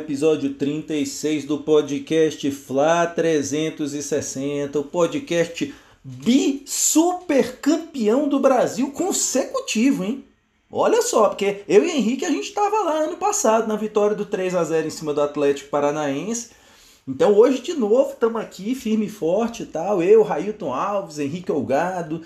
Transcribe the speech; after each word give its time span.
episódio 0.00 0.54
36 0.54 1.44
do 1.44 1.58
podcast 1.58 2.50
Fla 2.50 3.06
360, 3.06 4.78
o 4.78 4.84
podcast 4.84 5.74
bi 6.02 6.62
super 6.66 7.58
campeão 7.60 8.26
do 8.26 8.40
Brasil 8.40 8.90
consecutivo, 8.90 10.02
hein? 10.02 10.24
Olha 10.72 11.02
só, 11.02 11.28
porque 11.28 11.62
eu 11.68 11.84
e 11.84 11.90
Henrique 11.90 12.24
a 12.24 12.30
gente 12.30 12.48
estava 12.48 12.82
lá 12.82 13.00
ano 13.02 13.16
passado 13.16 13.68
na 13.68 13.76
vitória 13.76 14.16
do 14.16 14.24
3 14.24 14.54
a 14.54 14.64
0 14.64 14.86
em 14.86 14.90
cima 14.90 15.12
do 15.12 15.20
Atlético 15.20 15.68
Paranaense. 15.68 16.50
Então 17.06 17.34
hoje 17.34 17.60
de 17.60 17.74
novo 17.74 18.12
estamos 18.12 18.40
aqui 18.40 18.74
firme 18.74 19.06
e 19.06 19.10
forte 19.10 19.64
e 19.64 19.66
tal. 19.66 20.02
Eu, 20.02 20.22
Railton 20.22 20.72
Alves, 20.72 21.18
Henrique 21.18 21.52
Olgado, 21.52 22.22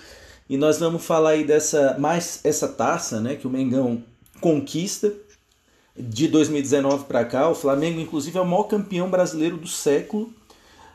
e 0.49 0.57
nós 0.57 0.79
vamos 0.79 1.05
falar 1.05 1.31
aí 1.31 1.45
dessa 1.45 1.97
mais 1.99 2.41
essa 2.45 2.69
taça, 2.69 3.21
né, 3.21 3.35
que 3.35 3.47
o 3.47 3.51
Mengão 3.51 4.03
conquista 4.41 5.13
de 5.97 6.29
2019 6.29 7.05
para 7.05 7.25
cá. 7.25 7.49
O 7.49 7.55
Flamengo, 7.55 8.01
inclusive, 8.01 8.37
é 8.37 8.41
o 8.41 8.47
maior 8.47 8.65
campeão 8.65 9.09
brasileiro 9.09 9.57
do 9.57 9.69
século. 9.69 10.33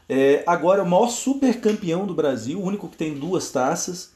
É, 0.07 0.43
agora 0.47 0.81
é 0.81 0.83
o 0.83 0.89
maior 0.89 1.09
super 1.09 1.59
campeão 1.59 2.05
do 2.05 2.13
Brasil, 2.13 2.59
o 2.59 2.63
único 2.63 2.87
que 2.87 2.97
tem 2.97 3.13
duas 3.13 3.51
taças. 3.51 4.11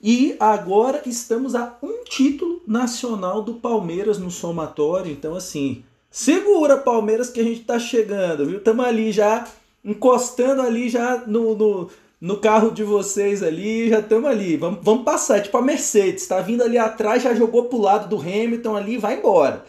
E 0.00 0.36
agora 0.38 1.02
estamos 1.06 1.54
a 1.54 1.76
um 1.82 2.04
título 2.04 2.62
nacional 2.66 3.42
do 3.42 3.54
Palmeiras 3.54 4.18
no 4.18 4.30
somatório. 4.30 5.10
Então, 5.10 5.34
assim, 5.34 5.84
segura 6.10 6.76
Palmeiras 6.76 7.30
que 7.30 7.40
a 7.40 7.44
gente 7.44 7.60
tá 7.60 7.78
chegando, 7.78 8.46
viu? 8.46 8.58
Estamos 8.58 8.84
ali 8.84 9.10
já 9.12 9.46
encostando 9.84 10.62
ali 10.62 10.88
já 10.88 11.24
no, 11.26 11.54
no 11.54 11.90
no 12.24 12.38
carro 12.38 12.70
de 12.70 12.82
vocês 12.82 13.42
ali, 13.42 13.90
já 13.90 13.98
estamos 13.98 14.30
ali. 14.30 14.56
Vamos, 14.56 14.80
vamos 14.82 15.04
passar, 15.04 15.36
é 15.36 15.40
tipo 15.42 15.58
a 15.58 15.62
Mercedes, 15.62 16.22
está 16.22 16.40
vindo 16.40 16.62
ali 16.62 16.78
atrás, 16.78 17.22
já 17.22 17.34
jogou 17.34 17.64
pro 17.64 17.78
lado 17.78 18.08
do 18.08 18.18
Hamilton 18.18 18.76
ali, 18.76 18.96
vai 18.96 19.18
embora. 19.18 19.62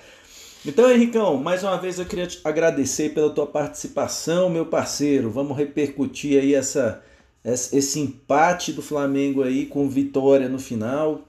Então, 0.68 0.90
Henricão, 0.90 1.38
mais 1.38 1.62
uma 1.62 1.78
vez 1.78 2.00
eu 2.00 2.08
queria 2.08 2.26
te 2.26 2.42
agradecer 2.44 3.14
pela 3.14 3.30
tua 3.30 3.46
participação, 3.46 4.50
meu 4.50 4.66
parceiro. 4.66 5.30
Vamos 5.30 5.56
repercutir 5.56 6.42
aí 6.42 6.56
essa, 6.56 7.04
esse 7.44 8.00
empate 8.00 8.74
do 8.74 8.82
Flamengo 8.82 9.44
aí 9.44 9.68
com 9.68 9.88
vitória 9.88 10.50
no 10.50 10.58
final. 10.58 11.22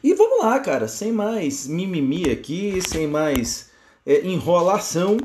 E 0.00 0.14
vamos 0.14 0.44
lá, 0.44 0.60
cara, 0.60 0.86
sem 0.86 1.10
mais 1.10 1.66
mimimi 1.66 2.30
aqui, 2.30 2.80
sem 2.80 3.08
mais 3.08 3.70
é, 4.06 4.24
enrolação, 4.24 5.16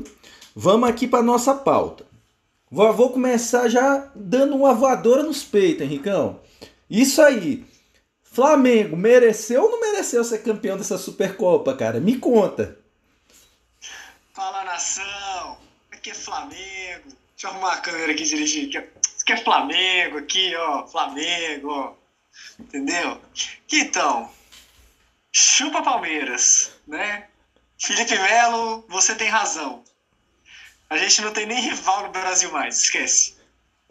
vamos 0.54 0.88
aqui 0.88 1.06
para 1.06 1.22
nossa 1.22 1.54
pauta. 1.54 2.04
Vou, 2.68 2.92
vou 2.92 3.10
começar 3.10 3.68
já 3.68 4.10
dando 4.16 4.56
uma 4.56 4.74
voadora 4.74 5.22
nos 5.22 5.44
peitos, 5.44 5.82
Henricão. 5.82 6.40
Isso 6.90 7.22
aí. 7.22 7.64
Flamengo, 8.24 8.96
mereceu 8.96 9.62
ou 9.62 9.70
não 9.70 9.80
mereceu 9.80 10.24
ser 10.24 10.38
campeão 10.38 10.76
dessa 10.76 10.98
Supercopa, 10.98 11.72
cara? 11.72 12.00
Me 12.00 12.18
conta. 12.18 12.84
Nação. 14.76 15.58
Aqui 15.90 16.10
é 16.10 16.14
Flamengo. 16.14 17.08
Deixa 17.30 17.46
eu 17.46 17.50
arrumar 17.50 17.72
a 17.72 17.78
câmera 17.78 18.12
aqui 18.12 18.24
dirigir. 18.24 18.68
Isso 18.68 19.22
aqui 19.22 19.32
é 19.32 19.36
Flamengo, 19.38 20.18
aqui, 20.18 20.54
ó. 20.54 20.86
Flamengo, 20.86 21.70
ó. 21.70 21.94
Entendeu? 22.60 23.18
Então, 23.72 24.30
chupa 25.32 25.82
Palmeiras, 25.82 26.72
né? 26.86 27.26
Felipe 27.80 28.18
Melo, 28.18 28.84
você 28.86 29.14
tem 29.14 29.28
razão. 29.28 29.82
A 30.90 30.98
gente 30.98 31.22
não 31.22 31.32
tem 31.32 31.46
nem 31.46 31.58
rival 31.58 32.02
no 32.02 32.12
Brasil 32.12 32.52
mais, 32.52 32.82
esquece. 32.82 33.34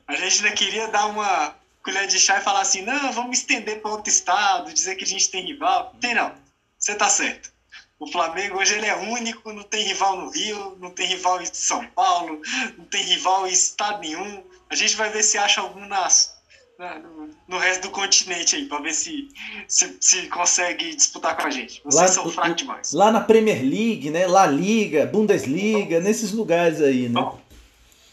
A 0.07 0.15
gente 0.15 0.45
ainda 0.45 0.55
queria 0.55 0.87
dar 0.89 1.07
uma 1.07 1.55
colher 1.81 2.05
de 2.05 2.19
chá 2.19 2.37
e 2.37 2.43
falar 2.43 2.61
assim: 2.61 2.83
não, 2.83 3.11
vamos 3.11 3.39
estender 3.39 3.81
para 3.81 3.89
outro 3.89 4.11
estado, 4.11 4.71
dizer 4.71 4.95
que 4.97 5.03
a 5.03 5.07
gente 5.07 5.31
tem 5.31 5.47
rival. 5.47 5.95
Tem 5.99 6.13
não. 6.13 6.35
Você 6.77 6.93
tá 6.93 7.09
certo. 7.09 7.54
O 7.97 8.11
Flamengo 8.11 8.57
hoje 8.57 8.73
ele 8.73 8.85
é 8.85 8.95
único, 8.95 9.53
não 9.53 9.63
tem 9.63 9.83
rival 9.85 10.17
no 10.17 10.29
Rio, 10.29 10.77
não 10.81 10.91
tem 10.91 11.07
rival 11.07 11.41
em 11.41 11.45
São 11.45 11.85
Paulo, 11.87 12.41
não 12.77 12.85
tem 12.85 13.03
rival 13.03 13.47
em 13.47 13.51
estado 13.51 14.01
nenhum. 14.01 14.43
A 14.69 14.75
gente 14.75 14.95
vai 14.95 15.09
ver 15.09 15.23
se 15.23 15.37
acha 15.37 15.61
algum 15.61 15.85
nas, 15.87 16.35
no, 16.77 17.29
no 17.47 17.57
resto 17.57 17.83
do 17.83 17.89
continente 17.91 18.57
aí, 18.57 18.65
para 18.65 18.81
ver 18.81 18.93
se, 18.93 19.29
se, 19.67 19.95
se, 20.01 20.27
consegue 20.27 20.93
disputar 20.93 21.37
com 21.37 21.47
a 21.47 21.49
gente. 21.49 21.81
Vocês 21.85 21.95
lá, 21.95 22.07
são 22.07 22.29
fracos 22.29 22.57
demais. 22.57 22.91
Lá 22.91 23.11
na 23.11 23.21
Premier 23.21 23.61
League, 23.61 24.09
né? 24.09 24.27
La 24.27 24.45
Liga, 24.45 25.05
Bundesliga, 25.05 26.01
nesses 26.01 26.33
lugares 26.33 26.81
aí, 26.81 27.07
né? 27.07 27.21
Bom, 27.21 27.39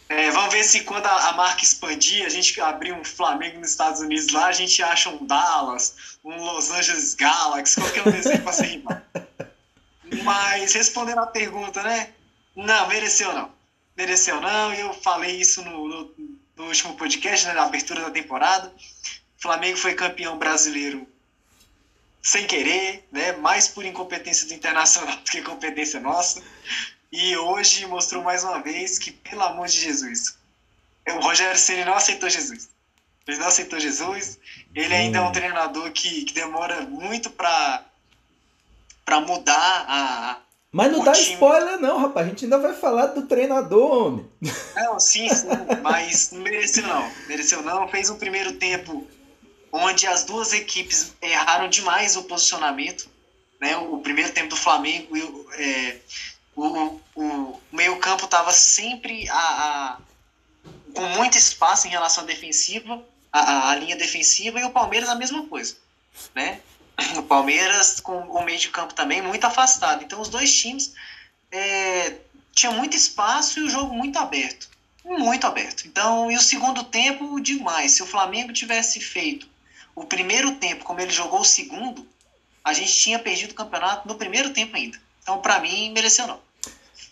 é, 0.09 0.31
vamos 0.31 0.53
ver 0.53 0.62
se 0.62 0.81
quando 0.81 1.06
a, 1.06 1.31
a, 1.31 1.32
marca 1.32 1.65
expandir, 1.65 2.25
a 2.25 2.28
gente 2.28 2.60
abrir 2.60 2.92
um 2.92 3.03
Flamengo 3.03 3.59
nos 3.59 3.71
Estados 3.71 4.00
Unidos 4.00 4.32
lá, 4.32 4.47
a 4.47 4.53
gente 4.53 4.81
acha 4.82 5.09
um 5.10 5.26
Dallas, 5.26 5.94
um 6.22 6.37
Los 6.37 6.71
Angeles 6.71 7.15
Galaxy, 7.15 7.81
qualquer 7.81 8.06
um 8.06 8.10
desses 8.12 8.38
para 8.38 8.53
ser 8.53 8.66
rival. 8.66 9.03
Mas 10.22 10.72
respondendo 10.72 11.19
a 11.19 11.27
pergunta, 11.27 11.83
né? 11.83 12.12
Não, 12.55 12.88
mereceu 12.88 13.33
não. 13.33 13.50
Mereceu 13.97 14.41
não, 14.41 14.72
eu 14.72 14.93
falei 14.94 15.41
isso 15.41 15.62
no, 15.62 15.88
no 15.88 16.33
no 16.56 16.66
último 16.66 16.94
podcast, 16.97 17.47
né, 17.47 17.55
na 17.55 17.65
abertura 17.65 18.03
da 18.03 18.10
temporada. 18.10 18.69
O 18.69 19.43
Flamengo 19.43 19.77
foi 19.77 19.94
campeão 19.94 20.38
brasileiro 20.38 21.06
sem 22.22 22.47
querer, 22.47 23.06
né, 23.10 23.33
mais 23.33 23.66
por 23.66 23.84
incompetência 23.84 24.47
do 24.47 24.55
Internacional 24.55 25.16
do 25.16 25.31
que 25.31 25.43
competência 25.43 25.99
nossa. 25.99 26.43
E 27.10 27.37
hoje 27.37 27.87
mostrou 27.87 28.22
mais 28.22 28.44
uma 28.44 28.60
vez 28.60 28.99
que, 28.99 29.10
pelo 29.10 29.43
amor 29.43 29.66
de 29.66 29.81
Jesus, 29.81 30.39
o 31.09 31.21
Rogério 31.21 31.59
Ceni 31.59 31.84
não 31.84 31.94
aceitou 31.94 32.31
Jesus. 32.31 32.71
Ele 33.27 33.39
não 33.39 33.49
aceitou 33.49 33.78
Jesus. 33.78 34.39
Ele 34.75 34.94
ainda 34.94 35.19
é 35.19 35.21
um 35.21 35.28
hum. 35.28 35.33
treinador 35.33 35.91
que, 35.93 36.25
que 36.25 36.33
demora 36.33 36.83
muito 36.83 37.28
para 37.28 37.84
mudar 39.21 39.85
a, 39.89 40.39
mas 40.73 40.91
não 40.91 41.05
dá 41.05 41.13
time... 41.13 41.35
spoiler, 41.35 41.79
não, 41.79 41.99
rapaz. 41.99 42.27
A 42.27 42.31
gente 42.31 42.45
ainda 42.45 42.59
vai 42.59 42.73
falar 42.73 43.07
do 43.09 43.27
treinador, 43.27 44.07
homem. 44.07 44.27
Não, 44.75 44.99
sim, 44.99 45.29
sim. 45.29 45.47
mas 45.83 46.33
não 46.33 46.41
mereceu, 46.41 46.87
não. 46.87 47.13
Mereceu, 47.29 47.63
não. 47.63 47.87
Fez 47.89 48.09
um 48.09 48.17
primeiro 48.17 48.55
tempo 48.55 49.07
onde 49.71 50.07
as 50.07 50.25
duas 50.25 50.55
equipes 50.55 51.13
erraram 51.21 51.69
demais 51.69 52.17
o 52.17 52.23
posicionamento. 52.23 53.07
Né? 53.61 53.77
O 53.77 53.99
primeiro 53.99 54.33
tempo 54.33 54.49
do 54.49 54.57
Flamengo, 54.57 55.15
é, 55.59 55.99
o, 56.57 56.99
o 57.15 57.61
meio-campo 57.71 58.25
estava 58.25 58.51
sempre 58.51 59.29
a, 59.29 59.37
a, 59.37 59.99
com 60.95 61.05
muito 61.17 61.37
espaço 61.37 61.87
em 61.87 61.91
relação 61.91 62.25
à 62.25 62.27
defensiva, 62.27 63.05
a, 63.31 63.71
a 63.71 63.77
linha 63.77 63.95
defensiva, 63.95 64.59
e 64.59 64.65
o 64.65 64.71
Palmeiras 64.71 65.11
a 65.11 65.15
mesma 65.15 65.47
coisa. 65.47 65.77
Né? 66.34 66.61
O 67.16 67.22
Palmeiras 67.22 68.00
com 68.00 68.19
o 68.19 68.44
meio 68.44 68.58
de 68.58 68.69
campo 68.69 68.94
também 68.94 69.22
muito 69.22 69.44
afastado. 69.44 70.03
Então 70.04 70.20
os 70.20 70.28
dois 70.28 70.54
times 70.54 70.94
é, 71.50 72.16
tinham 72.53 72.75
muito 72.75 72.97
espaço 72.97 73.60
e 73.60 73.62
o 73.64 73.70
jogo 73.70 73.94
muito 73.94 74.19
aberto. 74.19 74.69
Muito 75.04 75.47
aberto. 75.47 75.86
Então, 75.86 76.30
e 76.30 76.36
o 76.36 76.41
segundo 76.41 76.84
tempo, 76.84 77.41
demais. 77.41 77.92
Se 77.92 78.03
o 78.03 78.06
Flamengo 78.06 78.53
tivesse 78.53 79.00
feito 79.00 79.48
o 79.94 80.04
primeiro 80.04 80.53
tempo 80.53 80.84
como 80.84 81.00
ele 81.00 81.10
jogou 81.10 81.41
o 81.41 81.44
segundo, 81.44 82.06
a 82.64 82.72
gente 82.72 82.94
tinha 82.94 83.19
perdido 83.19 83.50
o 83.50 83.56
campeonato 83.56 84.06
no 84.06 84.14
primeiro 84.14 84.50
tempo 84.50 84.76
ainda. 84.76 84.98
Então, 85.22 85.41
para 85.41 85.60
mim, 85.60 85.91
mereceu 85.91 86.26
não. 86.26 86.41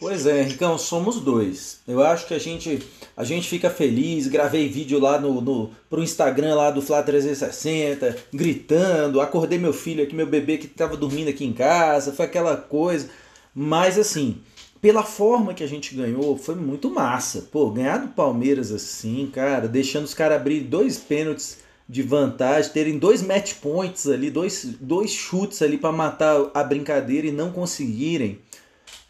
Pois 0.00 0.24
é, 0.24 0.40
Ricão, 0.40 0.78
somos 0.78 1.20
dois. 1.20 1.80
Eu 1.86 2.02
acho 2.02 2.26
que 2.26 2.32
a 2.32 2.38
gente 2.38 2.78
a 3.14 3.22
gente 3.22 3.46
fica 3.46 3.68
feliz. 3.68 4.28
Gravei 4.28 4.66
vídeo 4.66 4.98
lá 4.98 5.20
no, 5.20 5.42
no 5.42 5.70
pro 5.90 6.02
Instagram 6.02 6.54
lá 6.54 6.70
do 6.70 6.80
Flá 6.80 7.02
360, 7.02 8.16
gritando. 8.32 9.20
Acordei 9.20 9.58
meu 9.58 9.74
filho 9.74 10.02
aqui, 10.02 10.14
meu 10.14 10.26
bebê 10.26 10.56
que 10.56 10.64
estava 10.64 10.96
dormindo 10.96 11.28
aqui 11.28 11.44
em 11.44 11.52
casa. 11.52 12.14
Foi 12.14 12.24
aquela 12.24 12.56
coisa. 12.56 13.10
Mas 13.54 13.98
assim, 13.98 14.38
pela 14.80 15.02
forma 15.02 15.52
que 15.52 15.62
a 15.62 15.68
gente 15.68 15.94
ganhou, 15.94 16.34
foi 16.38 16.54
muito 16.54 16.88
massa. 16.88 17.46
Pô, 17.52 17.68
ganhar 17.68 17.98
do 17.98 18.08
Palmeiras 18.08 18.72
assim, 18.72 19.30
cara, 19.30 19.68
deixando 19.68 20.06
os 20.06 20.14
caras 20.14 20.40
abrir 20.40 20.60
dois 20.60 20.96
pênaltis 20.96 21.58
de 21.86 22.02
vantagem, 22.02 22.72
terem 22.72 22.98
dois 22.98 23.20
match 23.20 23.56
points 23.56 24.06
ali, 24.06 24.30
dois, 24.30 24.76
dois 24.80 25.10
chutes 25.10 25.60
ali 25.60 25.76
para 25.76 25.92
matar 25.92 26.50
a 26.54 26.64
brincadeira 26.64 27.26
e 27.26 27.32
não 27.32 27.52
conseguirem. 27.52 28.38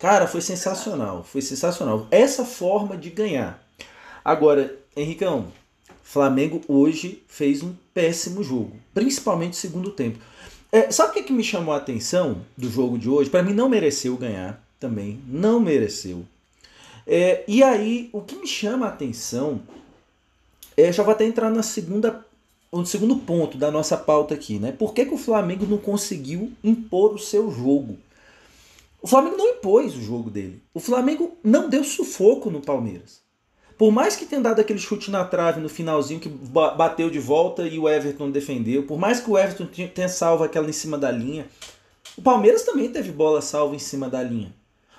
Cara, 0.00 0.26
foi 0.26 0.41
sensacional, 0.41 1.23
foi 1.23 1.43
sensacional. 1.43 2.08
Essa 2.11 2.43
forma 2.43 2.97
de 2.97 3.11
ganhar. 3.11 3.62
Agora, 4.25 4.75
Henricão, 4.97 5.49
Flamengo 6.02 6.62
hoje 6.67 7.23
fez 7.29 7.62
um 7.62 7.75
péssimo 7.93 8.43
jogo, 8.43 8.73
principalmente 8.94 9.50
no 9.50 9.56
segundo 9.56 9.91
tempo. 9.91 10.19
É, 10.73 10.91
sabe 10.91 11.11
o 11.11 11.12
que, 11.12 11.25
que 11.25 11.32
me 11.35 11.44
chamou 11.44 11.75
a 11.75 11.76
atenção 11.76 12.41
do 12.56 12.70
jogo 12.70 12.97
de 12.97 13.11
hoje? 13.11 13.29
Para 13.29 13.43
mim, 13.43 13.52
não 13.52 13.69
mereceu 13.69 14.17
ganhar 14.17 14.67
também, 14.81 15.20
não 15.26 15.61
mereceu. 15.61 16.25
É, 17.06 17.44
e 17.47 17.62
aí, 17.62 18.08
o 18.11 18.23
que 18.23 18.37
me 18.37 18.47
chama 18.47 18.87
a 18.87 18.88
atenção, 18.88 19.61
é, 20.79 20.91
já 20.91 21.02
vou 21.02 21.12
até 21.12 21.26
entrar 21.26 21.50
na 21.50 21.62
segunda, 21.62 22.25
no 22.73 22.87
segundo 22.87 23.17
ponto 23.17 23.58
da 23.58 23.70
nossa 23.70 23.99
pauta 23.99 24.32
aqui, 24.32 24.58
né? 24.58 24.73
Por 24.73 24.94
que, 24.94 25.05
que 25.05 25.14
o 25.14 25.19
Flamengo 25.19 25.67
não 25.67 25.76
conseguiu 25.76 26.50
impor 26.64 27.12
o 27.12 27.19
seu 27.19 27.50
jogo? 27.50 27.99
O 29.02 29.06
Flamengo 29.06 29.37
não 29.37 29.49
impôs 29.49 29.97
o 29.97 30.02
jogo 30.02 30.31
dele. 30.31 30.62
O 30.75 30.81
Flamengo 30.81 31.38
não 31.43 31.69
deu 31.69 31.82
sufoco 31.82 32.50
no 32.50 32.61
Palmeiras. 32.61 33.20
Por 33.79 33.91
mais 33.91 34.14
que 34.14 34.26
tenha 34.26 34.43
dado 34.43 34.61
aquele 34.61 34.79
chute 34.79 35.11
na 35.11 35.25
trave 35.25 35.58
no 35.58 35.69
finalzinho 35.69 36.20
que 36.20 36.29
bateu 36.29 37.08
de 37.08 37.19
volta 37.19 37.67
e 37.67 37.79
o 37.79 37.88
Everton 37.88 38.31
defendeu, 38.31 38.82
por 38.82 38.99
mais 38.99 39.20
que 39.20 39.31
o 39.31 39.38
Everton 39.38 39.67
tenha 39.67 40.08
salvo 40.08 40.44
aquela 40.44 40.69
em 40.69 40.73
cima 40.73 40.99
da 40.99 41.11
linha, 41.11 41.47
O 42.17 42.23
Palmeiras 42.23 42.64
também 42.64 42.91
teve 42.91 43.11
bola 43.11 43.41
salva 43.41 43.75
em 43.75 43.79
cima 43.79 44.08
da 44.08 44.23
linha. 44.23 44.52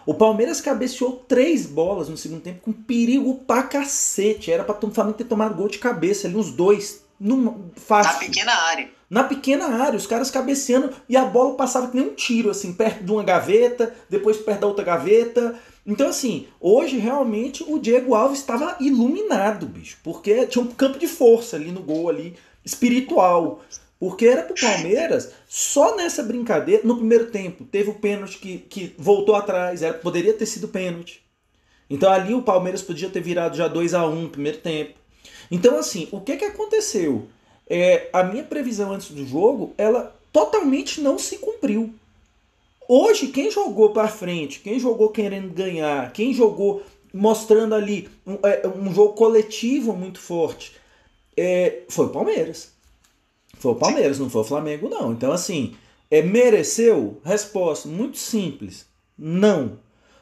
O 0.05 0.13
Palmeiras 0.15 0.59
cabeceou 0.59 1.23
três 1.27 1.67
bolas 1.67 2.09
no 2.09 2.17
segundo 2.17 2.41
tempo 2.41 2.61
com 2.61 2.73
perigo 2.73 3.35
pra 3.45 3.61
cacete. 3.63 4.51
Era 4.51 4.63
pra 4.63 4.75
o 4.75 4.91
Flamengo 4.91 5.17
ter 5.17 5.25
tomado 5.25 5.53
gol 5.53 5.67
de 5.67 5.77
cabeça 5.77 6.27
ali, 6.27 6.35
uns 6.35 6.51
dois. 6.51 7.03
Num, 7.19 7.69
fácil. 7.75 8.13
Na 8.13 8.19
pequena 8.19 8.51
área. 8.51 8.89
Na 9.11 9.25
pequena 9.25 9.65
área, 9.65 9.97
os 9.97 10.07
caras 10.07 10.31
cabeceando 10.31 10.89
e 11.09 11.17
a 11.17 11.25
bola 11.25 11.55
passava 11.55 11.89
que 11.89 11.97
nem 11.97 12.07
um 12.07 12.15
tiro, 12.15 12.49
assim, 12.49 12.71
perto 12.71 13.03
de 13.03 13.11
uma 13.11 13.21
gaveta, 13.21 13.93
depois 14.09 14.37
perto 14.37 14.61
da 14.61 14.67
outra 14.67 14.85
gaveta. 14.85 15.59
Então, 15.85 16.07
assim, 16.07 16.47
hoje 16.61 16.97
realmente 16.97 17.61
o 17.67 17.77
Diego 17.77 18.15
Alves 18.15 18.39
estava 18.39 18.77
iluminado, 18.79 19.65
bicho, 19.65 19.97
porque 20.01 20.47
tinha 20.47 20.63
um 20.63 20.67
campo 20.69 20.97
de 20.97 21.07
força 21.07 21.57
ali 21.57 21.73
no 21.73 21.81
gol 21.81 22.07
ali, 22.07 22.37
espiritual. 22.63 23.61
Porque 23.99 24.25
era 24.25 24.43
pro 24.43 24.55
Palmeiras, 24.55 25.33
só 25.45 25.97
nessa 25.97 26.23
brincadeira, 26.23 26.83
no 26.85 26.95
primeiro 26.95 27.25
tempo, 27.31 27.65
teve 27.65 27.89
o 27.89 27.95
pênalti 27.95 28.39
que, 28.39 28.59
que 28.59 28.95
voltou 28.97 29.35
atrás, 29.35 29.81
era, 29.81 29.93
poderia 29.93 30.33
ter 30.33 30.45
sido 30.45 30.69
pênalti. 30.69 31.21
Então 31.89 32.09
ali 32.09 32.33
o 32.33 32.43
Palmeiras 32.43 32.81
podia 32.81 33.09
ter 33.09 33.19
virado 33.19 33.57
já 33.57 33.67
2 33.67 33.93
a 33.93 34.07
1 34.07 34.09
um 34.09 34.21
no 34.21 34.29
primeiro 34.29 34.59
tempo. 34.59 34.93
Então 35.51 35.77
assim, 35.77 36.07
o 36.13 36.21
que 36.21 36.37
que 36.37 36.45
aconteceu? 36.45 37.27
É, 37.73 38.09
a 38.11 38.21
minha 38.21 38.43
previsão 38.43 38.91
antes 38.91 39.11
do 39.11 39.25
jogo, 39.25 39.73
ela 39.77 40.13
totalmente 40.33 40.99
não 40.99 41.17
se 41.17 41.37
cumpriu. 41.37 41.93
Hoje, 42.85 43.27
quem 43.27 43.49
jogou 43.49 43.91
para 43.91 44.09
frente, 44.09 44.59
quem 44.59 44.77
jogou 44.77 45.07
querendo 45.07 45.53
ganhar, 45.53 46.11
quem 46.11 46.33
jogou 46.33 46.83
mostrando 47.13 47.73
ali 47.73 48.09
um, 48.27 48.33
é, 48.43 48.67
um 48.67 48.93
jogo 48.93 49.13
coletivo 49.13 49.93
muito 49.93 50.19
forte, 50.19 50.73
é, 51.37 51.83
foi 51.87 52.07
o 52.07 52.09
Palmeiras. 52.09 52.73
Foi 53.57 53.71
o 53.71 53.75
Palmeiras, 53.75 54.19
não 54.19 54.29
foi 54.29 54.41
o 54.41 54.45
Flamengo, 54.45 54.89
não. 54.89 55.13
Então, 55.13 55.31
assim, 55.31 55.73
é, 56.09 56.21
mereceu? 56.21 57.21
Resposta 57.23 57.87
muito 57.87 58.17
simples: 58.17 58.85
não. 59.17 59.79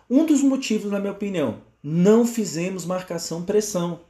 Um 0.07 0.23
dos 0.23 0.43
motivos, 0.43 0.91
na 0.91 0.99
minha 0.99 1.13
opinião, 1.13 1.61
não 1.81 2.27
fizemos 2.27 2.85
marcação-pressão. 2.85 4.01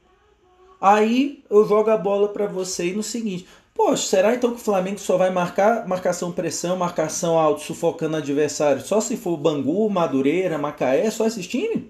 Aí 0.80 1.44
eu 1.50 1.68
jogo 1.68 1.90
a 1.90 1.98
bola 1.98 2.30
para 2.30 2.48
você 2.48 2.94
no 2.94 3.04
seguinte: 3.04 3.48
Poxa, 3.80 4.08
será 4.08 4.36
então 4.36 4.52
que 4.52 4.58
o 4.58 4.64
Flamengo 4.64 5.00
só 5.00 5.18
vai 5.18 5.30
marcar 5.30 5.88
marcação-pressão, 5.88 6.76
marcação 6.76 7.40
alto, 7.40 7.62
sufocando 7.62 8.16
o 8.16 8.20
adversário 8.20 8.82
só 8.82 9.00
se 9.00 9.16
for 9.16 9.38
Bangu, 9.38 9.90
Madureira, 9.90 10.58
Macaé, 10.58 11.10
só 11.10 11.26
esses 11.26 11.48
times? 11.48 11.84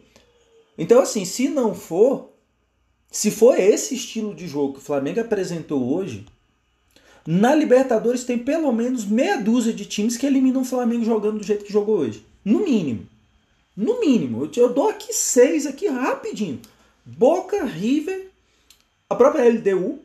Então, 0.77 1.01
assim, 1.01 1.25
se 1.25 1.49
não 1.49 1.73
for, 1.75 2.29
se 3.11 3.31
for 3.31 3.59
esse 3.59 3.95
estilo 3.95 4.33
de 4.33 4.47
jogo 4.47 4.73
que 4.73 4.79
o 4.79 4.83
Flamengo 4.83 5.19
apresentou 5.19 5.93
hoje, 5.93 6.25
na 7.27 7.53
Libertadores 7.53 8.23
tem 8.23 8.37
pelo 8.37 8.71
menos 8.71 9.03
meia 9.03 9.37
dúzia 9.37 9.73
de 9.73 9.85
times 9.85 10.15
que 10.15 10.25
eliminam 10.25 10.61
o 10.61 10.65
Flamengo 10.65 11.03
jogando 11.03 11.39
do 11.39 11.45
jeito 11.45 11.65
que 11.65 11.73
jogou 11.73 11.97
hoje. 11.97 12.23
No 12.45 12.59
mínimo. 12.59 13.07
No 13.75 13.99
mínimo. 13.99 14.49
Eu, 14.55 14.73
dou 14.73 14.89
aqui 14.89 15.11
seis 15.11 15.65
aqui 15.65 15.87
rapidinho. 15.87 16.59
Boca, 17.03 17.65
River, 17.65 18.28
a 19.09 19.15
própria 19.15 19.49
LDU, 19.49 19.99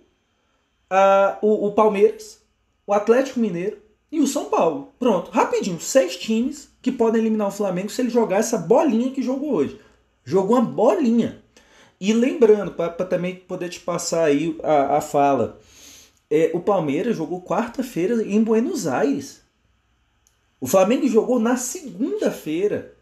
o, 1.43 1.67
o 1.67 1.73
Palmeiras, 1.73 2.41
o 2.87 2.93
Atlético 2.93 3.41
Mineiro 3.41 3.79
e 4.11 4.21
o 4.21 4.27
São 4.27 4.47
Paulo. 4.47 4.93
Pronto, 4.99 5.31
rapidinho. 5.31 5.81
Seis 5.81 6.17
times 6.17 6.71
que 6.81 6.93
podem 6.93 7.21
eliminar 7.21 7.49
o 7.49 7.53
Flamengo 7.53 7.91
se 7.91 8.01
ele 8.01 8.11
jogar 8.11 8.39
essa 8.39 8.59
bolinha 8.59 9.11
que 9.11 9.23
jogou 9.23 9.53
hoje. 9.53 9.81
Jogou 10.25 10.57
uma 10.57 10.65
bolinha. 10.65 11.43
E 12.01 12.13
lembrando, 12.13 12.73
para 12.73 12.91
também 12.91 13.37
poder 13.37 13.69
te 13.69 13.81
passar 13.81 14.25
aí 14.25 14.59
a, 14.63 14.99
a 14.99 15.01
fala, 15.01 15.59
é, 16.31 16.51
o 16.55 16.61
Palmeiras 16.61 17.17
jogou 17.17 17.43
quarta-feira 17.43 18.23
em 18.23 18.43
Buenos 18.43 18.87
Aires. 18.87 19.43
O 20.61 20.67
Flamengo 20.67 21.07
jogou 21.09 21.39
na 21.39 21.57
segunda-feira 21.57 22.95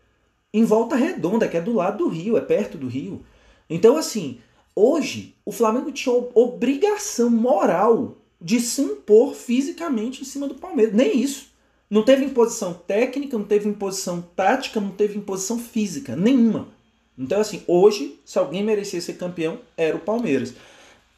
em 0.52 0.64
Volta 0.64 0.96
Redonda, 0.96 1.48
que 1.48 1.56
é 1.56 1.60
do 1.60 1.72
lado 1.72 1.98
do 1.98 2.08
Rio, 2.08 2.36
é 2.36 2.40
perto 2.40 2.76
do 2.76 2.88
Rio. 2.88 3.24
Então, 3.68 3.96
assim, 3.96 4.38
hoje 4.74 5.34
o 5.44 5.52
Flamengo 5.52 5.92
tinha 5.92 6.14
obrigação 6.34 7.30
moral 7.30 8.16
de 8.40 8.60
se 8.60 8.82
impor 8.82 9.34
fisicamente 9.34 10.22
em 10.22 10.24
cima 10.24 10.48
do 10.48 10.54
Palmeiras. 10.54 10.94
Nem 10.94 11.18
isso. 11.18 11.52
Não 11.88 12.02
teve 12.02 12.24
imposição 12.24 12.72
técnica, 12.72 13.36
não 13.36 13.44
teve 13.44 13.68
imposição 13.68 14.22
tática, 14.34 14.80
não 14.80 14.90
teve 14.90 15.18
imposição 15.18 15.58
física, 15.58 16.16
nenhuma. 16.16 16.68
Então, 17.18 17.40
assim, 17.40 17.62
hoje, 17.66 18.18
se 18.24 18.38
alguém 18.38 18.64
merecia 18.64 19.00
ser 19.00 19.14
campeão, 19.14 19.60
era 19.76 19.94
o 19.94 20.00
Palmeiras. 20.00 20.54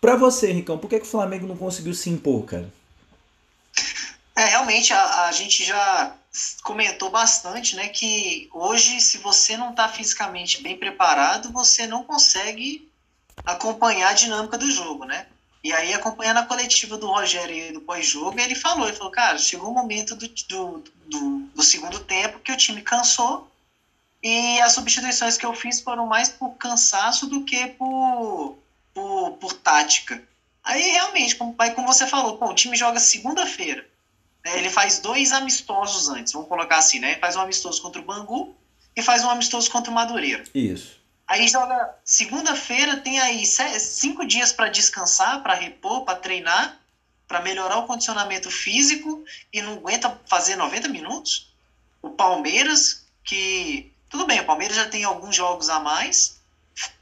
Para 0.00 0.16
você, 0.16 0.52
Ricão, 0.52 0.76
por 0.76 0.90
que, 0.90 0.98
que 0.98 1.06
o 1.06 1.10
Flamengo 1.10 1.46
não 1.46 1.56
conseguiu 1.56 1.94
se 1.94 2.10
impor, 2.10 2.44
cara? 2.44 2.70
É, 4.36 4.46
realmente, 4.46 4.92
a, 4.92 5.26
a 5.26 5.32
gente 5.32 5.64
já 5.64 6.16
comentou 6.64 7.10
bastante, 7.10 7.76
né, 7.76 7.88
que 7.88 8.48
hoje, 8.52 9.00
se 9.00 9.18
você 9.18 9.56
não 9.56 9.70
está 9.70 9.88
fisicamente 9.88 10.60
bem 10.60 10.76
preparado, 10.76 11.52
você 11.52 11.86
não 11.86 12.02
consegue 12.02 12.90
acompanhar 13.44 14.10
a 14.10 14.14
dinâmica 14.14 14.56
do 14.56 14.70
jogo, 14.70 15.04
né? 15.04 15.26
E 15.62 15.72
aí, 15.72 15.94
acompanhando 15.94 16.38
a 16.38 16.46
coletiva 16.46 16.98
do 16.98 17.06
Rogério 17.06 17.72
do 17.72 17.80
pós-jogo, 17.80 18.38
ele 18.38 18.54
falou, 18.54 18.86
ele 18.86 18.96
falou, 18.96 19.12
cara, 19.12 19.38
chegou 19.38 19.68
o 19.68 19.70
um 19.70 19.74
momento 19.74 20.14
do, 20.14 20.28
do, 20.28 20.84
do, 21.06 21.38
do, 21.54 21.62
segundo 21.62 22.00
tempo 22.00 22.38
que 22.40 22.52
o 22.52 22.56
time 22.56 22.82
cansou 22.82 23.50
e 24.22 24.60
as 24.60 24.72
substituições 24.72 25.38
que 25.38 25.46
eu 25.46 25.54
fiz 25.54 25.80
foram 25.80 26.06
mais 26.06 26.28
por 26.28 26.50
cansaço 26.56 27.26
do 27.26 27.44
que 27.44 27.66
por 27.68 28.58
por, 28.94 29.32
por 29.32 29.52
tática. 29.52 30.22
Aí 30.62 30.92
realmente, 30.92 31.34
como, 31.34 31.54
aí, 31.58 31.72
como 31.72 31.86
você 31.86 32.06
falou, 32.06 32.38
pô, 32.38 32.46
o 32.46 32.54
time 32.54 32.76
joga 32.76 33.00
segunda-feira. 33.00 33.84
Né, 34.44 34.58
ele 34.58 34.70
faz 34.70 35.00
dois 35.00 35.32
amistosos 35.32 36.08
antes, 36.08 36.32
vamos 36.32 36.48
colocar 36.48 36.78
assim, 36.78 37.00
né? 37.00 37.12
Ele 37.12 37.20
faz 37.20 37.34
um 37.34 37.40
amistoso 37.40 37.82
contra 37.82 38.00
o 38.00 38.04
Bangu 38.04 38.54
e 38.94 39.02
faz 39.02 39.24
um 39.24 39.30
amistoso 39.30 39.70
contra 39.70 39.90
o 39.90 39.94
Madureira. 39.94 40.44
Isso. 40.54 41.00
Aí 41.26 41.48
joga 41.48 41.94
segunda-feira, 42.04 42.98
tem 42.98 43.18
aí 43.18 43.44
cinco 43.46 44.26
dias 44.26 44.52
para 44.52 44.68
descansar, 44.68 45.42
para 45.42 45.54
repor, 45.54 46.04
para 46.04 46.18
treinar, 46.18 46.78
para 47.26 47.40
melhorar 47.40 47.78
o 47.78 47.86
condicionamento 47.86 48.50
físico 48.50 49.24
e 49.52 49.62
não 49.62 49.74
aguenta 49.74 50.20
fazer 50.26 50.56
90 50.56 50.88
minutos. 50.88 51.52
O 52.02 52.10
Palmeiras, 52.10 53.06
que 53.24 53.90
tudo 54.10 54.26
bem, 54.26 54.40
o 54.40 54.44
Palmeiras 54.44 54.76
já 54.76 54.86
tem 54.86 55.02
alguns 55.04 55.34
jogos 55.34 55.70
a 55.70 55.80
mais, 55.80 56.38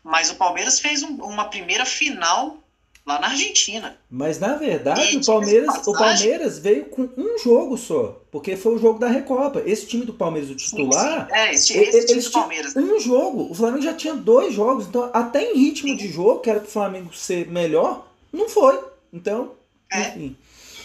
mas 0.04 0.30
o 0.30 0.37
Palmeiras 0.37 0.78
fez 0.78 1.02
um, 1.02 1.16
uma 1.16 1.47
primeira 1.47 1.85
final 1.85 2.62
lá 3.04 3.21
na 3.21 3.28
Argentina. 3.28 3.97
Mas 4.11 4.38
na 4.38 4.54
verdade, 4.54 5.16
o 5.16 5.25
Palmeiras, 5.25 5.87
o 5.87 5.92
Palmeiras 5.92 6.59
veio 6.59 6.87
com 6.87 7.09
um 7.16 7.38
jogo 7.38 7.76
só, 7.76 8.21
porque 8.30 8.56
foi 8.56 8.75
o 8.75 8.78
jogo 8.78 8.99
da 8.99 9.09
Recopa. 9.09 9.62
Esse 9.66 9.87
time 9.87 10.04
do 10.04 10.12
Palmeiras, 10.14 10.50
o 10.50 10.54
titular, 10.54 11.26
sim, 11.26 11.26
sim. 11.26 11.38
É, 11.38 11.54
esse, 11.54 11.78
esse 11.78 12.06
time 12.06 12.23
do 12.23 12.30
Palmeiras. 12.30 12.76
Um 12.76 13.00
jogo. 13.00 13.50
O 13.50 13.54
Flamengo 13.54 13.82
já 13.82 13.94
tinha 13.94 14.14
dois 14.14 14.54
jogos, 14.54 14.87
então 14.87 15.11
até 15.12 15.42
em 15.42 15.59
ritmo 15.59 15.88
sim. 15.90 15.97
de 15.97 16.09
jogo, 16.09 16.40
que 16.40 16.50
era 16.50 16.61
para 16.61 16.68
o 16.68 16.73
Flamengo 16.73 17.14
ser 17.14 17.49
melhor, 17.49 18.06
não 18.32 18.49
foi. 18.49 18.80
Então, 19.12 19.52
é. 19.92 20.09
enfim. 20.09 20.37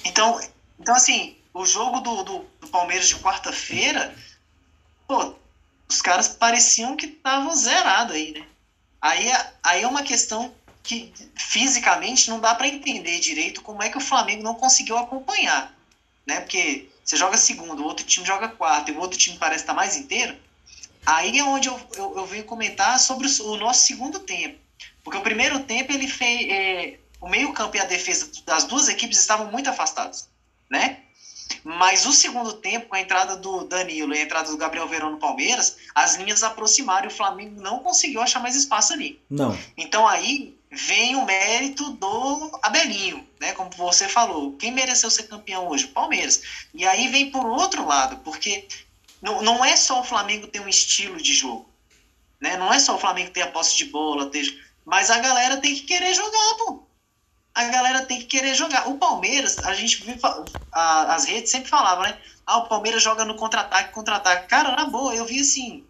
Então, 0.06 0.40
então 0.80 0.96
assim, 0.96 1.36
o 1.54 1.66
jogo 1.66 2.00
do, 2.02 2.24
do, 2.24 2.46
do 2.62 2.68
Palmeiras 2.68 3.08
de 3.08 3.16
quarta-feira, 3.16 4.14
pô, 5.08 5.34
os 5.90 6.02
caras 6.02 6.28
pareciam 6.28 6.96
que 6.96 7.06
estavam 7.06 7.56
zerados 7.56 8.16
aí, 8.16 8.34
né? 8.34 8.46
Aí, 9.02 9.32
aí 9.64 9.84
é 9.84 9.88
uma 9.88 10.04
questão 10.04 10.54
que 10.88 11.12
fisicamente 11.36 12.30
não 12.30 12.40
dá 12.40 12.56
para 12.56 12.66
entender 12.66 13.20
direito 13.20 13.62
como 13.62 13.84
é 13.84 13.90
que 13.90 13.98
o 13.98 14.02
Flamengo 14.02 14.42
não 14.42 14.56
conseguiu 14.56 14.98
acompanhar, 14.98 15.78
né? 16.26 16.40
Porque 16.40 16.88
você 17.04 17.18
joga 17.18 17.36
segundo, 17.36 17.84
o 17.84 17.86
outro 17.86 18.06
time 18.06 18.26
joga 18.26 18.48
quarto 18.48 18.90
e 18.90 18.94
o 18.94 19.00
outro 19.00 19.20
time 19.20 19.38
parece 19.38 19.64
estar 19.64 19.74
mais 19.74 19.98
inteiro. 19.98 20.34
Aí 21.06 21.40
é 21.40 21.44
onde 21.44 21.68
eu, 21.68 21.78
eu, 21.98 22.18
eu 22.20 22.26
venho 22.26 22.46
comentar 22.46 22.98
sobre 23.00 23.28
o, 23.28 23.44
o, 23.48 23.58
nosso 23.58 23.86
segundo 23.86 24.20
tempo. 24.20 24.58
Porque 25.04 25.18
o 25.18 25.22
primeiro 25.22 25.60
tempo 25.60 25.92
ele 25.92 26.08
fez. 26.08 26.50
É, 26.50 27.00
o 27.20 27.28
meio-campo 27.28 27.76
e 27.76 27.80
a 27.80 27.86
defesa 27.86 28.30
das 28.46 28.64
duas 28.64 28.88
equipes 28.88 29.18
estavam 29.18 29.52
muito 29.52 29.70
afastados, 29.70 30.30
né? 30.70 31.00
Mas 31.64 32.06
o 32.06 32.14
segundo 32.14 32.54
tempo, 32.54 32.88
com 32.88 32.96
a 32.96 33.02
entrada 33.02 33.36
do 33.36 33.66
Danilo 33.66 34.14
e 34.14 34.20
a 34.20 34.22
entrada 34.22 34.50
do 34.50 34.58
Gabriel 34.58 34.88
Verão 34.88 35.12
no 35.12 35.18
Palmeiras, 35.18 35.78
as 35.96 36.16
linhas 36.16 36.44
aproximaram 36.44 37.06
e 37.06 37.08
o 37.08 37.16
Flamengo 37.16 37.60
não 37.60 37.80
conseguiu 37.80 38.22
achar 38.22 38.40
mais 38.40 38.56
espaço 38.56 38.94
ali. 38.94 39.20
Não. 39.30 39.58
Então 39.76 40.08
aí 40.08 40.57
vem 40.72 41.16
o 41.16 41.26
mérito 41.26 41.92
do 41.92 42.60
Abelinho, 42.62 43.28
né? 43.40 43.54
Como 43.54 43.70
você 43.72 44.08
falou, 44.08 44.58
quem 44.58 44.72
mereceu 44.72 45.10
ser 45.10 45.24
campeão 45.24 45.68
hoje? 45.68 45.88
Palmeiras. 45.88 46.42
E 46.74 46.86
aí 46.86 47.08
vem 47.08 47.32
por 47.32 47.46
outro 47.46 47.86
lado, 47.86 48.18
porque 48.18 48.68
não, 49.22 49.42
não 49.42 49.64
é 49.64 49.76
só 49.76 50.02
o 50.02 50.04
Flamengo 50.04 50.48
ter 50.48 50.60
um 50.60 50.68
estilo 50.68 51.18
de 51.22 51.34
jogo, 51.34 51.70
né? 52.42 52.58
Não 52.58 52.74
é 52.74 52.80
só 52.80 52.96
o 52.96 53.00
Flamengo 53.00 53.32
ter 53.32 53.42
a 53.42 53.52
posse 53.52 53.78
de 53.78 53.86
bola, 53.86 54.30
ter... 54.30 54.46
mas 54.86 55.10
a 55.10 55.20
galera 55.20 55.58
tem 55.58 55.76
que 55.76 55.82
querer 55.82 56.14
jogar, 56.14 56.56
pô 56.58 56.88
a 57.58 57.64
galera 57.70 58.06
tem 58.06 58.20
que 58.20 58.26
querer 58.26 58.54
jogar. 58.54 58.88
O 58.88 59.00
Palmeiras, 59.00 59.64
a 59.64 59.74
gente 59.74 60.04
viu, 60.04 60.16
as 60.72 61.26
redes 61.26 61.50
sempre 61.50 61.70
falavam, 61.70 62.04
né? 62.04 62.22
Ah, 62.46 62.58
o 62.58 62.68
Palmeiras 62.68 63.02
joga 63.02 63.26
no 63.26 63.36
contra-ataque, 63.36 63.94
contra-ataque. 63.94 64.48
Cara, 64.48 64.76
na 64.76 64.86
boa, 64.86 65.16
eu 65.16 65.26
vi 65.26 65.40
assim. 65.40 65.84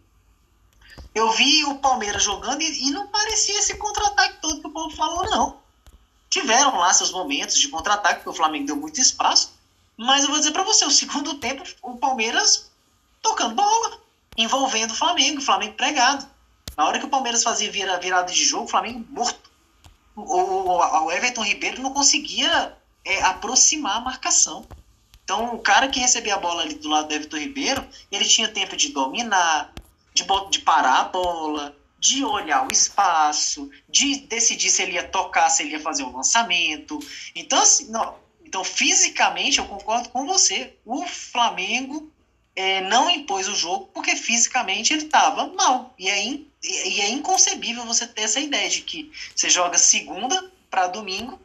Eu 1.14 1.32
vi 1.32 1.66
o 1.66 1.76
Palmeiras 1.76 2.24
jogando 2.24 2.62
e, 2.62 2.88
e 2.88 2.92
não 2.92 3.08
parecia 3.08 3.60
esse 3.60 3.76
contra-ataque 3.76 4.38
todo 4.42 4.62
que 4.62 4.68
o 4.68 4.72
povo 4.72 4.96
falou, 4.96 5.30
não. 5.30 5.58
Tiveram 6.30 6.78
lá 6.78 6.94
seus 6.94 7.12
momentos 7.12 7.58
de 7.58 7.70
contra-ataque, 7.70 8.18
porque 8.18 8.30
o 8.30 8.34
Flamengo 8.34 8.68
deu 8.68 8.76
muito 8.76 9.00
espaço. 9.00 9.52
Mas 9.98 10.24
eu 10.24 10.30
vou 10.30 10.38
dizer 10.38 10.52
para 10.52 10.64
você, 10.64 10.86
o 10.86 10.92
segundo 10.92 11.36
tempo, 11.36 11.64
o 11.82 11.98
Palmeiras 11.98 12.70
tocando 13.22 13.56
bola, 13.56 14.00
envolvendo 14.38 14.92
o 14.92 14.96
Flamengo, 14.96 15.40
o 15.40 15.44
Flamengo 15.44 15.74
pregado. 15.74 16.28
Na 16.76 16.86
hora 16.86 17.00
que 17.00 17.06
o 17.06 17.10
Palmeiras 17.10 17.44
fazia 17.44 17.72
vira, 17.72 18.00
virada 18.00 18.32
de 18.32 18.46
jogo, 18.46 18.66
o 18.66 18.70
Flamengo 18.70 19.04
morto. 19.10 19.50
O, 20.16 20.22
o, 20.22 21.06
o 21.06 21.12
Everton 21.12 21.44
Ribeiro 21.44 21.82
não 21.82 21.94
conseguia 21.94 22.78
é, 23.04 23.24
aproximar 23.24 23.98
a 23.98 24.02
marcação. 24.02 24.66
Então, 25.24 25.56
o 25.56 25.60
cara 25.60 25.88
que 25.88 26.00
recebia 26.00 26.36
a 26.36 26.40
bola 26.40 26.62
ali 26.62 26.76
do 26.76 26.88
lado 26.88 27.08
do 27.08 27.14
Everton 27.14 27.38
Ribeiro, 27.38 27.86
ele 28.12 28.24
tinha 28.26 28.48
tempo 28.48 28.78
de 28.78 28.90
dominar, 28.90 29.74
de, 30.24 30.50
de 30.50 30.60
parar 30.60 31.02
a 31.02 31.04
bola, 31.06 31.76
de 32.00 32.24
olhar 32.24 32.68
o 32.68 32.72
espaço, 32.72 33.70
de 33.90 34.20
decidir 34.22 34.70
se 34.70 34.82
ele 34.84 34.94
ia 34.94 35.08
tocar, 35.08 35.50
se 35.50 35.64
ele 35.64 35.74
ia 35.74 35.80
fazer 35.80 36.04
um 36.04 36.16
lançamento. 36.16 37.00
Então, 37.36 37.62
assim, 37.62 37.90
não, 37.90 38.16
então 38.44 38.64
fisicamente, 38.64 39.60
eu 39.60 39.66
concordo 39.66 40.10
com 40.10 40.26
você. 40.26 40.74
O 40.86 41.06
Flamengo 41.06 42.12
é, 42.56 42.82
não 42.82 43.10
impôs 43.10 43.48
o 43.48 43.56
jogo 43.56 43.90
porque 43.94 44.16
fisicamente 44.16 44.94
ele 44.94 45.06
estava 45.06 45.48
mal. 45.48 45.94
E 45.98 46.10
é, 46.10 46.24
in, 46.24 46.48
e 46.64 47.02
é 47.02 47.10
inconcebível 47.10 47.86
você 47.86 48.08
ter 48.08 48.24
essa 48.24 48.40
ideia 48.40 48.70
de 48.70 48.82
que 48.82 49.12
você 49.36 49.50
joga 49.50 49.78
segunda 49.78 50.52
para 50.70 50.88
domingo 50.88 51.40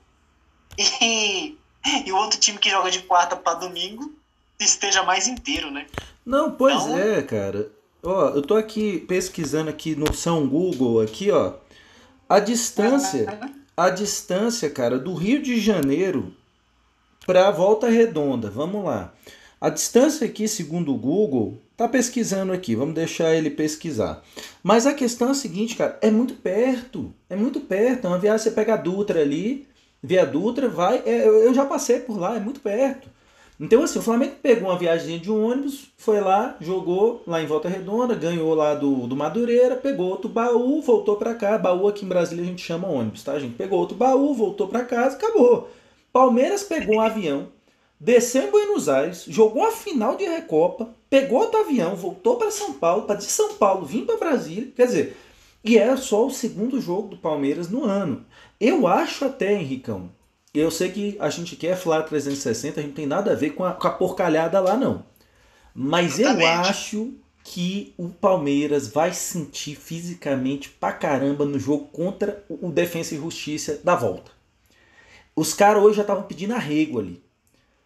e, 0.79 1.57
e 2.07 2.13
o 2.13 2.17
outro 2.17 2.39
time 2.39 2.59
que 2.59 2.71
joga 2.71 2.91
de 2.91 3.03
quarta 3.03 3.37
para 3.37 3.55
domingo 3.55 4.15
esteja 4.59 5.03
mais 5.03 5.27
inteiro, 5.27 5.71
né? 5.71 5.87
Não, 6.25 6.53
pois 6.53 6.75
então, 6.75 6.99
é, 6.99 7.23
cara. 7.23 7.71
Ó, 8.05 8.31
eu 8.31 8.43
tô 8.43 8.57
aqui 8.57 8.99
pesquisando 9.07 9.71
aqui 9.71 9.95
no 9.95 10.13
São 10.13 10.49
Google 10.49 11.01
aqui, 11.01 11.31
ó. 11.31 11.55
A 12.29 12.41
distância, 12.41 13.39
a 13.77 13.91
distância, 13.91 14.69
cara, 14.69 14.99
do 14.99 15.15
Rio 15.15 15.41
de 15.41 15.61
Janeiro 15.61 16.35
para 17.25 17.49
Volta 17.53 17.89
Redonda. 17.89 18.51
Vamos 18.51 18.85
lá. 18.85 19.15
A 19.61 19.69
distância 19.69 20.27
aqui, 20.27 20.49
segundo 20.49 20.93
o 20.93 20.99
Google, 20.99 21.57
tá 21.77 21.87
pesquisando 21.87 22.53
aqui, 22.53 22.75
vamos 22.75 22.97
deixar 22.97 23.37
ele 23.37 23.51
pesquisar. 23.51 24.21
Mas 24.65 24.85
a 24.85 24.93
questão 24.93 25.29
é 25.29 25.31
a 25.31 25.35
seguinte, 25.35 25.77
cara, 25.77 25.97
é 26.03 26.11
muito 26.11 26.35
perto, 26.35 27.15
é 27.31 27.37
muito 27.37 27.61
perto. 27.61 28.07
É 28.07 28.09
uma 28.09 28.19
viagem, 28.19 28.43
você 28.43 28.51
pega 28.51 28.75
a 28.75 28.79
Dutra 28.79 29.21
ali, 29.21 29.69
vê 30.03 30.19
a 30.19 30.25
Dutra, 30.25 30.69
vai, 30.69 31.01
é, 31.07 31.29
eu 31.29 31.55
já 31.55 31.65
passei 31.65 32.01
por 32.01 32.19
lá, 32.19 32.35
é 32.35 32.41
muito 32.41 32.59
perto. 32.59 33.09
Então, 33.63 33.85
assim, 33.85 34.01
o 34.01 34.03
Flamengo 34.03 34.35
pegou 34.43 34.69
uma 34.69 34.77
viagem 34.77 35.21
de 35.21 35.31
um 35.31 35.47
ônibus, 35.47 35.93
foi 35.97 36.21
lá, 36.21 36.57
jogou 36.61 37.23
lá 37.25 37.41
em 37.41 37.47
Volta 37.47 37.69
Redonda, 37.69 38.13
ganhou 38.13 38.53
lá 38.57 38.75
do, 38.75 39.07
do 39.07 39.15
Madureira, 39.15 39.77
pegou 39.77 40.11
outro 40.11 40.29
baú, 40.29 40.83
voltou 40.83 41.15
para 41.15 41.33
cá. 41.33 41.57
Baú 41.57 41.87
aqui 41.87 42.05
em 42.05 42.09
Brasília 42.09 42.43
a 42.43 42.47
gente 42.47 42.61
chama 42.61 42.89
ônibus, 42.89 43.23
tá, 43.23 43.39
gente? 43.39 43.55
Pegou 43.55 43.79
outro 43.79 43.97
baú, 43.97 44.35
voltou 44.35 44.67
para 44.67 44.85
casa, 44.85 45.15
acabou. 45.15 45.71
Palmeiras 46.13 46.65
pegou 46.65 46.97
um 46.97 47.01
avião, 47.01 47.51
desceu 48.01 48.49
em 48.49 48.51
Buenos 48.51 48.89
Aires, 48.89 49.27
jogou 49.29 49.65
a 49.65 49.71
final 49.71 50.17
de 50.17 50.25
Recopa, 50.25 50.89
pegou 51.09 51.39
outro 51.39 51.61
avião, 51.61 51.95
voltou 51.95 52.39
para 52.39 52.51
São 52.51 52.73
Paulo, 52.73 53.03
para 53.03 53.15
de 53.15 53.27
São 53.27 53.55
Paulo 53.55 53.87
vir 53.87 54.05
para 54.05 54.17
Brasília. 54.17 54.73
Quer 54.75 54.87
dizer, 54.87 55.17
e 55.63 55.79
é 55.79 55.97
só 55.97 56.27
o 56.27 56.33
segundo 56.33 56.81
jogo 56.81 57.11
do 57.11 57.17
Palmeiras 57.17 57.71
no 57.71 57.85
ano. 57.85 58.27
Eu 58.59 58.89
acho 58.89 59.25
até, 59.25 59.53
Henricão, 59.53 60.11
eu 60.55 60.71
sei 60.71 60.91
que 60.91 61.17
a 61.19 61.31
gente 61.31 61.57
quer 61.57 61.77
falar 61.77 62.03
360, 62.03 62.79
a 62.79 62.83
gente 62.83 62.91
não 62.91 62.97
tem 62.97 63.07
nada 63.07 63.33
a 63.33 63.35
ver 63.35 63.51
com 63.51 63.65
a, 63.65 63.73
com 63.73 63.87
a 63.87 63.91
porcalhada 63.91 64.61
lá, 64.61 64.77
não. 64.77 65.05
Mas 65.75 66.19
Exatamente. 66.19 66.45
eu 66.45 66.49
acho 66.49 67.15
que 67.45 67.93
o 67.97 68.09
Palmeiras 68.09 68.89
vai 68.89 69.13
sentir 69.13 69.75
fisicamente 69.75 70.69
pra 70.69 70.93
caramba 70.93 71.45
no 71.45 71.59
jogo 71.59 71.87
contra 71.87 72.45
o 72.49 72.71
Defensa 72.71 73.15
e 73.15 73.19
Justiça 73.19 73.81
da 73.83 73.95
volta. 73.95 74.31
Os 75.35 75.55
caras 75.55 75.83
hoje 75.83 75.97
já 75.97 76.03
estavam 76.03 76.25
pedindo 76.25 76.55
arrego 76.55 77.01
ali. 77.01 77.23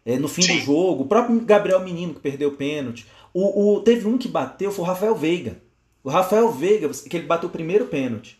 É, 0.05 0.19
no 0.19 0.29
fim 0.29 0.43
Sim. 0.43 0.59
do 0.59 0.65
jogo, 0.65 1.05
o 1.05 1.07
próprio 1.07 1.41
Gabriel 1.41 1.81
Menino 1.81 2.15
que 2.15 2.21
perdeu 2.21 2.51
o 2.51 2.57
pênalti. 2.57 3.07
O, 3.33 3.75
o, 3.75 3.81
teve 3.81 4.07
um 4.07 4.19
que 4.19 4.29
bateu, 4.29 4.71
foi 4.71 4.85
o 4.85 4.89
Rafael 4.89 5.15
Veiga. 5.15 5.61
O 6.03 6.11
Rafael 6.11 6.51
Veiga, 6.53 6.89
que 6.89 7.17
ele 7.17 7.27
bateu 7.27 7.49
o 7.49 7.53
primeiro 7.53 7.87
pênalti. 7.87 8.39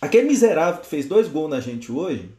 Aquele 0.00 0.28
miserável 0.28 0.80
que 0.80 0.86
fez 0.86 1.06
dois 1.06 1.28
gols 1.28 1.50
na 1.50 1.60
gente 1.60 1.90
hoje, 1.90 2.30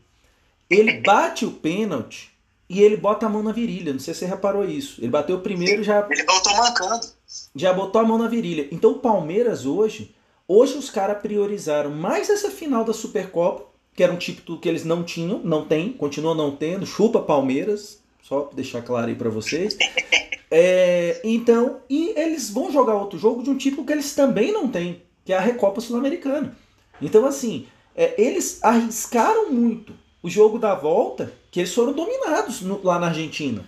ele 0.75 1.01
bate 1.01 1.45
o 1.45 1.51
pênalti 1.51 2.31
e 2.69 2.81
ele 2.81 2.95
bota 2.95 3.25
a 3.25 3.29
mão 3.29 3.43
na 3.43 3.51
virilha. 3.51 3.91
Não 3.91 3.99
sei 3.99 4.13
se 4.13 4.21
você 4.21 4.25
reparou 4.25 4.63
isso. 4.63 5.01
Ele 5.01 5.09
bateu 5.09 5.35
o 5.35 5.41
primeiro 5.41 5.83
já. 5.83 6.07
Ele 6.09 6.23
botou 6.23 6.55
mancando. 6.55 7.07
Já 7.53 7.73
botou 7.73 8.01
a 8.01 8.05
mão 8.05 8.17
na 8.17 8.27
virilha. 8.27 8.67
Então 8.71 8.91
o 8.91 8.99
Palmeiras 8.99 9.65
hoje, 9.65 10.15
hoje 10.47 10.77
os 10.77 10.89
caras 10.89 11.21
priorizaram 11.21 11.91
mais 11.91 12.29
essa 12.29 12.49
final 12.49 12.85
da 12.85 12.93
Supercopa, 12.93 13.65
que 13.93 14.01
era 14.01 14.13
um 14.13 14.17
título 14.17 14.57
que 14.57 14.69
eles 14.69 14.85
não 14.85 15.03
tinham, 15.03 15.39
não 15.43 15.65
tem, 15.65 15.91
continuam 15.91 16.33
não 16.33 16.55
tendo. 16.55 16.85
Chupa 16.85 17.19
Palmeiras, 17.19 17.99
só 18.23 18.43
pra 18.43 18.55
deixar 18.55 18.81
claro 18.81 19.07
aí 19.07 19.15
para 19.15 19.29
vocês. 19.29 19.77
É, 20.53 21.21
então, 21.23 21.79
e 21.89 22.13
eles 22.17 22.49
vão 22.49 22.69
jogar 22.69 22.95
outro 22.95 23.17
jogo 23.17 23.41
de 23.41 23.49
um 23.49 23.57
tipo 23.57 23.85
que 23.85 23.93
eles 23.93 24.13
também 24.13 24.51
não 24.51 24.67
têm, 24.67 25.01
que 25.23 25.31
é 25.31 25.37
a 25.37 25.39
Recopa 25.39 25.79
Sul-Americana. 25.79 26.57
Então, 27.01 27.25
assim, 27.25 27.67
é, 27.95 28.21
eles 28.21 28.61
arriscaram 28.61 29.49
muito 29.49 29.93
o 30.23 30.29
jogo 30.29 30.59
da 30.59 30.75
volta, 30.75 31.33
que 31.49 31.59
eles 31.59 31.73
foram 31.73 31.93
dominados 31.93 32.61
no, 32.61 32.81
lá 32.83 32.99
na 32.99 33.07
Argentina. 33.07 33.65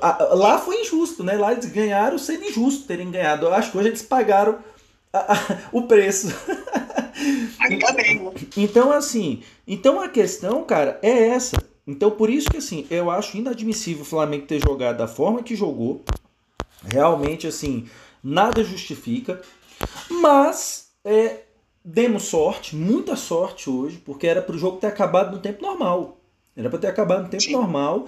A, 0.00 0.34
lá 0.34 0.58
foi 0.58 0.82
injusto, 0.82 1.24
né? 1.24 1.34
Lá 1.34 1.52
eles 1.52 1.66
ganharam 1.66 2.16
sendo 2.16 2.44
injusto 2.44 2.86
terem 2.86 3.10
ganhado. 3.10 3.46
Eu 3.46 3.54
acho 3.54 3.72
que 3.72 3.78
hoje 3.78 3.88
eles 3.88 4.02
pagaram 4.02 4.58
a, 5.12 5.32
a, 5.32 5.36
o 5.72 5.82
preço. 5.82 6.28
Ainda 7.58 7.92
bem, 7.92 8.20
né? 8.20 8.32
Então, 8.56 8.92
assim, 8.92 9.42
então 9.66 10.00
a 10.00 10.08
questão, 10.08 10.62
cara, 10.64 10.98
é 11.02 11.28
essa. 11.28 11.56
Então, 11.86 12.10
por 12.10 12.30
isso 12.30 12.48
que, 12.48 12.58
assim, 12.58 12.86
eu 12.88 13.10
acho 13.10 13.36
inadmissível 13.36 14.02
o 14.02 14.06
Flamengo 14.06 14.46
ter 14.46 14.60
jogado 14.60 14.98
da 14.98 15.08
forma 15.08 15.42
que 15.42 15.56
jogou. 15.56 16.04
Realmente, 16.84 17.46
assim, 17.46 17.88
nada 18.22 18.62
justifica. 18.62 19.42
Mas, 20.08 20.90
é, 21.04 21.40
demos 21.84 22.24
sorte, 22.24 22.76
muita 22.76 23.16
sorte 23.16 23.70
hoje, 23.70 23.98
porque 23.98 24.26
era 24.26 24.42
para 24.42 24.54
o 24.54 24.58
jogo 24.58 24.78
ter 24.78 24.86
acabado 24.88 25.32
no 25.32 25.42
tempo 25.42 25.62
normal. 25.62 26.20
Era 26.56 26.68
para 26.68 26.78
ter 26.78 26.88
acabado 26.88 27.24
no 27.24 27.28
tempo 27.28 27.42
Sim. 27.42 27.52
normal. 27.52 28.06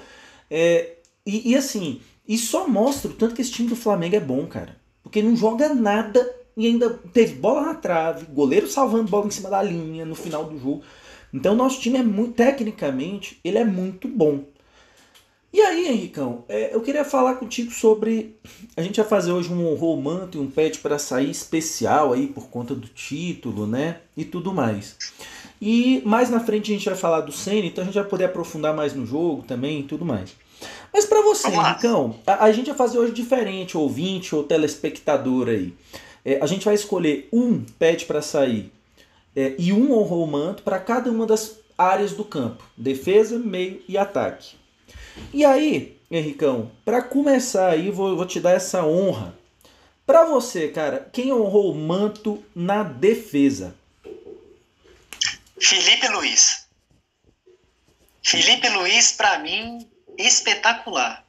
É, 0.50 0.96
e, 1.24 1.52
e, 1.52 1.56
assim, 1.56 2.00
e 2.26 2.36
só 2.36 2.68
mostra 2.68 3.10
o 3.10 3.14
tanto 3.14 3.34
que 3.34 3.42
esse 3.42 3.52
time 3.52 3.68
do 3.68 3.76
Flamengo 3.76 4.16
é 4.16 4.20
bom, 4.20 4.46
cara. 4.46 4.76
Porque 5.02 5.22
não 5.22 5.34
joga 5.34 5.74
nada 5.74 6.24
e 6.56 6.66
ainda 6.66 6.90
teve 7.12 7.34
bola 7.34 7.62
na 7.62 7.74
trave, 7.74 8.26
goleiro 8.26 8.68
salvando 8.68 9.10
bola 9.10 9.26
em 9.26 9.30
cima 9.30 9.48
da 9.48 9.62
linha 9.62 10.04
no 10.04 10.14
final 10.14 10.44
do 10.44 10.58
jogo. 10.58 10.82
Então 11.32 11.54
nosso 11.54 11.80
time 11.80 11.98
é 11.98 12.02
muito, 12.02 12.34
tecnicamente, 12.34 13.40
ele 13.42 13.58
é 13.58 13.64
muito 13.64 14.06
bom. 14.06 14.44
E 15.52 15.60
aí, 15.60 15.86
Henricão, 15.86 16.44
é, 16.48 16.74
eu 16.74 16.80
queria 16.80 17.04
falar 17.04 17.34
contigo 17.34 17.70
sobre. 17.70 18.34
A 18.74 18.80
gente 18.80 18.98
vai 18.98 19.06
fazer 19.06 19.32
hoje 19.32 19.52
um 19.52 19.74
romance, 19.74 20.38
um 20.38 20.50
pet 20.50 20.78
para 20.78 20.98
sair 20.98 21.30
especial 21.30 22.14
aí 22.14 22.26
por 22.26 22.48
conta 22.48 22.74
do 22.74 22.88
título, 22.88 23.66
né? 23.66 23.98
E 24.16 24.24
tudo 24.24 24.52
mais. 24.54 24.96
E 25.60 26.00
mais 26.06 26.30
na 26.30 26.40
frente 26.40 26.72
a 26.72 26.74
gente 26.74 26.86
vai 26.86 26.96
falar 26.96 27.20
do 27.20 27.30
Senna, 27.30 27.66
então 27.66 27.82
a 27.82 27.84
gente 27.84 27.94
vai 27.94 28.04
poder 28.04 28.24
aprofundar 28.24 28.74
mais 28.74 28.94
no 28.94 29.04
jogo 29.04 29.42
também 29.42 29.80
e 29.80 29.82
tudo 29.82 30.06
mais. 30.06 30.34
Mas 30.90 31.04
para 31.04 31.20
você, 31.20 31.48
Henricão, 31.48 32.16
a, 32.26 32.44
a, 32.44 32.52
gente 32.52 32.66
vai 32.66 32.76
fazer 32.76 32.98
hoje 32.98 33.12
diferente, 33.12 33.76
ouvinte 33.76 34.34
ou 34.34 34.44
telespectador 34.44 35.48
aí. 35.48 35.74
É, 36.24 36.38
a 36.40 36.46
gente 36.46 36.64
vai 36.64 36.74
escolher 36.74 37.28
um 37.30 37.62
pet 37.78 38.06
para 38.06 38.22
sair 38.22 38.72
é, 39.36 39.54
e 39.58 39.72
um 39.72 39.92
romance 40.02 40.62
para 40.62 40.78
cada 40.78 41.10
uma 41.10 41.26
das 41.26 41.58
áreas 41.76 42.12
do 42.12 42.24
campo: 42.24 42.64
defesa, 42.74 43.38
meio 43.38 43.82
e 43.86 43.98
ataque. 43.98 44.61
E 45.32 45.44
aí, 45.44 45.98
Henricão, 46.10 46.70
para 46.84 47.02
começar 47.02 47.70
aí, 47.70 47.90
vou, 47.90 48.16
vou 48.16 48.26
te 48.26 48.40
dar 48.40 48.52
essa 48.52 48.84
honra. 48.84 49.36
Para 50.04 50.24
você, 50.24 50.68
cara, 50.68 51.08
quem 51.12 51.32
honrou 51.32 51.72
o 51.72 51.74
manto 51.74 52.44
na 52.54 52.82
defesa? 52.82 53.74
Felipe 55.60 56.08
Luiz. 56.08 56.66
Felipe 58.22 58.68
Luiz, 58.68 59.12
para 59.12 59.38
mim, 59.38 59.88
espetacular. 60.18 61.24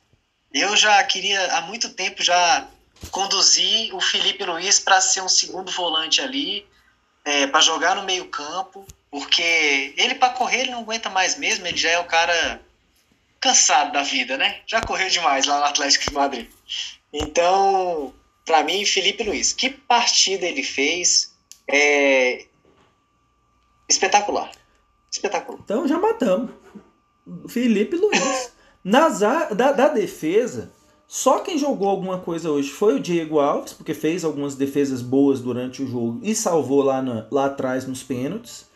Eu 0.53 0.75
já 0.75 1.03
queria, 1.03 1.57
há 1.57 1.61
muito 1.61 1.89
tempo, 1.89 2.21
já 2.21 2.67
conduzir 3.11 3.93
o 3.95 4.01
Felipe 4.01 4.43
Luiz 4.43 4.79
para 4.79 5.01
ser 5.01 5.21
um 5.21 5.29
segundo 5.29 5.71
volante 5.71 6.21
ali, 6.21 6.65
é, 7.25 7.47
para 7.47 7.61
jogar 7.61 7.95
no 7.95 8.03
meio 8.03 8.27
campo, 8.27 8.85
porque 9.09 9.93
ele 9.97 10.15
para 10.15 10.33
correr 10.33 10.61
ele 10.61 10.71
não 10.71 10.81
aguenta 10.81 11.09
mais 11.09 11.37
mesmo, 11.37 11.65
ele 11.65 11.77
já 11.77 11.89
é 11.89 11.99
o 11.99 12.05
cara 12.05 12.61
cansado 13.43 13.91
da 13.91 14.03
vida, 14.03 14.38
né? 14.38 14.62
Já 14.65 14.79
correu 14.79 15.09
demais 15.09 15.45
lá 15.45 15.59
no 15.59 15.65
Atlético 15.65 16.05
de 16.05 16.13
Madrid. 16.13 16.47
Então, 17.12 18.13
para 18.45 18.63
mim, 18.63 18.85
Felipe 18.85 19.21
Luiz, 19.21 19.51
que 19.51 19.69
partida 19.69 20.45
ele 20.45 20.63
fez? 20.63 21.35
É 21.67 22.45
espetacular. 23.89 24.50
Espetacular. 25.12 25.59
Então 25.62 25.85
já 25.85 26.00
matamos. 26.00 26.51
Felipe 27.50 27.97
Luiz. 27.97 28.53
Nas 28.81 29.19
da, 29.19 29.71
da 29.71 29.88
defesa, 29.89 30.71
só 31.05 31.39
quem 31.39 31.57
jogou 31.57 31.89
alguma 31.89 32.19
coisa 32.19 32.50
hoje 32.50 32.69
foi 32.69 32.95
o 32.95 33.00
Diego 33.00 33.39
Alves, 33.39 33.73
porque 33.73 33.93
fez 33.93 34.23
algumas 34.23 34.55
defesas 34.55 35.01
boas 35.01 35.41
durante 35.41 35.83
o 35.83 35.88
jogo 35.88 36.19
e 36.23 36.33
salvou 36.33 36.81
lá, 36.81 37.01
na, 37.01 37.27
lá 37.29 37.45
atrás 37.45 37.85
nos 37.85 38.03
pênaltis. 38.03 38.69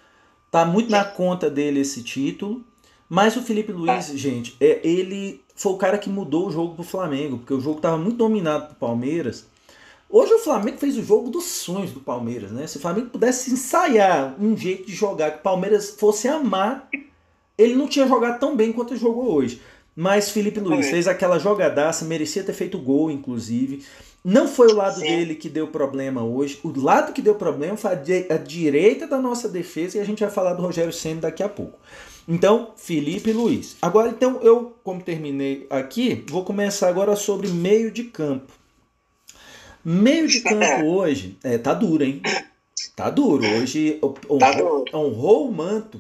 Tá 0.51 0.65
muito 0.65 0.89
na 0.89 1.05
conta 1.05 1.49
dele 1.49 1.79
esse 1.79 2.03
título. 2.03 2.65
Mas 3.09 3.37
o 3.37 3.41
Felipe 3.41 3.71
Luiz, 3.71 4.07
gente, 4.15 4.55
é, 4.59 4.79
ele 4.83 5.41
foi 5.55 5.71
o 5.71 5.77
cara 5.77 5.97
que 5.97 6.09
mudou 6.09 6.47
o 6.47 6.51
jogo 6.51 6.75
pro 6.75 6.83
Flamengo, 6.83 7.37
porque 7.37 7.53
o 7.53 7.61
jogo 7.61 7.77
estava 7.77 7.97
muito 7.97 8.17
dominado 8.17 8.67
pro 8.67 8.75
Palmeiras. 8.75 9.45
Hoje 10.09 10.33
o 10.33 10.39
Flamengo 10.39 10.77
fez 10.77 10.97
o 10.97 11.03
jogo 11.03 11.29
dos 11.29 11.45
sonhos 11.45 11.91
do 11.91 11.99
Palmeiras, 11.99 12.51
né? 12.51 12.65
Se 12.65 12.77
o 12.77 12.79
Flamengo 12.79 13.09
pudesse 13.09 13.51
ensaiar 13.51 14.35
um 14.39 14.55
jeito 14.55 14.85
de 14.85 14.93
jogar 14.93 15.31
que 15.31 15.39
o 15.39 15.41
Palmeiras 15.41 15.91
fosse 15.91 16.27
amar, 16.27 16.87
ele 17.57 17.75
não 17.75 17.87
tinha 17.87 18.07
jogado 18.07 18.39
tão 18.39 18.55
bem 18.55 18.71
quanto 18.71 18.95
jogou 18.95 19.33
hoje. 19.33 19.61
Mas 19.95 20.29
Felipe 20.29 20.59
Luiz 20.59 20.89
fez 20.89 21.07
aquela 21.07 21.39
jogadaça, 21.39 22.05
merecia 22.05 22.43
ter 22.43 22.53
feito 22.53 22.77
gol, 22.77 23.09
inclusive. 23.09 23.83
Não 24.23 24.47
foi 24.47 24.67
o 24.67 24.75
lado 24.75 24.99
Sim. 24.99 25.07
dele 25.07 25.33
que 25.33 25.49
deu 25.49 25.67
problema 25.67 26.23
hoje. 26.23 26.59
O 26.63 26.71
lado 26.79 27.13
que 27.13 27.21
deu 27.21 27.33
problema 27.33 27.75
foi 27.75 27.91
a, 27.91 28.37
direita 28.37 29.07
da 29.07 29.19
nossa 29.19 29.49
defesa 29.49 29.97
e 29.97 30.01
a 30.01 30.03
gente 30.03 30.19
vai 30.19 30.29
falar 30.29 30.53
do 30.53 30.61
Rogério 30.61 30.93
Senna 30.93 31.21
daqui 31.21 31.41
a 31.41 31.49
pouco. 31.49 31.79
Então, 32.27 32.73
Felipe 32.75 33.31
Luiz. 33.31 33.77
Agora, 33.81 34.09
então, 34.09 34.41
eu, 34.41 34.75
como 34.83 35.01
terminei 35.01 35.65
aqui, 35.69 36.25
vou 36.29 36.43
começar 36.43 36.89
agora 36.89 37.15
sobre 37.15 37.47
meio 37.47 37.89
de 37.89 38.03
campo. 38.05 38.51
Meio 39.83 40.27
de 40.27 40.41
campo 40.41 40.85
hoje, 40.91 41.37
é, 41.43 41.57
tá 41.57 41.73
duro, 41.73 42.03
hein? 42.03 42.21
Tá 42.95 43.09
duro. 43.09 43.45
Hoje 43.45 43.99
honrou, 44.03 44.39
tá 44.39 44.51
duro. 44.51 44.85
honrou 44.93 45.47
o 45.47 45.51
manto 45.51 45.99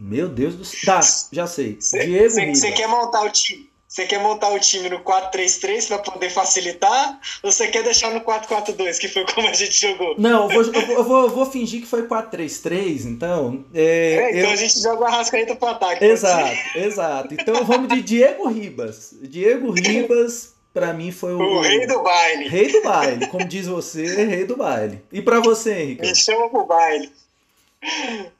meu 0.00 0.28
Deus 0.28 0.54
do 0.54 0.64
céu. 0.64 0.94
Tá, 0.94 1.00
já 1.30 1.46
sei. 1.46 1.74
Diego 1.74 2.30
Você 2.30 2.72
quer 2.72 2.88
montar 2.88 3.22
o 3.22 3.30
time? 3.30 3.69
Você 3.90 4.06
quer 4.06 4.20
montar 4.20 4.50
o 4.50 4.60
time 4.60 4.88
no 4.88 5.00
4-3-3 5.00 5.88
para 5.88 5.98
poder 5.98 6.30
facilitar? 6.30 7.18
Ou 7.42 7.50
você 7.50 7.66
quer 7.66 7.82
deixar 7.82 8.14
no 8.14 8.20
4-4-2, 8.20 8.98
que 9.00 9.08
foi 9.08 9.26
como 9.26 9.48
a 9.48 9.52
gente 9.52 9.72
jogou? 9.80 10.14
Não, 10.16 10.48
eu 10.48 10.62
vou, 10.62 10.72
eu 10.72 11.04
vou, 11.04 11.22
eu 11.24 11.28
vou 11.28 11.50
fingir 11.50 11.80
que 11.80 11.88
foi 11.88 12.06
4-3-3, 12.06 13.06
então. 13.06 13.64
É, 13.74 13.82
é, 13.82 14.30
então 14.30 14.42
eu... 14.42 14.50
a 14.50 14.56
gente 14.56 14.80
joga 14.80 15.02
o 15.02 15.04
Arrascaeta 15.06 15.56
pro 15.56 15.70
ataque. 15.70 16.04
Exato, 16.04 16.56
exato. 16.78 17.34
Então 17.34 17.64
vamos 17.64 17.88
de 17.88 18.00
Diego 18.00 18.48
Ribas. 18.48 19.12
Diego 19.22 19.72
Ribas, 19.72 20.54
para 20.72 20.92
mim, 20.92 21.10
foi 21.10 21.32
o. 21.32 21.40
O 21.40 21.60
rei 21.60 21.84
do 21.84 22.00
baile. 22.00 22.48
Rei 22.48 22.70
do 22.70 22.82
baile, 22.82 23.26
como 23.26 23.44
diz 23.44 23.66
você, 23.66 24.24
rei 24.24 24.44
do 24.44 24.56
baile. 24.56 25.02
E 25.10 25.20
para 25.20 25.40
você, 25.40 25.72
Henrique? 25.72 26.02
Me 26.02 26.14
chama 26.14 26.48
pro 26.48 26.64
baile. 26.64 27.10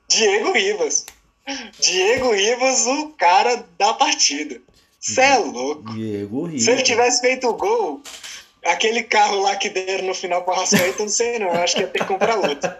Diego 0.06 0.52
Ribas. 0.52 1.06
Diego 1.80 2.32
Ribas, 2.32 2.86
o 2.86 3.08
cara 3.18 3.64
da 3.76 3.92
partida. 3.94 4.60
Você 5.00 5.20
é 5.22 5.38
louco. 5.38 5.94
Diego 5.94 6.44
Ribas. 6.44 6.64
Se 6.64 6.70
ele 6.70 6.82
tivesse 6.82 7.20
feito 7.22 7.48
o 7.48 7.54
gol, 7.54 8.02
aquele 8.64 9.02
carro 9.02 9.40
lá 9.40 9.56
que 9.56 9.70
deram 9.70 10.06
no 10.06 10.14
final 10.14 10.44
para 10.44 10.54
o 10.54 10.56
Rascaeta, 10.58 11.02
não 11.02 11.08
sei 11.08 11.38
não. 11.38 11.50
Acho 11.50 11.76
que 11.76 11.80
ia 11.80 11.88
ter 11.88 12.00
que 12.00 12.04
comprar 12.04 12.36
outro. 12.36 12.70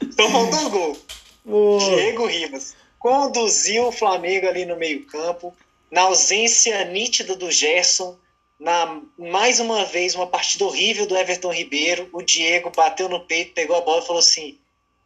Então 0.00 0.30
faltou 0.30 0.66
o 0.66 0.70
gol. 0.70 0.98
Oh. 1.44 1.78
Diego 1.78 2.26
Ribas 2.26 2.76
conduziu 3.00 3.88
o 3.88 3.92
Flamengo 3.92 4.46
ali 4.46 4.64
no 4.64 4.76
meio-campo, 4.76 5.52
na 5.90 6.02
ausência 6.02 6.84
nítida 6.84 7.34
do 7.34 7.50
Gerson. 7.50 8.16
Na, 8.60 9.00
mais 9.18 9.58
uma 9.58 9.84
vez, 9.84 10.14
uma 10.14 10.28
partida 10.28 10.64
horrível 10.64 11.04
do 11.04 11.16
Everton 11.16 11.52
Ribeiro. 11.52 12.08
O 12.12 12.22
Diego 12.22 12.70
bateu 12.70 13.08
no 13.08 13.26
peito, 13.26 13.54
pegou 13.54 13.74
a 13.74 13.80
bola 13.80 14.00
e 14.00 14.06
falou 14.06 14.20
assim: 14.20 14.56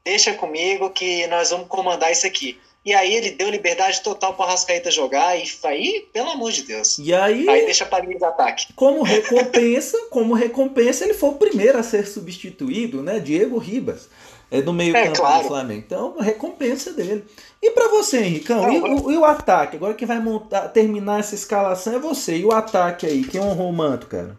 deixa 0.04 0.34
comigo 0.34 0.90
que 0.90 1.26
nós 1.28 1.48
vamos 1.48 1.68
comandar 1.68 2.12
isso 2.12 2.26
aqui. 2.26 2.60
E 2.86 2.94
aí 2.94 3.12
ele 3.12 3.32
deu 3.32 3.50
liberdade 3.50 4.00
total 4.00 4.34
para 4.34 4.46
o 4.46 4.48
Rascaeta 4.48 4.92
jogar 4.92 5.36
e 5.36 5.44
aí, 5.64 6.08
pelo 6.12 6.30
amor 6.30 6.52
de 6.52 6.62
Deus. 6.62 6.98
E 6.98 7.12
aí, 7.12 7.48
aí 7.48 7.64
deixa 7.64 7.84
para 7.84 8.04
linha 8.04 8.16
de 8.16 8.24
ataque. 8.24 8.72
Como 8.76 9.02
recompensa, 9.02 9.98
como 10.08 10.34
recompensa, 10.34 11.02
ele 11.02 11.12
foi 11.12 11.30
o 11.30 11.34
primeiro 11.34 11.76
a 11.78 11.82
ser 11.82 12.06
substituído, 12.06 13.02
né? 13.02 13.18
Diego 13.18 13.58
Ribas. 13.58 14.08
É 14.48 14.62
do 14.62 14.72
meio 14.72 14.96
é, 14.96 15.06
campo 15.06 15.18
claro. 15.18 15.42
do 15.42 15.48
Flamengo. 15.48 15.82
Então, 15.84 16.16
recompensa 16.20 16.92
dele. 16.92 17.24
E 17.60 17.72
para 17.72 17.88
você, 17.88 18.18
Henricão, 18.18 18.62
Não, 18.62 18.72
e, 18.72 18.78
o, 18.78 19.10
e, 19.10 19.18
o, 19.18 19.24
ataque? 19.24 19.74
Agora 19.74 19.94
quem 19.94 20.06
vai 20.06 20.20
montar, 20.20 20.68
terminar 20.68 21.18
essa 21.18 21.34
escalação 21.34 21.96
é 21.96 21.98
você. 21.98 22.36
E 22.36 22.44
o 22.44 22.52
ataque 22.52 23.04
aí? 23.04 23.24
Quem 23.24 23.40
honrou 23.40 23.68
o 23.68 23.72
manto, 23.72 24.06
cara? 24.06 24.38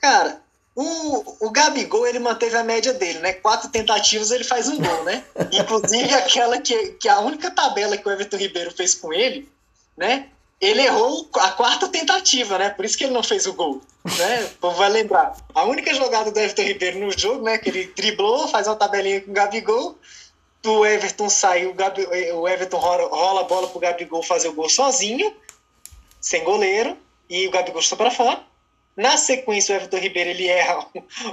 Cara, 0.00 0.40
o, 0.76 1.46
o 1.46 1.50
Gabigol, 1.50 2.06
ele 2.06 2.18
manteve 2.18 2.56
a 2.56 2.64
média 2.64 2.92
dele, 2.92 3.20
né? 3.20 3.32
Quatro 3.34 3.68
tentativas, 3.68 4.30
ele 4.30 4.42
faz 4.42 4.68
um 4.68 4.76
gol, 4.76 5.04
né? 5.04 5.22
Inclusive 5.52 6.12
aquela 6.14 6.60
que, 6.60 6.92
que 6.92 7.08
a 7.08 7.20
única 7.20 7.50
tabela 7.50 7.96
que 7.96 8.08
o 8.08 8.10
Everton 8.10 8.36
Ribeiro 8.36 8.72
fez 8.72 8.94
com 8.94 9.12
ele, 9.12 9.48
né? 9.96 10.28
Ele 10.60 10.82
errou 10.82 11.28
a 11.36 11.50
quarta 11.50 11.88
tentativa, 11.88 12.58
né? 12.58 12.70
Por 12.70 12.84
isso 12.84 12.96
que 12.98 13.04
ele 13.04 13.12
não 13.12 13.22
fez 13.22 13.46
o 13.46 13.52
gol, 13.52 13.82
né? 14.18 14.44
O 14.44 14.58
povo 14.58 14.76
vai 14.76 14.88
lembrar. 14.88 15.36
A 15.54 15.64
única 15.64 15.94
jogada 15.94 16.32
do 16.32 16.38
Everton 16.38 16.62
Ribeiro 16.62 16.98
no 16.98 17.16
jogo, 17.16 17.44
né? 17.44 17.58
Que 17.58 17.68
ele 17.68 17.92
driblou, 17.94 18.48
faz 18.48 18.66
uma 18.66 18.76
tabelinha 18.76 19.20
com 19.20 19.30
o 19.30 19.34
Gabigol, 19.34 19.98
o 20.66 20.84
Everton 20.84 21.28
sai, 21.28 21.66
o, 21.66 21.74
Gabi, 21.74 22.06
o 22.32 22.48
Everton 22.48 22.78
rola, 22.78 23.08
rola 23.08 23.40
a 23.42 23.44
bola 23.44 23.68
pro 23.68 23.78
Gabigol 23.78 24.22
fazer 24.22 24.48
o 24.48 24.54
gol 24.54 24.68
sozinho, 24.68 25.34
sem 26.20 26.42
goleiro, 26.42 26.96
e 27.28 27.46
o 27.46 27.50
Gabigol 27.50 27.80
está 27.80 27.96
para 27.96 28.10
fora. 28.10 28.42
Na 28.96 29.16
sequência, 29.16 29.74
o 29.74 29.76
Everton 29.76 29.98
Ribeiro 29.98 30.30
ele 30.30 30.46
erra 30.46 30.86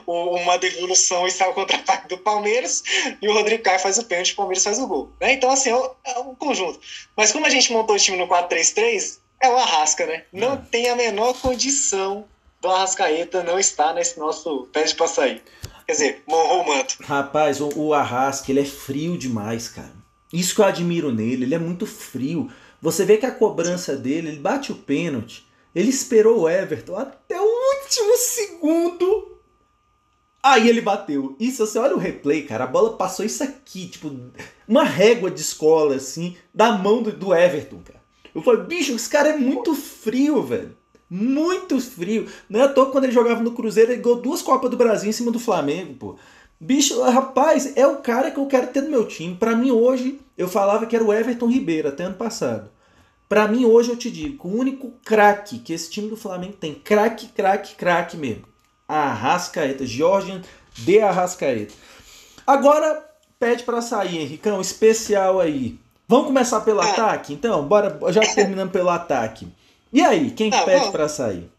uma 0.08 0.58
devolução 0.58 1.28
e 1.28 1.32
sai 1.32 1.50
o 1.50 1.54
contra-ataque 1.54 2.08
do 2.08 2.18
Palmeiras. 2.18 2.84
E 3.22 3.28
o 3.28 3.34
Rodrigo 3.34 3.64
Caio 3.64 3.80
faz 3.80 4.00
o 4.00 4.06
pênalti 4.06 4.30
e 4.30 4.34
o 4.34 4.36
Palmeiras 4.36 4.64
faz 4.64 4.80
o 4.80 4.88
gol. 4.88 5.12
Né? 5.20 5.34
Então, 5.34 5.52
assim, 5.52 5.70
é, 5.70 6.12
é 6.12 6.20
um 6.20 6.34
conjunto. 6.34 6.80
Mas 7.16 7.32
como 7.32 7.46
a 7.46 7.50
gente 7.50 7.72
montou 7.72 7.96
o 7.96 8.00
time 8.00 8.18
no 8.18 8.28
4-3-3, 8.28 9.20
é 9.42 9.50
o 9.50 9.58
Arrasca, 9.58 10.06
né? 10.06 10.24
Não 10.34 10.54
é. 10.54 10.62
tem 10.72 10.90
a 10.90 10.96
menor 10.96 11.34
condição 11.40 12.26
do 12.62 12.70
Arrascaeta 12.70 13.44
não 13.44 13.60
estar 13.60 13.94
nesse 13.94 14.20
nosso 14.20 14.68
pé 14.72 14.86
para 14.94 15.08
sair. 15.08 15.44
Quer 15.86 15.92
dizer, 15.92 16.24
morrou 16.28 16.62
o 16.62 16.68
manto. 16.68 16.98
Rapaz, 17.02 17.60
o, 17.60 17.70
o 17.76 17.94
Arrasca, 17.94 18.52
ele 18.52 18.62
é 18.62 18.66
frio 18.66 19.18
demais, 19.18 19.68
cara. 19.68 19.92
Isso 20.32 20.56
que 20.56 20.62
eu 20.62 20.66
admiro 20.66 21.12
nele, 21.12 21.44
ele 21.44 21.56
é 21.56 21.60
muito 21.60 21.86
frio. 21.86 22.52
Você 22.82 23.04
vê 23.04 23.18
que 23.18 23.26
a 23.26 23.32
cobrança 23.32 23.96
dele, 23.96 24.30
ele 24.30 24.40
bate 24.40 24.72
o 24.72 24.76
pênalti 24.76 25.46
ele 25.74 25.90
esperou 25.90 26.42
o 26.42 26.50
Everton 26.50 26.98
até 26.98 27.40
o 27.40 27.44
último 27.44 28.18
segundo. 28.18 29.38
Aí 30.44 30.68
ele 30.68 30.82
bateu. 30.82 31.36
Isso, 31.40 31.66
você 31.66 31.78
olha 31.78 31.96
o 31.96 32.00
replay, 32.00 32.44
cara, 32.44 32.64
a 32.64 32.68
bola 32.68 32.98
passou 32.98 33.24
isso 33.24 33.44
aqui, 33.44 33.88
tipo, 33.88 34.12
uma 34.68 34.84
régua 34.84 35.30
de 35.30 35.40
escola, 35.40 35.96
assim, 35.96 36.36
da 36.54 36.72
mão 36.72 37.04
do, 37.04 37.12
do 37.12 37.34
Everton, 37.34 37.80
cara. 37.86 38.02
Eu 38.34 38.42
falei, 38.42 38.64
bicho, 38.64 38.94
esse 38.94 39.10
cara 39.10 39.30
é 39.30 39.38
muito 39.38 39.76
frio, 39.76 40.42
velho. 40.42 40.76
Muito 41.10 41.80
frio. 41.80 42.28
Não 42.50 42.62
é 42.62 42.64
à 42.64 42.70
toa 42.70 42.90
quando 42.90 43.04
ele 43.04 43.14
jogava 43.14 43.44
no 43.44 43.52
Cruzeiro, 43.52 43.92
ele 43.92 44.02
ganhou 44.02 44.22
duas 44.22 44.42
Copas 44.42 44.72
do 44.72 44.78
Brasil 44.78 45.10
em 45.10 45.14
cima 45.14 45.30
do 45.30 45.40
Flamengo, 45.40 45.94
pô. 45.96 46.16
Bicho, 46.60 47.02
rapaz, 47.02 47.76
é 47.76 47.86
o 47.86 47.98
cara 47.98 48.32
que 48.32 48.40
eu 48.40 48.46
quero 48.46 48.68
ter 48.68 48.82
no 48.82 48.90
meu 48.90 49.06
time. 49.06 49.36
Para 49.36 49.56
mim, 49.56 49.72
hoje, 49.72 50.20
eu 50.38 50.48
falava 50.48 50.86
que 50.86 50.96
era 50.96 51.04
o 51.04 51.14
Everton 51.14 51.48
Ribeiro, 51.48 51.90
até 51.90 52.04
ano 52.04 52.16
passado. 52.16 52.70
Para 53.32 53.48
mim, 53.48 53.64
hoje 53.64 53.90
eu 53.90 53.96
te 53.96 54.12
digo, 54.12 54.46
o 54.46 54.58
único 54.58 54.92
craque 55.06 55.58
que 55.60 55.72
esse 55.72 55.90
time 55.90 56.10
do 56.10 56.18
Flamengo 56.18 56.52
tem, 56.52 56.76
craque, 56.76 57.30
craque, 57.30 57.76
craque 57.76 58.18
mesmo. 58.18 58.46
Arrascaeta, 58.86 59.86
Jorge 59.86 60.42
de 60.74 61.00
Arrascaeta. 61.00 61.74
Agora, 62.46 63.10
pede 63.40 63.64
para 63.64 63.82
sair, 63.82 64.18
Henricão, 64.18 64.60
especial 64.60 65.40
aí. 65.40 65.80
Vamos 66.10 66.28
começar 66.28 66.60
pelo 66.60 66.84
é. 66.84 66.92
ataque? 66.92 67.32
Então, 67.32 67.66
bora, 67.66 67.98
já 68.12 68.20
terminando 68.36 68.70
pelo 68.70 68.90
ataque. 68.90 69.48
E 69.94 70.02
aí, 70.02 70.32
quem 70.32 70.52
que 70.52 70.58
ah, 70.58 70.66
pede 70.66 70.92
para 70.92 71.08
sair? 71.08 71.50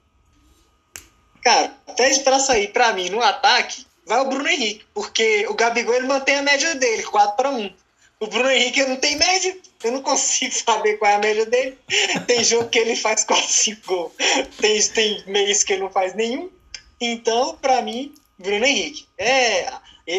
Cara, 1.42 1.72
pede 1.96 2.20
para 2.20 2.38
sair 2.38 2.70
para 2.70 2.92
mim 2.92 3.08
no 3.08 3.22
ataque, 3.22 3.86
vai 4.06 4.20
o 4.20 4.28
Bruno 4.28 4.46
Henrique, 4.46 4.84
porque 4.92 5.46
o 5.48 5.54
Gabigol 5.54 5.94
ele 5.94 6.06
mantém 6.06 6.36
a 6.36 6.42
média 6.42 6.74
dele, 6.74 7.02
4 7.02 7.34
para 7.34 7.48
1. 7.48 7.72
O 8.22 8.28
Bruno 8.28 8.48
Henrique 8.48 8.84
não 8.84 8.94
tem 8.98 9.16
média. 9.16 9.58
Eu 9.82 9.90
não 9.90 10.00
consigo 10.00 10.54
saber 10.54 10.96
qual 10.96 11.10
é 11.10 11.14
a 11.16 11.18
média 11.18 11.44
dele. 11.44 11.76
Tem 12.24 12.44
jogo 12.44 12.68
que 12.68 12.78
ele 12.78 12.94
faz 12.94 13.24
quase 13.26 13.52
5 13.52 13.80
gols. 13.84 14.12
Tem, 14.60 14.80
tem 14.90 15.24
mês 15.26 15.64
que 15.64 15.72
ele 15.72 15.82
não 15.82 15.90
faz 15.90 16.14
nenhum. 16.14 16.48
Então, 17.00 17.56
para 17.56 17.82
mim, 17.82 18.14
Bruno 18.38 18.64
Henrique. 18.64 19.08
É, 19.18 19.72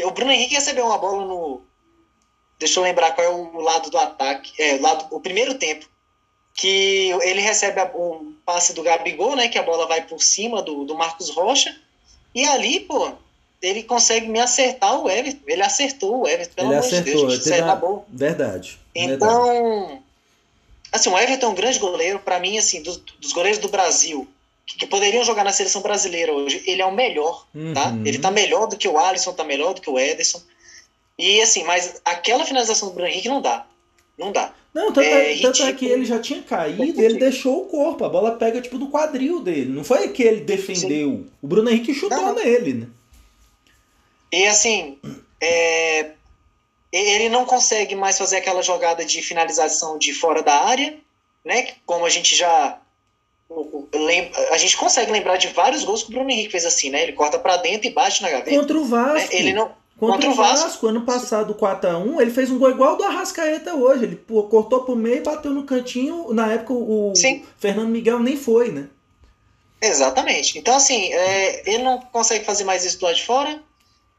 o 0.03 0.11
Bruno 0.11 0.33
Henrique 0.33 0.55
recebeu 0.55 0.85
uma 0.85 0.97
bola 0.97 1.25
no. 1.25 1.61
Deixa 2.59 2.77
eu 2.77 2.83
lembrar 2.83 3.13
qual 3.13 3.25
é 3.25 3.29
o 3.29 3.61
lado 3.61 3.89
do 3.89 3.97
ataque. 3.97 4.51
É, 4.61 4.75
o, 4.75 4.81
lado, 4.81 5.07
o 5.09 5.21
primeiro 5.21 5.53
tempo. 5.53 5.87
Que 6.53 7.09
ele 7.21 7.39
recebe 7.39 7.79
o 7.93 8.33
passe 8.45 8.73
do 8.73 8.83
Gabigol, 8.83 9.37
né? 9.37 9.47
Que 9.47 9.57
a 9.57 9.63
bola 9.63 9.87
vai 9.87 10.05
por 10.05 10.21
cima 10.21 10.61
do, 10.61 10.83
do 10.83 10.93
Marcos 10.93 11.29
Rocha. 11.29 11.73
E 12.35 12.43
ali, 12.43 12.81
pô, 12.81 13.13
ele 13.63 13.81
consegue 13.81 14.27
me 14.27 14.39
acertar 14.39 15.01
o 15.01 15.09
Everton. 15.09 15.39
Ele 15.47 15.61
acertou 15.61 16.21
o 16.21 16.27
Everton, 16.27 16.53
pelo 16.53 16.67
ele 16.67 16.75
amor 16.75 16.85
acertou, 16.85 17.13
de 17.13 17.27
Deus. 17.27 17.33
Isso 17.45 17.53
é 17.53 17.75
bom. 17.75 18.05
Verdade. 18.09 18.77
Então, 18.93 19.45
verdade. 19.45 20.01
assim, 20.91 21.09
o 21.09 21.17
Everton 21.17 21.45
é 21.45 21.49
um 21.49 21.55
grande 21.55 21.79
goleiro. 21.79 22.19
Para 22.19 22.39
mim, 22.41 22.57
assim, 22.57 22.83
dos, 22.83 22.97
dos 22.97 23.31
goleiros 23.31 23.59
do 23.59 23.69
Brasil, 23.69 24.27
que, 24.65 24.79
que, 24.79 24.85
poderiam 24.85 25.23
jogar 25.23 25.45
na 25.45 25.53
seleção 25.53 25.81
brasileira 25.81 26.33
hoje, 26.33 26.61
ele 26.67 26.81
é 26.81 26.85
o 26.85 26.91
melhor, 26.91 27.47
tá? 27.53 27.59
uhum. 27.59 27.73
tá? 27.73 27.95
Ele 28.03 28.19
tá 28.19 28.29
melhor 28.29 28.67
do 28.67 28.75
que 28.75 28.87
o 28.87 28.99
Alisson, 28.99 29.31
tá 29.31 29.45
melhor 29.45 29.73
do 29.73 29.79
que 29.79 29.89
o 29.89 29.97
Ederson. 29.97 30.41
E, 31.17 31.41
assim, 31.41 31.63
mas 31.63 32.01
aquela 32.03 32.45
finalização 32.45 32.89
do 32.89 32.95
Bruno 32.95 33.07
Henrique 33.07 33.29
não 33.29 33.41
dá. 33.41 33.65
Não 34.17 34.31
dá. 34.33 34.53
Não, 34.73 34.87
tanto 34.87 35.01
é, 35.01 35.37
é 35.37 35.41
tanto 35.41 35.63
é 35.63 35.71
que 35.71 35.85
ele 35.85 36.03
já 36.03 36.19
tinha 36.19 36.41
caído 36.41 36.83
e 36.83 37.05
ele 37.05 37.19
deixou 37.19 37.61
o 37.61 37.65
corpo. 37.67 38.03
A 38.03 38.09
bola 38.09 38.31
pega, 38.31 38.59
tipo, 38.59 38.77
do 38.77 38.89
quadril 38.89 39.39
dele. 39.39 39.71
Não 39.71 39.83
foi 39.83 40.09
que 40.09 40.23
ele 40.23 40.41
defendeu. 40.41 41.09
Sim. 41.09 41.25
O 41.41 41.47
Bruno 41.47 41.69
Henrique 41.69 41.93
chutou 41.93 42.17
não, 42.17 42.35
nele, 42.35 42.73
né? 42.73 42.87
E 44.33 44.47
assim, 44.47 44.97
é, 45.39 46.09
ele 46.91 47.29
não 47.29 47.45
consegue 47.45 47.93
mais 47.93 48.17
fazer 48.17 48.37
aquela 48.37 48.63
jogada 48.63 49.05
de 49.05 49.21
finalização 49.21 49.95
de 49.99 50.11
fora 50.11 50.41
da 50.41 50.65
área, 50.65 50.97
né? 51.45 51.67
Como 51.85 52.03
a 52.03 52.09
gente 52.09 52.35
já 52.35 52.79
a 54.51 54.57
gente 54.57 54.75
consegue 54.75 55.11
lembrar 55.11 55.37
de 55.37 55.49
vários 55.49 55.83
gols 55.83 56.01
que 56.01 56.09
o 56.09 56.13
Bruno 56.13 56.31
Henrique 56.31 56.49
fez 56.49 56.65
assim, 56.65 56.89
né? 56.89 57.03
Ele 57.03 57.13
corta 57.13 57.37
para 57.37 57.57
dentro 57.57 57.87
e 57.87 57.93
bate 57.93 58.23
na 58.23 58.31
gaveta. 58.31 58.49
Contra 58.49 58.79
o 58.79 58.83
Vasco. 58.83 59.33
Né? 59.33 59.39
Ele 59.39 59.53
não 59.53 59.71
Contra, 59.99 60.15
Contra 60.15 60.31
o 60.31 60.33
Vasco, 60.33 60.67
Vasco, 60.67 60.87
ano 60.87 61.01
passado, 61.05 61.53
4x1, 61.53 62.19
ele 62.19 62.31
fez 62.31 62.49
um 62.49 62.57
gol 62.57 62.71
igual 62.71 62.97
do 62.97 63.03
Arrascaeta 63.03 63.75
hoje. 63.75 64.03
Ele 64.03 64.15
pô, 64.15 64.43
cortou 64.43 64.83
pro 64.83 64.95
meio 64.95 65.17
e 65.17 65.21
bateu 65.21 65.51
no 65.51 65.63
cantinho. 65.63 66.33
Na 66.33 66.51
época, 66.51 66.73
o 66.73 67.13
Sim. 67.15 67.45
Fernando 67.57 67.89
Miguel 67.89 68.19
nem 68.19 68.35
foi, 68.35 68.71
né? 68.71 68.87
Exatamente. 69.79 70.57
Então, 70.57 70.75
assim, 70.75 71.13
é, 71.13 71.69
ele 71.69 71.83
não 71.83 71.99
consegue 71.99 72.43
fazer 72.43 72.63
mais 72.63 72.83
isso 72.83 72.99
do 72.99 73.05
lado 73.05 73.15
de 73.15 73.23
fora. 73.23 73.61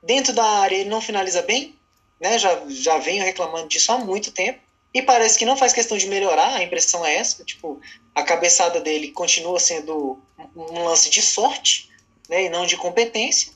Dentro 0.04 0.32
da 0.32 0.44
área, 0.44 0.76
ele 0.76 0.90
não 0.90 1.00
finaliza 1.00 1.42
bem. 1.42 1.74
Né? 2.20 2.38
Já, 2.38 2.62
já 2.68 2.98
venho 2.98 3.24
reclamando 3.24 3.68
disso 3.68 3.92
há 3.92 3.98
muito 3.98 4.30
tempo. 4.30 4.60
E 4.92 5.02
parece 5.02 5.38
que 5.38 5.44
não 5.44 5.56
faz 5.56 5.72
questão 5.72 5.98
de 5.98 6.06
melhorar, 6.06 6.54
a 6.54 6.62
impressão 6.62 7.04
é 7.04 7.16
essa. 7.16 7.44
Tipo, 7.44 7.80
a 8.14 8.22
cabeçada 8.22 8.80
dele 8.80 9.10
continua 9.10 9.58
sendo 9.58 10.18
um 10.54 10.84
lance 10.84 11.10
de 11.10 11.20
sorte 11.20 11.90
né? 12.28 12.44
e 12.44 12.48
não 12.48 12.64
de 12.64 12.76
competência. 12.76 13.52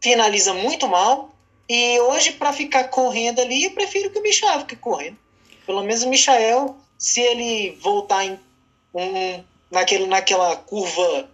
Finaliza 0.00 0.52
muito 0.52 0.86
mal 0.86 1.34
e 1.68 1.98
hoje, 2.00 2.32
para 2.32 2.52
ficar 2.52 2.84
correndo 2.84 3.40
ali, 3.40 3.64
eu 3.64 3.72
prefiro 3.72 4.10
que 4.10 4.18
o 4.18 4.22
Michael 4.22 4.60
fique 4.60 4.76
correndo. 4.76 5.18
Pelo 5.64 5.82
menos 5.82 6.02
o 6.04 6.08
Michael, 6.08 6.76
se 6.96 7.20
ele 7.20 7.72
voltar 7.82 8.24
em 8.24 8.38
um, 8.94 9.42
naquele, 9.70 10.06
naquela 10.06 10.54
curva 10.56 11.28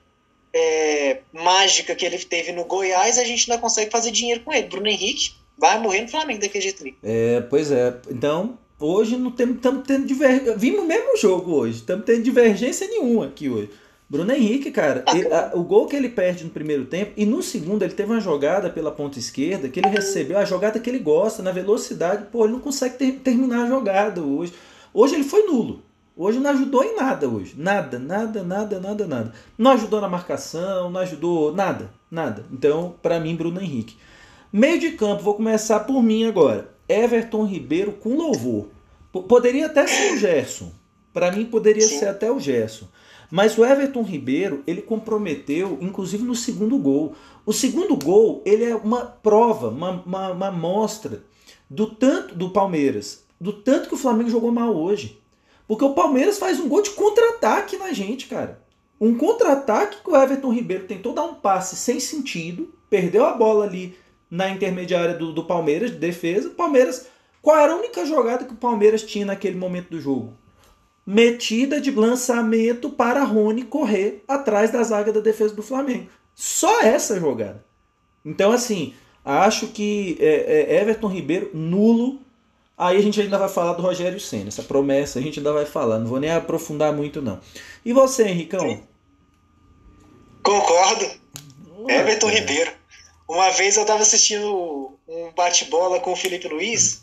é, 0.55 1.21
mágica 1.33 1.95
que 1.95 2.05
ele 2.05 2.19
teve 2.19 2.53
no 2.53 2.65
Goiás, 2.65 3.19
a 3.19 3.25
gente 3.25 3.51
ainda 3.51 3.61
consegue 3.61 3.91
fazer 3.91 4.11
dinheiro 4.11 4.41
com 4.41 4.53
ele. 4.53 4.69
Bruno 4.69 4.89
Henrique 4.89 5.33
vai 5.59 5.79
morrer 5.79 6.03
no 6.03 6.09
Flamengo 6.09 6.41
daquele 6.41 6.65
jeito 6.65 6.83
ali. 6.83 6.97
É, 7.03 7.41
pois 7.43 7.71
é. 7.71 7.95
Então, 8.11 8.59
hoje 8.79 9.17
não 9.17 9.31
estamos 9.31 9.87
tendo 9.87 10.07
divergência. 10.07 10.57
Vimos 10.57 10.81
o 10.81 10.87
mesmo 10.87 11.17
jogo 11.17 11.55
hoje. 11.55 11.79
Estamos 11.79 12.05
tendo 12.05 12.23
divergência 12.23 12.87
nenhuma 12.87 13.27
aqui 13.27 13.49
hoje. 13.49 13.71
Bruno 14.13 14.31
Henrique, 14.31 14.71
cara, 14.71 15.07
ele, 15.15 15.33
a, 15.33 15.53
o 15.55 15.63
gol 15.63 15.87
que 15.87 15.97
ele 15.97 16.11
perde 16.11 16.45
no 16.45 16.51
primeiro 16.51 16.85
tempo 16.85 17.13
e 17.17 17.25
no 17.25 17.43
segundo 17.43 17.83
ele 17.83 17.95
teve 17.95 18.13
uma 18.13 18.21
jogada 18.21 18.69
pela 18.69 18.91
ponta 18.91 19.19
esquerda 19.19 19.71
que 19.71 19.81
ele 19.81 19.89
recebeu, 19.89 20.37
a 20.37 20.45
jogada 20.45 20.79
que 20.79 20.91
ele 20.91 20.99
gosta, 20.99 21.43
na 21.43 21.51
velocidade, 21.51 22.27
pô, 22.31 22.45
ele 22.45 22.53
não 22.53 22.61
consegue 22.61 22.99
ter, 22.99 23.13
terminar 23.13 23.65
a 23.65 23.69
jogada 23.69 24.23
hoje. 24.23 24.53
Hoje 24.93 25.15
ele 25.15 25.25
foi 25.25 25.45
nulo. 25.45 25.83
Hoje 26.15 26.39
não 26.39 26.51
ajudou 26.51 26.85
em 26.85 26.97
nada 26.97 27.29
hoje. 27.29 27.55
Nada, 27.57 27.99
nada, 27.99 28.43
nada, 28.43 28.79
nada, 28.79 29.07
nada. 29.07 29.33
Não 29.57 29.71
ajudou 29.73 30.01
na 30.01 30.09
marcação, 30.09 30.91
não 30.91 31.01
ajudou 31.01 31.55
nada, 31.55 31.91
nada. 32.11 32.45
Então, 32.53 32.95
para 33.01 33.19
mim, 33.19 33.35
Bruno 33.35 33.61
Henrique. 33.61 33.97
Meio 34.53 34.79
de 34.79 34.93
campo, 34.93 35.23
vou 35.23 35.35
começar 35.35 35.81
por 35.81 36.03
mim 36.03 36.27
agora. 36.27 36.71
Everton 36.87 37.47
Ribeiro 37.47 37.93
com 37.93 38.15
louvor. 38.15 38.69
P 39.11 39.23
poderia 39.23 39.67
até 39.67 39.87
ser 39.87 40.13
o 40.13 40.19
Gerson. 40.19 40.71
Para 41.13 41.33
mim 41.33 41.47
poderia 41.47 41.87
Sim. 41.87 41.99
ser 42.01 42.09
até 42.09 42.31
o 42.31 42.39
Gerson. 42.39 42.87
Mas 43.31 43.57
o 43.57 43.65
Everton 43.65 44.03
Ribeiro, 44.03 44.63
ele 44.67 44.83
comprometeu, 44.83 45.79
inclusive 45.81 46.23
no 46.23 46.35
segundo 46.35 46.77
gol. 46.77 47.15
O 47.47 47.53
segundo 47.53 47.97
gol, 47.97 48.43
ele 48.45 48.65
é 48.65 48.77
uma 48.77 49.07
prova, 49.07 49.71
uma, 49.71 50.03
uma, 50.05 50.33
uma 50.33 50.47
amostra 50.49 51.23
do 51.69 51.87
tanto 51.87 52.35
do 52.35 52.51
Palmeiras, 52.51 53.25
do 53.41 53.51
tanto 53.51 53.89
que 53.89 53.95
o 53.95 53.99
Flamengo 53.99 54.29
jogou 54.29 54.53
mal 54.53 54.77
hoje. 54.77 55.22
Porque 55.67 55.85
o 55.85 55.95
Palmeiras 55.95 56.39
faz 56.39 56.61
um 56.61 56.69
gol 56.69 56.83
de 56.83 56.91
contra-ataque 56.91 57.77
na 57.77 57.93
gente, 57.93 58.27
cara. 58.27 58.63
Um 59.01 59.17
contra-ataque 59.17 60.03
que 60.03 60.11
o 60.11 60.17
Everton 60.17 60.53
Ribeiro 60.53 60.87
tentou 60.87 61.13
dar 61.13 61.25
um 61.25 61.35
passe 61.35 61.77
sem 61.77 61.99
sentido, 61.99 62.73
perdeu 62.89 63.25
a 63.25 63.33
bola 63.33 63.65
ali 63.65 63.97
na 64.31 64.49
intermediária 64.49 65.15
do, 65.15 65.33
do 65.33 65.45
Palmeiras, 65.45 65.91
de 65.91 65.99
defesa. 65.99 66.49
O 66.49 66.55
Palmeiras. 66.55 67.07
Qual 67.41 67.59
era 67.59 67.73
a 67.73 67.77
única 67.77 68.07
jogada 68.07 68.45
que 68.45 68.53
o 68.53 68.57
Palmeiras 68.57 69.03
tinha 69.03 69.27
naquele 69.27 69.57
momento 69.57 69.91
do 69.91 70.01
jogo? 70.01 70.33
metida 71.07 71.81
de 71.81 71.91
lançamento 71.91 72.91
para 72.91 73.25
Rony 73.25 73.65
correr 73.65 74.23
atrás 74.27 74.71
da 74.71 74.83
zaga 74.83 75.13
da 75.13 75.21
defesa 75.21 75.55
do 75.55 75.63
Flamengo. 75.63 76.09
Só 76.35 76.83
essa 76.83 77.19
jogada. 77.19 77.65
Então, 78.25 78.53
assim, 78.53 78.95
acho 79.25 79.69
que 79.69 80.17
é, 80.21 80.75
é 80.75 80.81
Everton 80.81 81.09
Ribeiro, 81.09 81.51
nulo. 81.53 82.21
Aí 82.77 82.97
a 82.97 83.03
gente 83.03 83.21
ainda 83.21 83.39
vai 83.39 83.49
falar 83.49 83.75
do 83.75 83.83
Rogério 83.83 84.19
Senna. 84.19 84.49
Essa 84.49 84.63
promessa 84.63 85.19
a 85.19 85.23
gente 85.23 85.39
ainda 85.39 85.53
vai 85.53 85.67
falar. 85.67 85.99
Não 85.99 86.07
vou 86.07 86.19
nem 86.19 86.31
aprofundar 86.31 86.93
muito, 86.93 87.21
não. 87.21 87.41
E 87.85 87.93
você, 87.93 88.29
Henricão? 88.29 88.83
Concordo. 90.43 91.07
Everton 91.89 92.29
Ribeiro. 92.29 92.73
Uma 93.29 93.51
vez 93.51 93.77
eu 93.77 93.83
estava 93.83 94.03
assistindo 94.03 94.99
um 95.09 95.31
bate-bola 95.33 96.01
com 96.01 96.13
o 96.13 96.17
Felipe 96.17 96.49
Luiz. 96.49 97.03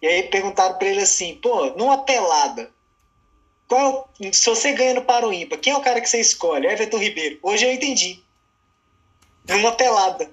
E 0.00 0.06
aí 0.06 0.24
perguntaram 0.24 0.76
para 0.76 0.88
ele 0.88 1.00
assim: 1.00 1.34
pô, 1.36 1.70
numa 1.76 1.98
pelada, 1.98 2.70
qual, 3.66 4.08
se 4.32 4.48
você 4.48 4.72
ganha 4.72 4.94
no 4.94 5.04
Paro 5.04 5.32
Ímpar, 5.32 5.58
quem 5.58 5.72
é 5.72 5.76
o 5.76 5.80
cara 5.80 6.00
que 6.00 6.08
você 6.08 6.20
escolhe? 6.20 6.66
Everton 6.66 6.98
Ribeiro. 6.98 7.38
Hoje 7.42 7.64
eu 7.64 7.72
entendi. 7.72 8.22
Numa 9.48 9.72
pelada. 9.72 10.30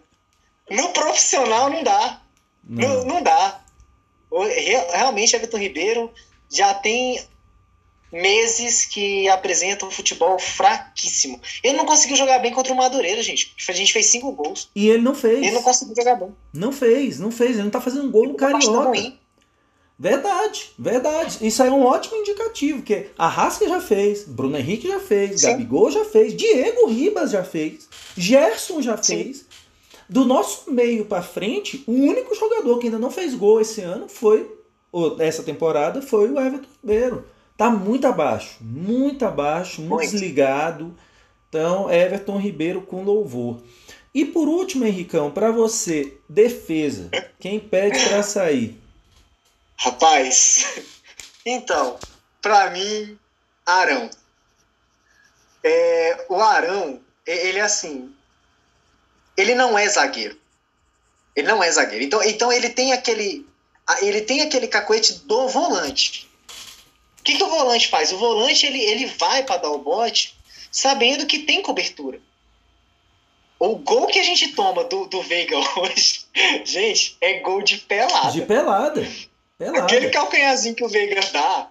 No 0.69 0.89
profissional 0.89 1.69
não 1.69 1.83
dá. 1.83 2.21
Não, 2.63 2.87
não, 2.87 3.05
não 3.05 3.23
dá. 3.23 3.62
Realmente, 4.91 5.35
Everton 5.35 5.57
Ribeiro 5.57 6.11
já 6.49 6.73
tem 6.73 7.21
meses 8.11 8.85
que 8.85 9.27
apresenta 9.27 9.85
um 9.85 9.91
futebol 9.91 10.37
fraquíssimo. 10.37 11.41
Ele 11.63 11.77
não 11.77 11.85
conseguiu 11.85 12.15
jogar 12.15 12.39
bem 12.39 12.51
contra 12.51 12.71
o 12.71 12.75
Madureira, 12.75 13.23
gente. 13.23 13.55
A 13.67 13.71
gente 13.71 13.91
fez 13.91 14.05
cinco 14.05 14.31
gols. 14.31 14.69
E 14.75 14.87
ele 14.87 15.01
não 15.01 15.15
fez. 15.15 15.39
Ele 15.39 15.51
não 15.51 15.63
conseguiu 15.63 15.95
jogar 15.95 16.15
bem. 16.15 16.35
Não 16.53 16.71
fez, 16.71 17.19
não 17.19 17.31
fez. 17.31 17.51
Ele 17.51 17.63
não 17.63 17.71
tá 17.71 17.81
fazendo 17.81 18.07
um 18.07 18.11
gol 18.11 18.27
no 18.27 18.35
Carioca. 18.35 19.13
Verdade, 19.97 20.71
verdade. 20.77 21.37
Isso 21.41 21.61
aí 21.61 21.69
é 21.69 21.71
um 21.71 21.83
ótimo 21.83 22.17
indicativo, 22.17 22.81
que 22.81 23.07
a 23.17 23.27
Rasca 23.27 23.67
já 23.67 23.79
fez, 23.79 24.23
Bruno 24.23 24.57
Henrique 24.57 24.87
já 24.87 24.99
fez, 24.99 25.39
Sim. 25.39 25.47
Gabigol 25.47 25.91
já 25.91 26.03
fez, 26.03 26.35
Diego 26.35 26.87
Ribas 26.87 27.31
já 27.31 27.43
fez, 27.43 27.87
Gerson 28.17 28.81
já 28.81 28.97
fez. 28.97 29.45
Do 30.09 30.25
nosso 30.25 30.71
meio 30.71 31.05
para 31.05 31.21
frente, 31.21 31.83
o 31.87 31.91
único 31.91 32.35
jogador 32.35 32.77
que 32.79 32.87
ainda 32.87 32.99
não 32.99 33.11
fez 33.11 33.33
gol 33.33 33.61
esse 33.61 33.81
ano 33.81 34.07
foi, 34.07 34.49
ou 34.91 35.21
essa 35.21 35.43
temporada, 35.43 36.01
foi 36.01 36.29
o 36.29 36.39
Everton 36.39 36.67
Ribeiro. 36.81 37.25
Tá 37.57 37.69
muito 37.69 38.07
abaixo, 38.07 38.57
muito 38.61 39.25
abaixo, 39.25 39.81
muito, 39.81 39.95
muito. 39.95 40.11
desligado. 40.11 40.95
Então, 41.49 41.91
Everton 41.91 42.37
Ribeiro 42.37 42.81
com 42.81 43.03
louvor. 43.03 43.61
E 44.13 44.25
por 44.25 44.47
último, 44.47 44.85
Henricão, 44.85 45.31
para 45.31 45.51
você, 45.51 46.17
defesa. 46.29 47.09
Quem 47.39 47.59
pede 47.59 47.99
para 48.09 48.21
sair? 48.21 48.79
Rapaz, 49.75 50.83
então, 51.45 51.97
para 52.41 52.69
mim, 52.71 53.17
Arão. 53.65 54.09
É, 55.63 56.25
o 56.29 56.35
Arão, 56.35 56.99
ele 57.25 57.57
é 57.57 57.61
assim, 57.61 58.13
ele 59.37 59.55
não 59.55 59.77
é 59.77 59.87
zagueiro. 59.87 60.37
Ele 61.35 61.47
não 61.47 61.63
é 61.63 61.71
zagueiro. 61.71 62.03
Então, 62.03 62.23
então 62.23 62.51
ele 62.51 62.69
tem 62.69 62.93
aquele 62.93 63.45
ele 64.01 64.21
tem 64.21 64.41
aquele 64.41 64.67
cacoete 64.67 65.13
do 65.25 65.47
volante. 65.49 66.29
O 67.19 67.23
que, 67.23 67.35
que 67.35 67.43
o 67.43 67.49
volante 67.49 67.87
faz? 67.87 68.11
O 68.11 68.17
volante 68.17 68.65
ele, 68.65 68.79
ele 68.79 69.05
vai 69.05 69.43
para 69.43 69.57
dar 69.57 69.69
o 69.69 69.79
bote 69.79 70.37
sabendo 70.71 71.25
que 71.25 71.39
tem 71.39 71.61
cobertura. 71.61 72.19
O 73.59 73.75
gol 73.77 74.07
que 74.07 74.19
a 74.19 74.23
gente 74.23 74.49
toma 74.49 74.83
do, 74.83 75.05
do 75.05 75.21
Veiga 75.21 75.55
hoje, 75.79 76.25
gente, 76.65 77.17
é 77.21 77.39
gol 77.39 77.61
de 77.61 77.77
pelada. 77.77 78.31
De 78.31 78.41
pelada. 78.41 79.07
Pelada. 79.57 79.83
Aquele 79.83 80.09
calcanharzinho 80.09 80.75
que 80.75 80.83
o 80.83 80.89
Veiga 80.89 81.21
dá. 81.31 81.69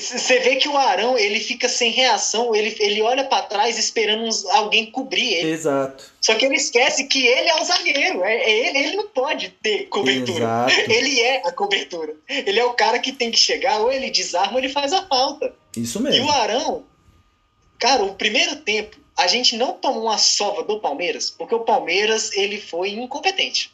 Você 0.00 0.38
vê 0.40 0.56
que 0.56 0.68
o 0.68 0.76
Arão 0.76 1.18
ele 1.18 1.40
fica 1.40 1.68
sem 1.68 1.90
reação, 1.90 2.54
ele, 2.54 2.74
ele 2.80 3.02
olha 3.02 3.24
para 3.24 3.42
trás 3.42 3.78
esperando 3.78 4.24
uns, 4.24 4.44
alguém 4.46 4.90
cobrir 4.90 5.34
ele. 5.34 5.50
Exato. 5.50 6.10
Só 6.20 6.34
que 6.34 6.44
ele 6.44 6.56
esquece 6.56 7.04
que 7.04 7.26
ele 7.26 7.48
é 7.48 7.60
o 7.60 7.64
zagueiro, 7.64 8.24
é, 8.24 8.34
é 8.34 8.68
ele, 8.68 8.78
ele 8.78 8.96
não 8.96 9.08
pode 9.08 9.50
ter 9.62 9.88
cobertura. 9.88 10.38
Exato. 10.38 10.90
Ele 10.90 11.20
é 11.20 11.46
a 11.46 11.52
cobertura. 11.52 12.14
Ele 12.28 12.58
é 12.58 12.64
o 12.64 12.74
cara 12.74 12.98
que 12.98 13.12
tem 13.12 13.30
que 13.30 13.38
chegar, 13.38 13.78
ou 13.78 13.92
ele 13.92 14.10
desarma 14.10 14.54
ou 14.54 14.58
ele 14.58 14.68
faz 14.68 14.92
a 14.92 15.06
falta. 15.06 15.54
Isso 15.76 16.00
mesmo. 16.00 16.24
E 16.24 16.26
o 16.26 16.30
Arão, 16.30 16.84
cara, 17.78 18.02
o 18.02 18.14
primeiro 18.14 18.56
tempo, 18.56 18.96
a 19.16 19.26
gente 19.26 19.56
não 19.56 19.74
tomou 19.74 20.04
uma 20.04 20.18
sova 20.18 20.62
do 20.62 20.80
Palmeiras, 20.80 21.30
porque 21.30 21.54
o 21.54 21.60
Palmeiras 21.60 22.32
ele 22.32 22.60
foi 22.60 22.90
incompetente. 22.90 23.70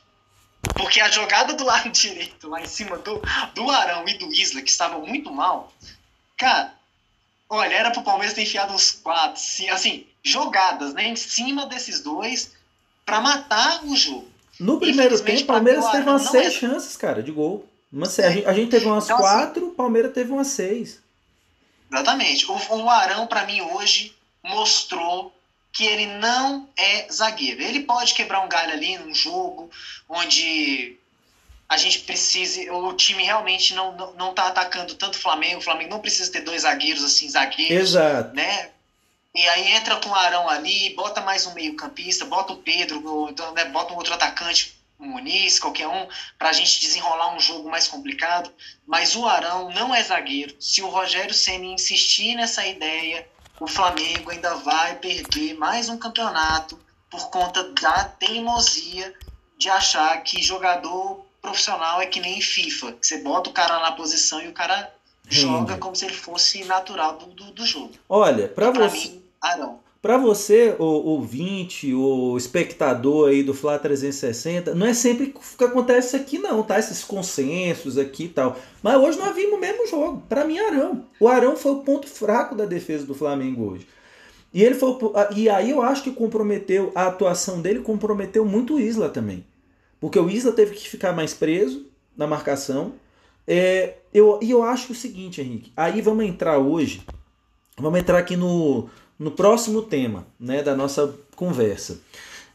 Porque 0.75 1.01
a 1.01 1.09
jogada 1.09 1.55
do 1.55 1.65
lado 1.65 1.89
direito, 1.93 2.49
lá 2.49 2.61
em 2.61 2.67
cima 2.67 2.99
do, 2.99 3.23
do 3.55 3.71
Arão 3.71 4.07
e 4.09 4.15
do 4.15 4.33
Isla, 4.33 4.63
que 4.63 4.71
estavam 4.71 5.07
muito 5.07 5.31
mal, 5.33 5.73
cara, 6.37 6.75
olha, 7.49 7.75
era 7.75 7.91
pro 7.91 8.03
Palmeiras 8.03 8.35
ter 8.35 8.43
enfiado 8.43 8.73
uns 8.73 8.91
quatro, 8.91 9.41
assim, 9.71 10.07
jogadas, 10.23 10.93
né, 10.95 11.09
em 11.09 11.17
cima 11.17 11.67
desses 11.67 12.01
dois, 12.01 12.53
para 13.05 13.21
matar 13.21 13.85
o 13.85 13.97
jogo. 13.97 14.29
No 14.59 14.79
primeiro 14.79 15.21
tempo, 15.23 15.43
o 15.43 15.47
Palmeiras 15.47 15.91
teve 15.91 16.09
umas 16.09 16.31
seis 16.31 16.47
é... 16.47 16.51
chances, 16.51 16.97
cara, 16.97 17.23
de 17.23 17.31
gol. 17.31 17.69
Uma, 17.93 18.07
a, 18.07 18.31
gente, 18.31 18.47
a 18.47 18.53
gente 18.53 18.71
teve 18.71 18.87
umas 18.87 19.05
então, 19.05 19.17
assim, 19.17 19.25
quatro, 19.25 19.69
o 19.69 19.73
Palmeiras 19.73 20.13
teve 20.13 20.33
umas 20.33 20.49
seis. 20.49 21.01
Exatamente. 21.91 22.51
O, 22.51 22.55
o 22.55 22.91
Arão, 22.91 23.27
para 23.27 23.47
mim, 23.47 23.61
hoje, 23.61 24.15
mostrou 24.43 25.33
que 25.73 25.85
ele 25.85 26.07
não 26.19 26.69
é 26.77 27.07
zagueiro. 27.13 27.63
Ele 27.63 27.81
pode 27.81 28.15
quebrar 28.15 28.41
um 28.41 28.49
galho 28.49 28.73
ali 28.73 28.99
num 28.99 29.15
jogo 29.15 29.71
onde 30.09 30.97
a 31.69 31.77
gente 31.77 32.01
precise, 32.01 32.71
o 32.71 32.93
time 32.93 33.25
realmente 33.25 33.75
não, 33.75 33.93
não, 33.97 34.13
não 34.15 34.35
tá 34.35 34.47
atacando 34.47 34.95
tanto 34.95 35.17
o 35.17 35.21
Flamengo, 35.21 35.59
o 35.59 35.63
Flamengo 35.65 35.91
não 35.91 36.01
precisa 36.01 36.31
ter 36.31 36.43
dois 36.43 36.63
zagueiros 36.63 37.03
assim, 37.03 37.29
zagueiros, 37.29 37.91
Exato. 37.91 38.35
né? 38.35 38.71
E 39.35 39.47
aí 39.49 39.73
entra 39.73 39.97
com 39.97 40.09
o 40.09 40.15
Arão 40.15 40.49
ali, 40.49 40.95
bota 40.95 41.21
mais 41.21 41.45
um 41.45 41.53
meio-campista, 41.53 42.25
bota 42.25 42.55
o 42.55 42.57
Pedro, 42.57 43.29
então, 43.29 43.53
né, 43.53 43.67
bota 43.67 43.93
um 43.93 43.97
outro 43.97 44.15
atacante, 44.15 44.79
um 44.99 45.09
Muniz, 45.09 45.59
qualquer 45.59 45.87
um, 45.89 46.09
para 46.39 46.49
a 46.49 46.53
gente 46.55 46.81
desenrolar 46.81 47.35
um 47.35 47.41
jogo 47.41 47.69
mais 47.69 47.87
complicado. 47.87 48.51
Mas 48.87 49.15
o 49.15 49.27
Arão 49.27 49.71
não 49.73 49.95
é 49.95 50.03
zagueiro. 50.03 50.57
Se 50.59 50.81
o 50.81 50.89
Rogério 50.89 51.35
Ceni 51.35 51.75
insistir 51.75 52.35
nessa 52.35 52.67
ideia, 52.67 53.29
o 53.61 53.67
Flamengo 53.67 54.31
ainda 54.31 54.55
vai 54.55 54.97
perder 54.97 55.53
mais 55.55 55.91
um 55.91 55.99
campeonato 55.99 56.81
por 57.11 57.29
conta 57.29 57.63
da 57.75 58.05
teimosia 58.05 59.13
de 59.59 59.69
achar 59.69 60.17
que 60.23 60.41
jogador 60.41 61.26
profissional 61.47 62.01
é 62.01 62.07
que 62.07 62.21
nem 62.21 62.41
FIFA. 62.41 62.97
Você 63.01 63.19
bota 63.19 63.51
o 63.51 63.53
cara 63.53 63.79
na 63.81 63.93
posição 63.93 64.43
e 64.43 64.49
o 64.49 64.53
cara 64.53 64.93
joga 65.29 65.77
como 65.79 65.95
se 65.95 66.05
ele 66.05 66.15
fosse 66.15 66.65
natural 66.65 67.17
do, 67.17 67.27
do, 67.27 67.53
do 67.53 67.65
jogo. 67.65 67.93
Olha, 68.09 68.49
para 68.49 68.71
você. 68.71 69.09
Mim, 69.09 69.23
Arão. 69.41 69.79
Para 70.03 70.19
você, 70.19 70.77
o 70.79 70.85
ouvinte, 70.85 71.93
o 71.93 72.37
espectador 72.37 73.31
aí 73.31 73.43
do 73.43 73.53
Fla 73.53 73.77
360, 73.77 74.73
não 74.73 74.87
é 74.87 74.95
sempre 74.95 75.35
que 75.59 75.65
acontece 75.65 76.09
isso 76.09 76.17
aqui 76.17 76.39
não, 76.39 76.63
tá? 76.63 76.79
Esses 76.79 77.03
consensos 77.03 77.99
aqui 77.99 78.25
e 78.25 78.29
tal. 78.29 78.57
Mas 78.83 78.97
hoje 78.97 79.19
nós 79.19 79.35
vimos 79.35 79.55
o 79.55 79.61
mesmo 79.61 79.87
jogo. 79.89 80.23
Para 80.29 80.45
mim, 80.45 80.59
Arão. 80.59 81.05
O 81.19 81.27
Arão 81.27 81.57
foi 81.57 81.73
o 81.73 81.81
ponto 81.81 82.07
fraco 82.07 82.55
da 82.55 82.67
defesa 82.67 83.05
do 83.05 83.17
Flamengo 83.17 83.73
hoje. 83.73 83.89
E 84.55 84.63
ele 84.63 84.77
foi 84.77 84.97
e 85.35 85.49
aí 85.49 85.71
eu 85.71 85.83
acho 85.83 86.05
que 86.05 86.13
comprometeu 86.13 86.93
a 86.95 87.07
atuação 87.07 87.61
dele 87.61 87.81
comprometeu 87.81 88.45
muito 88.45 88.75
o 88.75 88.81
Isla 88.81 89.09
também. 89.09 89.45
Porque 90.01 90.19
o 90.19 90.29
Isla 90.29 90.53
teve 90.53 90.75
que 90.75 90.89
ficar 90.89 91.13
mais 91.13 91.35
preso 91.35 91.87
na 92.17 92.27
marcação. 92.27 92.95
É, 93.47 93.95
eu, 94.13 94.39
e 94.43 94.51
eu 94.51 94.63
acho 94.63 94.93
o 94.93 94.95
seguinte, 94.95 95.41
Henrique. 95.41 95.73
Aí 95.77 96.01
vamos 96.01 96.25
entrar 96.25 96.59
hoje. 96.59 97.03
Vamos 97.79 98.01
entrar 98.01 98.19
aqui 98.19 98.37
no, 98.37 98.89
no 99.19 99.31
próximo 99.31 99.83
tema 99.83 100.27
né, 100.39 100.63
da 100.63 100.75
nossa 100.75 101.15
conversa. 101.35 102.01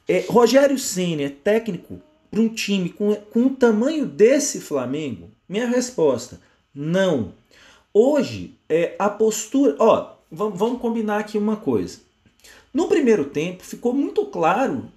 É, 0.07 0.25
Rogério 0.27 0.77
Senna 0.77 1.23
é 1.23 1.29
técnico 1.29 2.01
para 2.29 2.41
um 2.41 2.49
time 2.49 2.89
com, 2.89 3.13
com 3.15 3.45
o 3.45 3.49
tamanho 3.51 4.05
desse 4.05 4.59
Flamengo? 4.59 5.29
Minha 5.47 5.67
resposta, 5.67 6.39
não. 6.73 7.33
Hoje, 7.93 8.55
é, 8.69 8.95
a 8.97 9.09
postura. 9.09 9.75
Ó, 9.79 10.13
vamos, 10.31 10.57
vamos 10.57 10.81
combinar 10.81 11.19
aqui 11.19 11.37
uma 11.37 11.57
coisa. 11.57 11.99
No 12.73 12.87
primeiro 12.87 13.25
tempo, 13.25 13.63
ficou 13.63 13.93
muito 13.93 14.25
claro 14.25 14.89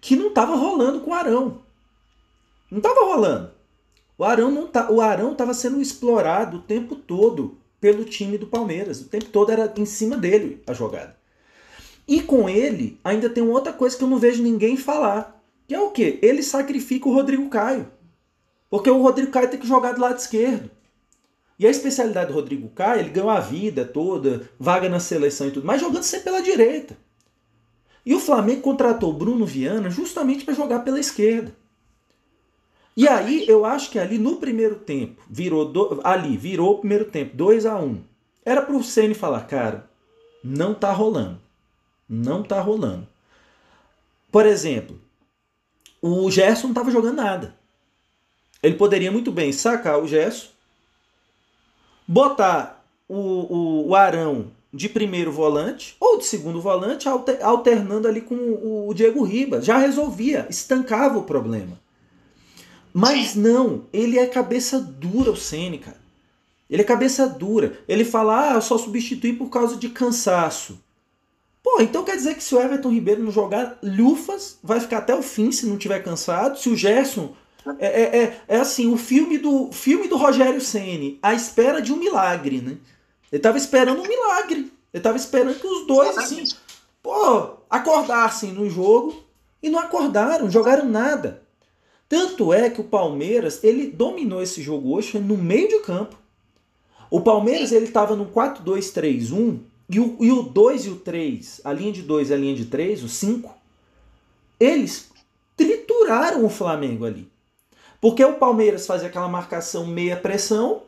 que 0.00 0.16
não 0.16 0.28
estava 0.28 0.56
rolando 0.56 1.00
com 1.00 1.12
o 1.12 1.14
Arão. 1.14 1.65
Não 2.70 2.78
estava 2.78 3.04
rolando. 3.04 3.50
O 4.18 4.24
Arão 4.24 4.50
não 4.50 4.66
tá, 4.66 4.90
o 4.90 5.00
Arão 5.00 5.32
estava 5.32 5.52
sendo 5.52 5.80
explorado 5.80 6.58
o 6.58 6.62
tempo 6.62 6.96
todo 6.96 7.58
pelo 7.80 8.04
time 8.04 8.38
do 8.38 8.46
Palmeiras. 8.46 9.00
O 9.00 9.08
tempo 9.08 9.26
todo 9.26 9.50
era 9.50 9.72
em 9.76 9.86
cima 9.86 10.16
dele 10.16 10.62
a 10.66 10.72
jogada. 10.72 11.16
E 12.08 12.22
com 12.22 12.48
ele, 12.48 12.98
ainda 13.04 13.28
tem 13.28 13.42
outra 13.42 13.72
coisa 13.72 13.96
que 13.96 14.04
eu 14.04 14.08
não 14.08 14.18
vejo 14.18 14.42
ninguém 14.42 14.76
falar. 14.76 15.42
Que 15.66 15.74
é 15.74 15.80
o 15.80 15.90
quê? 15.90 16.18
Ele 16.22 16.42
sacrifica 16.42 17.08
o 17.08 17.12
Rodrigo 17.12 17.48
Caio. 17.48 17.90
Porque 18.70 18.88
o 18.88 19.02
Rodrigo 19.02 19.30
Caio 19.30 19.50
tem 19.50 19.58
que 19.58 19.66
jogar 19.66 19.92
do 19.92 20.00
lado 20.00 20.18
esquerdo. 20.18 20.70
E 21.58 21.66
a 21.66 21.70
especialidade 21.70 22.28
do 22.28 22.34
Rodrigo 22.34 22.68
Caio, 22.68 23.00
ele 23.00 23.10
ganhou 23.10 23.30
a 23.30 23.40
vida 23.40 23.84
toda, 23.84 24.48
vaga 24.58 24.88
na 24.88 25.00
seleção 25.00 25.48
e 25.48 25.50
tudo, 25.50 25.66
mas 25.66 25.80
jogando 25.80 26.02
sempre 26.02 26.24
pela 26.24 26.42
direita. 26.42 26.96
E 28.04 28.14
o 28.14 28.20
Flamengo 28.20 28.60
contratou 28.60 29.10
o 29.10 29.16
Bruno 29.16 29.46
Viana 29.46 29.90
justamente 29.90 30.44
para 30.44 30.54
jogar 30.54 30.80
pela 30.80 31.00
esquerda. 31.00 31.56
E 32.96 33.06
aí 33.06 33.44
eu 33.46 33.66
acho 33.66 33.90
que 33.90 33.98
ali 33.98 34.16
no 34.16 34.36
primeiro 34.36 34.76
tempo, 34.76 35.22
virou 35.28 35.66
do, 35.66 36.00
ali, 36.02 36.36
virou 36.36 36.74
o 36.74 36.78
primeiro 36.78 37.04
tempo, 37.04 37.36
2 37.36 37.66
a 37.66 37.76
1 37.76 37.84
um. 37.84 38.02
Era 38.44 38.62
pro 38.62 38.82
Ceni 38.82 39.12
falar, 39.12 39.46
cara, 39.46 39.88
não 40.42 40.72
tá 40.72 40.92
rolando. 40.92 41.38
Não 42.08 42.42
tá 42.42 42.60
rolando. 42.60 43.06
Por 44.32 44.46
exemplo, 44.46 44.98
o 46.00 46.30
Gerson 46.30 46.68
não 46.68 46.74
tava 46.74 46.90
jogando 46.90 47.16
nada. 47.16 47.54
Ele 48.62 48.76
poderia 48.76 49.12
muito 49.12 49.30
bem 49.30 49.52
sacar 49.52 50.00
o 50.00 50.08
Gerson, 50.08 50.48
botar 52.06 52.82
o, 53.08 53.14
o, 53.14 53.88
o 53.88 53.94
Arão 53.94 54.50
de 54.72 54.88
primeiro 54.88 55.30
volante 55.30 55.96
ou 56.00 56.18
de 56.18 56.24
segundo 56.24 56.60
volante, 56.60 57.08
alternando 57.42 58.08
ali 58.08 58.20
com 58.20 58.34
o, 58.34 58.88
o 58.88 58.94
Diego 58.94 59.22
Ribas. 59.22 59.64
Já 59.64 59.76
resolvia, 59.76 60.46
estancava 60.48 61.18
o 61.18 61.24
problema. 61.24 61.78
Mas 62.98 63.34
não, 63.34 63.84
ele 63.92 64.18
é 64.18 64.26
cabeça 64.26 64.80
dura 64.80 65.30
o 65.30 65.36
Ceni, 65.36 65.76
cara. 65.76 65.98
Ele 66.70 66.80
é 66.80 66.84
cabeça 66.84 67.26
dura. 67.28 67.78
Ele 67.86 68.06
fala, 68.06 68.52
ah, 68.52 68.54
eu 68.54 68.62
só 68.62 68.78
substituí 68.78 69.34
por 69.34 69.50
causa 69.50 69.76
de 69.76 69.90
cansaço. 69.90 70.82
Pô, 71.62 71.82
então 71.82 72.02
quer 72.04 72.16
dizer 72.16 72.36
que 72.36 72.42
se 72.42 72.54
o 72.54 72.58
Everton 72.58 72.88
Ribeiro 72.88 73.22
não 73.22 73.30
jogar 73.30 73.78
lufas, 73.82 74.58
vai 74.62 74.80
ficar 74.80 74.96
até 74.96 75.14
o 75.14 75.20
fim 75.20 75.52
se 75.52 75.66
não 75.66 75.76
tiver 75.76 76.02
cansado. 76.02 76.58
Se 76.58 76.70
o 76.70 76.74
Gerson. 76.74 77.36
É, 77.78 77.86
é, 77.86 78.18
é, 78.18 78.40
é 78.48 78.56
assim, 78.60 78.90
o 78.90 78.96
filme 78.96 79.36
do 79.36 79.70
filme 79.72 80.08
do 80.08 80.16
Rogério 80.16 80.62
Ceni, 80.62 81.18
a 81.22 81.34
espera 81.34 81.82
de 81.82 81.92
um 81.92 81.98
milagre, 81.98 82.62
né? 82.62 82.78
Ele 83.30 83.42
tava 83.42 83.58
esperando 83.58 84.00
um 84.00 84.08
milagre. 84.08 84.72
Ele 84.94 85.02
tava 85.02 85.18
esperando 85.18 85.60
que 85.60 85.66
os 85.66 85.86
dois, 85.86 86.16
assim, 86.16 86.44
pô, 87.02 87.58
acordassem 87.68 88.52
no 88.52 88.70
jogo 88.70 89.22
e 89.62 89.68
não 89.68 89.80
acordaram, 89.80 90.50
jogaram 90.50 90.88
nada. 90.88 91.44
Tanto 92.08 92.52
é 92.52 92.70
que 92.70 92.80
o 92.80 92.84
Palmeiras, 92.84 93.62
ele 93.64 93.88
dominou 93.88 94.42
esse 94.42 94.62
jogo 94.62 94.94
hoje 94.94 95.18
no 95.18 95.36
meio 95.36 95.68
de 95.68 95.80
campo. 95.80 96.16
O 97.10 97.20
Palmeiras, 97.20 97.72
ele 97.72 97.86
estava 97.86 98.14
no 98.14 98.26
4-2-3-1 98.26 99.60
e 99.88 100.00
o, 100.00 100.16
e 100.20 100.32
o 100.32 100.42
2 100.42 100.86
e 100.86 100.90
o 100.90 100.96
3, 100.96 101.60
a 101.64 101.72
linha 101.72 101.92
de 101.92 102.02
2 102.02 102.30
e 102.30 102.34
a 102.34 102.36
linha 102.36 102.54
de 102.54 102.66
3, 102.66 103.04
o 103.04 103.08
5, 103.08 103.54
eles 104.58 105.10
trituraram 105.56 106.44
o 106.44 106.48
Flamengo 106.48 107.04
ali. 107.04 107.30
Porque 108.00 108.24
o 108.24 108.34
Palmeiras 108.34 108.86
fazia 108.86 109.08
aquela 109.08 109.28
marcação 109.28 109.86
meia 109.86 110.16
pressão, 110.16 110.82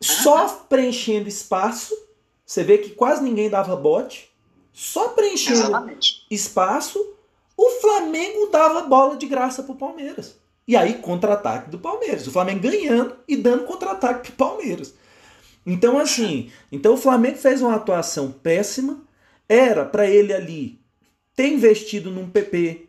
só 0.00 0.48
preenchendo 0.68 1.28
espaço. 1.28 1.96
Você 2.44 2.62
vê 2.62 2.78
que 2.78 2.90
quase 2.90 3.22
ninguém 3.22 3.50
dava 3.50 3.74
bote, 3.76 4.30
só 4.72 5.08
preenchendo 5.10 5.60
Exatamente. 5.60 6.26
espaço 6.30 7.14
o 7.58 7.70
Flamengo 7.80 8.46
dava 8.52 8.82
bola 8.82 9.16
de 9.16 9.26
graça 9.26 9.64
pro 9.64 9.74
Palmeiras. 9.74 10.36
E 10.64 10.76
aí, 10.76 10.94
contra-ataque 10.94 11.68
do 11.68 11.78
Palmeiras. 11.80 12.24
O 12.28 12.30
Flamengo 12.30 12.60
ganhando 12.60 13.16
e 13.26 13.36
dando 13.36 13.64
contra-ataque 13.64 14.30
pro 14.30 14.46
Palmeiras. 14.46 14.94
Então, 15.66 15.98
assim, 15.98 16.52
então 16.70 16.94
o 16.94 16.96
Flamengo 16.96 17.36
fez 17.36 17.60
uma 17.60 17.74
atuação 17.74 18.30
péssima. 18.30 19.02
Era 19.48 19.84
para 19.84 20.08
ele 20.08 20.32
ali 20.32 20.78
ter 21.34 21.48
investido 21.48 22.12
num 22.12 22.30
PP. 22.30 22.86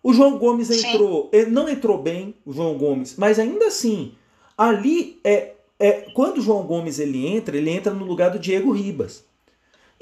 O 0.00 0.12
João 0.12 0.38
Gomes 0.38 0.70
entrou, 0.70 1.28
ele 1.32 1.50
não 1.50 1.68
entrou 1.68 2.00
bem, 2.00 2.34
o 2.44 2.52
João 2.52 2.76
Gomes, 2.76 3.16
mas 3.16 3.38
ainda 3.38 3.68
assim, 3.68 4.12
ali 4.56 5.18
é, 5.24 5.54
é 5.78 5.92
quando 6.12 6.38
o 6.38 6.42
João 6.42 6.66
Gomes 6.66 6.98
ele 6.98 7.26
entra, 7.26 7.56
ele 7.56 7.70
entra 7.70 7.92
no 7.92 8.04
lugar 8.04 8.30
do 8.30 8.38
Diego 8.38 8.70
Ribas. 8.70 9.24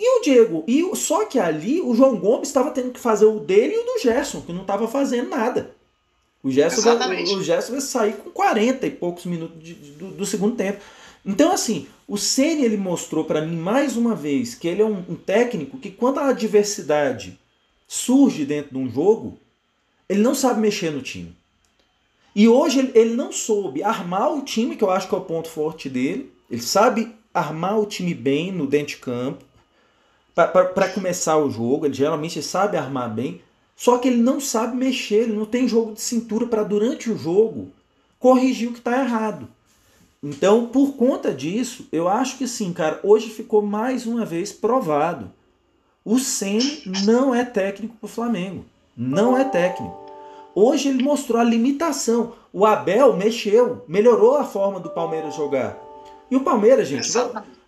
E 0.05 0.19
o 0.19 0.21
Diego, 0.21 0.65
e 0.67 0.97
só 0.97 1.25
que 1.27 1.39
ali 1.39 1.81
o 1.81 1.95
João 1.95 2.17
Gomes 2.17 2.49
estava 2.49 2.73
tendo 2.73 2.91
que 2.91 2.99
fazer 2.99 3.25
o 3.25 3.39
dele 3.39 3.75
e 3.75 3.79
o 3.79 3.85
do 3.85 4.01
Gerson, 4.03 4.41
que 4.41 4.53
não 4.53 4.63
estava 4.63 4.89
fazendo 4.89 5.29
nada. 5.29 5.77
O 6.43 6.51
Gerson, 6.51 6.83
vai, 6.83 7.23
o 7.23 7.41
Gerson 7.41 7.71
vai 7.71 7.81
sair 7.81 8.15
com 8.15 8.29
40 8.31 8.85
e 8.85 8.91
poucos 8.91 9.27
minutos 9.27 9.63
de, 9.63 9.75
do, 9.75 10.09
do, 10.09 10.27
segundo 10.27 10.57
tempo. 10.57 10.81
Então, 11.25 11.53
assim, 11.53 11.87
o 12.09 12.19
Ceni 12.19 12.65
ele 12.65 12.77
mostrou 12.77 13.25
para 13.25 13.43
mim 13.43 13.55
mais 13.55 13.97
uma 13.97 14.13
vez 14.13 14.57
que 14.57 14.67
ele 14.67 14.83
é 14.83 14.85
um, 14.85 15.05
um 15.09 15.15
técnico 15.15 15.79
que, 15.79 15.89
quando 15.89 16.19
a 16.19 16.31
adversidade 16.31 17.39
surge 17.87 18.45
dentro 18.45 18.73
de 18.73 18.79
um 18.79 18.91
jogo, 18.91 19.39
ele 20.09 20.21
não 20.21 20.35
sabe 20.35 20.61
mexer 20.61 20.91
no 20.91 21.01
time. 21.01 21.33
E 22.35 22.49
hoje 22.49 22.81
ele, 22.81 22.93
ele 22.97 23.15
não 23.15 23.31
soube 23.31 23.85
armar 23.85 24.37
o 24.37 24.43
time, 24.43 24.75
que 24.75 24.83
eu 24.83 24.91
acho 24.91 25.09
que 25.09 25.15
é 25.15 25.19
o 25.19 25.21
ponto 25.21 25.49
forte 25.49 25.89
dele. 25.89 26.33
Ele 26.51 26.61
sabe 26.61 27.15
armar 27.33 27.79
o 27.79 27.87
time 27.87 28.13
bem 28.15 28.51
no 28.51 28.67
dentro 28.67 28.97
de 28.97 28.97
campo 28.97 29.52
para 30.35 30.89
começar 30.89 31.37
o 31.37 31.51
jogo, 31.51 31.87
ele 31.87 31.95
geralmente 31.95 32.43
sabe 32.43 32.77
armar 32.77 33.13
bem, 33.13 33.41
só 33.77 33.99
que 33.99 34.09
ele 34.09 34.23
não 34.23 34.41
sabe 34.41 34.77
mexer, 34.77 35.23
ele 35.23 35.33
não 35.33 35.45
tem 35.45 35.69
jogo 35.69 35.93
de 35.93 36.01
cintura 36.01 36.47
para 36.47 36.63
durante 36.63 37.11
o 37.11 37.19
jogo 37.19 37.71
corrigir 38.19 38.69
o 38.69 38.73
que 38.73 38.79
está 38.79 39.01
errado. 39.03 39.49
Então, 40.23 40.67
por 40.69 40.93
conta 40.93 41.35
disso, 41.35 41.89
eu 41.91 42.07
acho 42.07 42.39
que 42.39 42.47
sim, 42.47 42.73
cara, 42.73 43.01
hoje 43.03 43.29
ficou 43.29 43.61
mais 43.61 44.07
uma 44.07 44.25
vez 44.25 44.53
provado. 44.53 45.31
O 46.05 46.19
Ceni 46.19 46.83
não 47.05 47.35
é 47.35 47.45
técnico 47.45 47.97
para 47.97 48.07
o 48.07 48.11
Flamengo. 48.11 48.65
Não 48.97 49.37
é 49.37 49.45
técnico. 49.45 50.01
Hoje 50.55 50.89
ele 50.89 51.03
mostrou 51.03 51.41
a 51.41 51.45
limitação. 51.45 52.35
O 52.53 52.65
Abel 52.65 53.17
mexeu, 53.17 53.85
melhorou 53.89 54.37
a 54.37 54.45
forma 54.45 54.79
do 54.79 54.91
Palmeiras 54.91 55.35
jogar. 55.35 55.77
E 56.31 56.37
o 56.37 56.41
Palmeiras, 56.41 56.87
gente, 56.87 57.11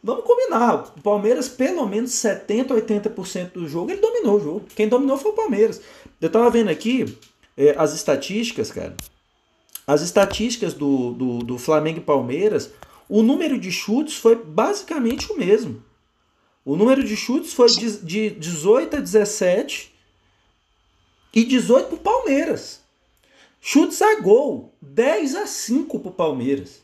Vamos 0.04 0.22
combinar. 0.22 0.92
O 0.98 1.00
Palmeiras, 1.00 1.48
pelo 1.48 1.86
menos 1.88 2.10
70%, 2.10 2.66
80% 2.66 3.52
do 3.52 3.66
jogo, 3.66 3.90
ele 3.90 4.02
dominou 4.02 4.36
o 4.36 4.40
jogo. 4.40 4.66
Quem 4.76 4.86
dominou 4.86 5.16
foi 5.16 5.30
o 5.30 5.34
Palmeiras. 5.34 5.80
Eu 6.20 6.30
tava 6.30 6.50
vendo 6.50 6.68
aqui 6.68 7.16
é, 7.56 7.74
as 7.78 7.94
estatísticas, 7.94 8.70
cara. 8.70 8.94
as 9.86 10.02
estatísticas 10.02 10.74
do, 10.74 11.12
do, 11.12 11.38
do 11.38 11.58
Flamengo 11.58 12.00
e 12.00 12.02
Palmeiras, 12.02 12.70
o 13.08 13.22
número 13.22 13.58
de 13.58 13.72
chutes 13.72 14.16
foi 14.16 14.36
basicamente 14.36 15.32
o 15.32 15.38
mesmo. 15.38 15.82
O 16.66 16.76
número 16.76 17.02
de 17.02 17.16
chutes 17.16 17.54
foi 17.54 17.68
de, 17.68 17.96
de 18.00 18.30
18 18.30 18.96
a 18.96 19.00
17 19.00 19.90
e 21.32 21.44
18 21.44 21.86
para 21.86 21.94
o 21.96 21.98
Palmeiras. 21.98 22.80
Chutes 23.58 24.02
a 24.02 24.20
gol, 24.20 24.74
10 24.82 25.34
a 25.34 25.46
5 25.46 25.98
para 25.98 26.10
o 26.10 26.14
Palmeiras. 26.14 26.83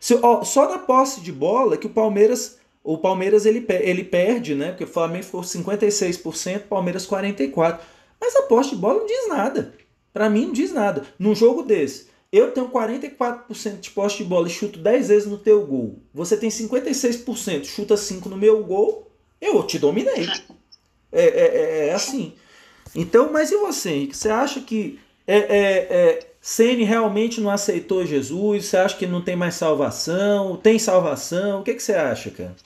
Se, 0.00 0.18
ó, 0.22 0.42
só 0.42 0.66
na 0.66 0.78
posse 0.78 1.20
de 1.20 1.30
bola 1.30 1.76
que 1.76 1.86
o 1.86 1.90
Palmeiras, 1.90 2.58
o 2.82 2.96
Palmeiras 2.96 3.44
ele, 3.44 3.64
ele 3.68 4.02
perde, 4.02 4.54
né? 4.54 4.70
Porque 4.70 4.84
o 4.84 4.88
Flamengo 4.88 5.24
ficou 5.24 5.42
56%, 5.42 6.60
Palmeiras 6.60 7.06
44%. 7.06 7.78
Mas 8.18 8.34
a 8.34 8.42
posse 8.42 8.70
de 8.70 8.76
bola 8.76 9.00
não 9.00 9.06
diz 9.06 9.28
nada. 9.28 9.74
Para 10.12 10.30
mim 10.30 10.46
não 10.46 10.52
diz 10.52 10.72
nada. 10.72 11.04
Num 11.18 11.34
jogo 11.34 11.62
desse, 11.62 12.08
eu 12.32 12.50
tenho 12.52 12.70
44% 12.70 13.80
de 13.80 13.90
posse 13.90 14.18
de 14.18 14.24
bola 14.24 14.46
e 14.46 14.50
chuto 14.50 14.78
10 14.78 15.08
vezes 15.08 15.28
no 15.28 15.38
teu 15.38 15.66
gol. 15.66 15.98
Você 16.14 16.36
tem 16.36 16.48
56%, 16.48 17.64
chuta 17.64 17.96
5 17.96 18.28
no 18.28 18.36
meu 18.36 18.62
gol, 18.64 19.10
eu 19.40 19.62
te 19.62 19.78
dominei. 19.78 20.26
É, 21.12 21.24
é, 21.24 21.28
é, 21.28 21.88
é 21.88 21.92
assim. 21.92 22.34
Então, 22.94 23.30
mas 23.32 23.50
e 23.50 23.56
você, 23.56 23.90
Henrique? 23.90 24.16
Você 24.16 24.30
acha 24.30 24.60
que 24.60 24.98
é, 25.26 25.36
é, 25.36 25.86
é, 25.90 26.29
Sene 26.40 26.84
realmente 26.84 27.40
não 27.40 27.50
aceitou 27.50 28.06
Jesus? 28.06 28.64
Você 28.64 28.76
acha 28.78 28.96
que 28.96 29.06
não 29.06 29.22
tem 29.22 29.36
mais 29.36 29.56
salvação? 29.56 30.56
Tem 30.56 30.78
salvação? 30.78 31.60
O 31.60 31.62
que, 31.62 31.74
que 31.74 31.82
você 31.82 31.94
acha, 31.94 32.30
cara? 32.30 32.56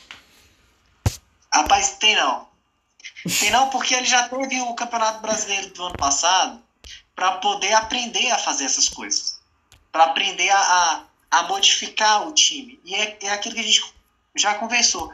Rapaz, 1.53 1.97
tem 1.99 2.15
não. 2.15 2.47
Tem 3.41 3.51
não 3.51 3.71
porque 3.71 3.95
ele 3.95 4.07
já 4.07 4.29
teve 4.29 4.61
o 4.61 4.75
Campeonato 4.75 5.21
Brasileiro 5.21 5.71
do 5.71 5.85
ano 5.85 5.97
passado 5.97 6.63
para 7.17 7.33
poder 7.39 7.73
aprender 7.73 8.31
a 8.31 8.39
fazer 8.39 8.65
essas 8.65 8.89
coisas. 8.89 9.41
Para 9.91 10.05
aprender 10.05 10.51
a, 10.51 10.59
a, 10.59 11.05
a, 11.39 11.43
modificar 11.45 12.29
o 12.29 12.33
time. 12.33 12.81
E 12.85 12.95
é, 12.95 13.19
é 13.23 13.31
aquilo 13.31 13.57
que 13.57 13.61
a 13.61 13.65
gente 13.65 13.93
já 14.37 14.55
conversou. 14.55 15.11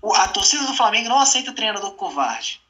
O, 0.00 0.14
a 0.14 0.28
torcida 0.28 0.64
do 0.66 0.76
Flamengo 0.76 1.08
não 1.08 1.18
aceita 1.18 1.52
treinador 1.52 1.92
covarde 1.92 2.61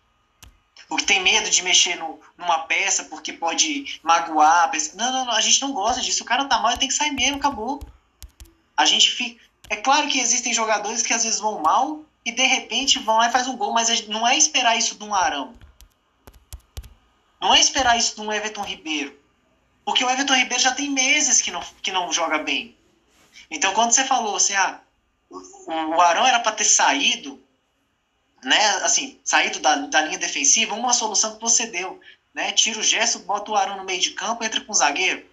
porque 0.92 1.06
tem 1.06 1.22
medo 1.22 1.48
de 1.48 1.62
mexer 1.62 1.96
no, 1.96 2.20
numa 2.36 2.58
peça 2.66 3.04
porque 3.04 3.32
pode 3.32 3.98
magoar 4.02 4.64
a. 4.64 4.72
Não, 4.94 5.10
não, 5.10 5.24
não, 5.24 5.32
a 5.32 5.40
gente 5.40 5.62
não 5.62 5.72
gosta 5.72 6.02
disso. 6.02 6.22
O 6.22 6.26
cara 6.26 6.44
tá 6.44 6.58
mal, 6.58 6.70
ele 6.70 6.80
tem 6.80 6.88
que 6.88 6.92
sair 6.92 7.12
mesmo, 7.12 7.38
acabou. 7.38 7.82
A 8.76 8.84
gente 8.84 9.10
fica. 9.10 9.42
É 9.70 9.76
claro 9.76 10.06
que 10.08 10.20
existem 10.20 10.52
jogadores 10.52 11.00
que 11.00 11.14
às 11.14 11.24
vezes 11.24 11.40
vão 11.40 11.62
mal 11.62 12.04
e 12.26 12.30
de 12.30 12.44
repente 12.44 12.98
vão 12.98 13.16
lá 13.16 13.28
e 13.28 13.32
faz 13.32 13.48
um 13.48 13.56
gol, 13.56 13.72
mas 13.72 14.06
não 14.06 14.28
é 14.28 14.36
esperar 14.36 14.76
isso 14.76 14.96
de 14.96 15.04
um 15.04 15.14
Arão. 15.14 15.54
Não 17.40 17.54
é 17.54 17.58
esperar 17.58 17.96
isso 17.96 18.14
de 18.14 18.20
um 18.20 18.30
Everton 18.30 18.62
Ribeiro. 18.62 19.18
Porque 19.86 20.04
o 20.04 20.10
Everton 20.10 20.34
Ribeiro 20.34 20.62
já 20.62 20.72
tem 20.72 20.90
meses 20.90 21.40
que 21.40 21.50
não, 21.50 21.62
que 21.80 21.90
não 21.90 22.12
joga 22.12 22.36
bem. 22.36 22.76
Então 23.50 23.72
quando 23.72 23.92
você 23.92 24.04
falou 24.04 24.36
assim, 24.36 24.54
ah, 24.56 24.78
o, 25.30 25.38
o 25.96 26.00
Arão 26.02 26.26
era 26.26 26.40
para 26.40 26.52
ter 26.52 26.66
saído, 26.66 27.42
né, 28.42 28.66
assim, 28.82 29.20
saído 29.24 29.60
da, 29.60 29.76
da 29.76 30.00
linha 30.02 30.18
defensiva, 30.18 30.74
uma 30.74 30.92
solução 30.92 31.34
que 31.34 31.40
você 31.40 31.66
deu, 31.66 32.00
né? 32.34 32.52
Tira 32.52 32.80
o 32.80 32.82
gesto, 32.82 33.20
bota 33.20 33.50
o 33.50 33.56
Arão 33.56 33.76
no 33.76 33.84
meio 33.84 34.00
de 34.00 34.12
campo, 34.12 34.42
entra 34.42 34.60
com 34.60 34.72
o 34.72 34.74
zagueiro. 34.74 35.24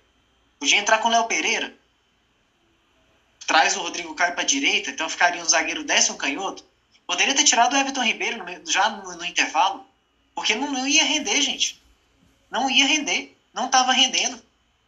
Podia 0.60 0.78
entrar 0.78 1.00
com 1.00 1.08
o 1.08 1.12
Léo 1.12 1.26
Pereira. 1.26 1.74
Traz 3.48 3.76
o 3.76 3.82
Rodrigo 3.82 4.14
Caio 4.14 4.36
para 4.36 4.44
direita, 4.44 4.92
então 4.92 5.10
ficaria 5.10 5.42
um 5.42 5.50
zagueiro 5.50 5.84
décimo 5.84 6.18
canhoto. 6.18 6.64
Poderia 7.08 7.34
ter 7.34 7.44
tirado 7.44 7.74
o 7.74 7.78
Everton 7.78 8.04
Ribeiro 8.04 8.38
no, 8.38 8.72
já 8.72 8.90
no, 8.90 9.16
no, 9.16 9.26
intervalo, 9.26 9.84
porque 10.36 10.54
não, 10.54 10.72
não 10.72 10.88
ia 10.88 11.04
render, 11.04 11.42
gente. 11.42 11.82
Não 12.52 12.70
ia 12.70 12.86
render, 12.86 13.36
não 13.54 13.66
estava 13.66 13.92
rendendo. 13.92 14.40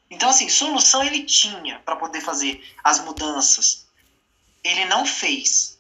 Então, 0.10 0.30
assim, 0.30 0.48
solução 0.48 1.04
ele 1.04 1.24
tinha 1.24 1.80
para 1.80 1.96
poder 1.96 2.22
fazer 2.22 2.64
as 2.84 3.00
mudanças. 3.00 3.88
Ele 4.64 4.86
não 4.86 5.06
fez. 5.06 5.71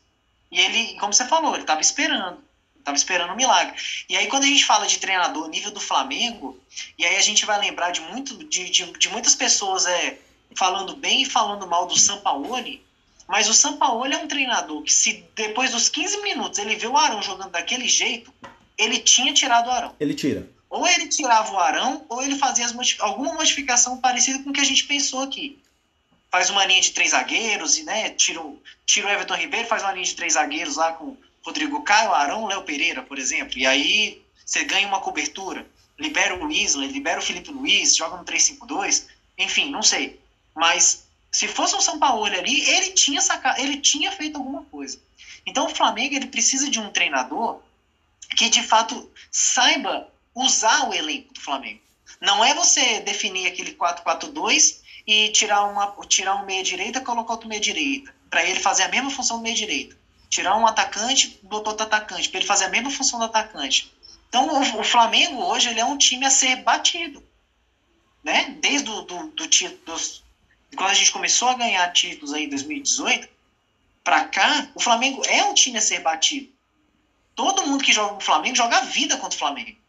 E 0.51 0.59
ele, 0.59 0.99
como 0.99 1.13
você 1.13 1.25
falou, 1.25 1.53
ele 1.53 1.63
estava 1.63 1.81
esperando. 1.81 2.39
Estava 2.77 2.97
esperando 2.97 3.31
um 3.31 3.35
milagre. 3.35 3.75
E 4.09 4.17
aí, 4.17 4.27
quando 4.27 4.43
a 4.43 4.47
gente 4.47 4.65
fala 4.65 4.87
de 4.87 4.97
treinador 4.97 5.47
nível 5.47 5.71
do 5.71 5.79
Flamengo, 5.79 6.59
e 6.97 7.05
aí 7.05 7.15
a 7.15 7.21
gente 7.21 7.45
vai 7.45 7.59
lembrar 7.59 7.91
de, 7.91 8.01
muito, 8.01 8.35
de, 8.45 8.69
de, 8.69 8.91
de 8.91 9.09
muitas 9.09 9.35
pessoas 9.35 9.85
é, 9.85 10.17
falando 10.55 10.95
bem 10.95 11.21
e 11.21 11.25
falando 11.25 11.67
mal 11.67 11.85
do 11.85 11.97
Sampaoli, 11.97 12.83
mas 13.27 13.47
o 13.47 13.53
Sampaoli 13.53 14.13
é 14.13 14.17
um 14.17 14.27
treinador 14.27 14.81
que, 14.81 14.91
se 14.91 15.23
depois 15.35 15.71
dos 15.71 15.89
15 15.89 16.21
minutos 16.21 16.57
ele 16.59 16.75
vê 16.75 16.87
o 16.87 16.97
Arão 16.97 17.21
jogando 17.21 17.51
daquele 17.51 17.87
jeito, 17.87 18.33
ele 18.77 18.97
tinha 18.97 19.31
tirado 19.31 19.67
o 19.67 19.71
Arão. 19.71 19.95
Ele 19.99 20.15
tira. 20.15 20.49
Ou 20.67 20.87
ele 20.87 21.07
tirava 21.07 21.53
o 21.53 21.59
Arão, 21.59 22.03
ou 22.09 22.23
ele 22.23 22.37
fazia 22.37 22.65
alguma 22.99 23.33
modificação 23.33 24.01
parecida 24.01 24.43
com 24.43 24.49
o 24.49 24.53
que 24.53 24.59
a 24.59 24.65
gente 24.65 24.85
pensou 24.85 25.21
aqui 25.21 25.61
faz 26.31 26.49
uma 26.49 26.65
linha 26.65 26.81
de 26.81 26.91
três 26.91 27.11
zagueiros 27.11 27.77
e 27.77 27.83
né, 27.83 28.09
tira, 28.11 28.41
o, 28.41 28.61
tira 28.85 29.07
o 29.07 29.09
Everton 29.09 29.35
Ribeiro, 29.35 29.67
faz 29.67 29.83
uma 29.83 29.91
linha 29.91 30.05
de 30.05 30.15
três 30.15 30.33
zagueiros 30.33 30.77
lá 30.77 30.93
com 30.93 31.17
Rodrigo 31.43 31.83
Caio, 31.83 32.13
Arão, 32.13 32.47
Léo 32.47 32.63
Pereira, 32.63 33.03
por 33.03 33.19
exemplo. 33.19 33.57
E 33.57 33.67
aí 33.67 34.21
você 34.45 34.63
ganha 34.63 34.87
uma 34.87 35.01
cobertura, 35.01 35.67
libera 35.99 36.35
o 36.35 36.49
Isla, 36.49 36.85
libera 36.85 37.19
o 37.19 37.23
Felipe 37.23 37.51
Luiz, 37.51 37.95
joga 37.95 38.15
no 38.15 38.23
3-5-2, 38.23 39.07
enfim, 39.37 39.69
não 39.69 39.83
sei. 39.83 40.19
Mas 40.55 41.05
se 41.31 41.47
fosse 41.47 41.75
um 41.75 41.81
São 41.81 41.99
Paulo 41.99 42.25
ali, 42.25 42.61
ele 42.69 42.91
tinha 42.91 43.21
sacado, 43.21 43.59
ele 43.59 43.77
tinha 43.77 44.11
feito 44.11 44.37
alguma 44.37 44.63
coisa. 44.65 44.99
Então 45.45 45.65
o 45.65 45.75
Flamengo 45.75 46.15
ele 46.15 46.27
precisa 46.27 46.69
de 46.69 46.79
um 46.79 46.91
treinador 46.91 47.59
que 48.37 48.49
de 48.49 48.63
fato 48.63 49.11
saiba 49.29 50.07
usar 50.33 50.87
o 50.87 50.93
elenco 50.93 51.33
do 51.33 51.41
Flamengo. 51.41 51.81
Não 52.21 52.43
é 52.45 52.53
você 52.53 53.01
definir 53.01 53.47
aquele 53.47 53.73
4-4-2 53.73 54.80
e 55.05 55.29
tirar, 55.29 55.63
uma, 55.65 55.95
tirar 56.07 56.35
um 56.35 56.45
meia-direita 56.45 57.01
colocar 57.01 57.33
outro 57.33 57.49
meia-direita, 57.49 58.13
para 58.29 58.43
ele 58.45 58.59
fazer 58.59 58.83
a 58.83 58.89
mesma 58.89 59.09
função 59.09 59.37
do 59.37 59.43
meia-direita. 59.43 59.97
Tirar 60.29 60.55
um 60.57 60.65
atacante, 60.65 61.39
botar 61.43 61.71
outro 61.71 61.85
atacante, 61.85 62.29
para 62.29 62.39
ele 62.39 62.47
fazer 62.47 62.65
a 62.65 62.69
mesma 62.69 62.89
função 62.89 63.19
do 63.19 63.25
atacante. 63.25 63.91
Então, 64.29 64.47
o, 64.47 64.79
o, 64.79 64.83
Flamengo 64.83 65.41
hoje 65.43 65.69
ele 65.69 65.79
é 65.79 65.85
um 65.85 65.97
time 65.97 66.25
a 66.25 66.29
ser 66.29 66.57
batido. 66.57 67.21
Né? 68.23 68.55
Desde 68.61 68.85
do, 68.85 69.01
do, 69.01 69.27
do, 69.27 69.47
dos, 69.85 70.23
quando 70.75 70.89
a 70.89 70.93
gente 70.93 71.11
começou 71.11 71.49
a 71.49 71.55
ganhar 71.55 71.91
títulos 71.91 72.33
aí 72.33 72.45
em 72.45 72.49
2018, 72.49 73.27
para 74.03 74.25
cá, 74.25 74.69
o 74.73 74.79
Flamengo 74.79 75.21
é 75.27 75.43
um 75.43 75.53
time 75.53 75.77
a 75.77 75.81
ser 75.81 75.99
batido. 75.99 76.49
Todo 77.35 77.65
mundo 77.67 77.83
que 77.83 77.91
joga 77.91 78.13
no 78.13 78.21
Flamengo 78.21 78.55
joga 78.55 78.77
a 78.77 78.81
vida 78.81 79.17
contra 79.17 79.35
o 79.35 79.39
Flamengo. 79.39 79.80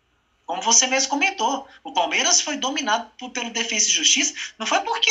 Como 0.53 0.61
você 0.61 0.87
mesmo 0.87 1.09
comentou, 1.09 1.67
o 1.83 1.93
Palmeiras 1.93 2.43
foi 2.43 2.59
dominado 2.59 3.11
por, 3.19 3.31
pelo 3.31 3.49
Defesa 3.49 3.89
e 3.89 3.93
Justiça, 3.93 4.35
não 4.59 4.67
foi 4.67 4.81
porque 4.81 5.11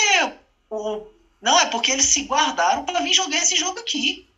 o. 0.70 1.08
Não, 1.42 1.60
é 1.60 1.66
porque 1.66 1.92
eles 1.92 2.06
se 2.06 2.26
guardaram 2.26 2.86
para 2.86 3.00
vir 3.00 3.12
jogar 3.12 3.38
esse 3.38 3.56
jogo 3.56 3.80
aqui. 3.80 4.30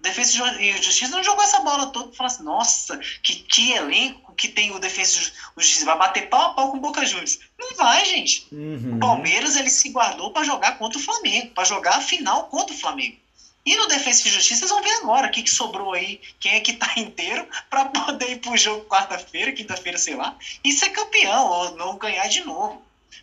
Defesa 0.00 0.32
e 0.60 0.72
Justiça 0.82 1.12
não 1.12 1.22
jogou 1.22 1.44
essa 1.44 1.60
bola 1.60 1.86
toda 1.86 2.10
e 2.12 2.16
falou 2.16 2.32
assim: 2.32 2.42
nossa, 2.42 2.98
que, 3.22 3.36
que 3.44 3.74
elenco 3.74 4.34
que 4.34 4.48
tem 4.48 4.72
o 4.72 4.80
Defesa 4.80 5.20
e 5.20 5.62
Justiça, 5.62 5.84
vai 5.84 5.96
bater 5.96 6.28
pau 6.28 6.50
a 6.50 6.54
pau 6.54 6.72
com 6.72 6.78
o 6.78 6.80
Boca 6.80 7.06
Juniors. 7.06 7.38
Não 7.56 7.76
vai, 7.76 8.04
gente. 8.04 8.48
Uhum. 8.50 8.96
O 8.96 8.98
Palmeiras 8.98 9.54
ele 9.54 9.70
se 9.70 9.90
guardou 9.90 10.32
para 10.32 10.42
jogar 10.42 10.78
contra 10.78 10.98
o 10.98 11.02
Flamengo, 11.02 11.54
para 11.54 11.62
jogar 11.62 11.98
a 11.98 12.00
final 12.00 12.48
contra 12.48 12.74
o 12.74 12.78
Flamengo. 12.78 13.18
E 13.66 13.76
no 13.76 13.86
Defesa 13.86 14.28
e 14.28 14.30
Justiça, 14.30 14.60
vocês 14.60 14.70
vão 14.70 14.82
ver 14.82 14.92
agora 14.96 15.28
o 15.28 15.30
que, 15.30 15.42
que 15.42 15.50
sobrou 15.50 15.94
aí, 15.94 16.20
quem 16.38 16.52
é 16.52 16.60
que 16.60 16.74
tá 16.74 16.92
inteiro 16.98 17.48
para 17.70 17.86
poder 17.86 18.32
ir 18.32 18.40
pro 18.40 18.56
jogo 18.56 18.84
quarta-feira, 18.84 19.52
quinta-feira, 19.52 19.96
sei 19.96 20.14
lá, 20.14 20.36
e 20.62 20.70
ser 20.70 20.90
campeão, 20.90 21.46
ou 21.46 21.76
não 21.76 21.96
ganhar 21.96 22.28
de 22.28 22.44
novo. 22.44 22.82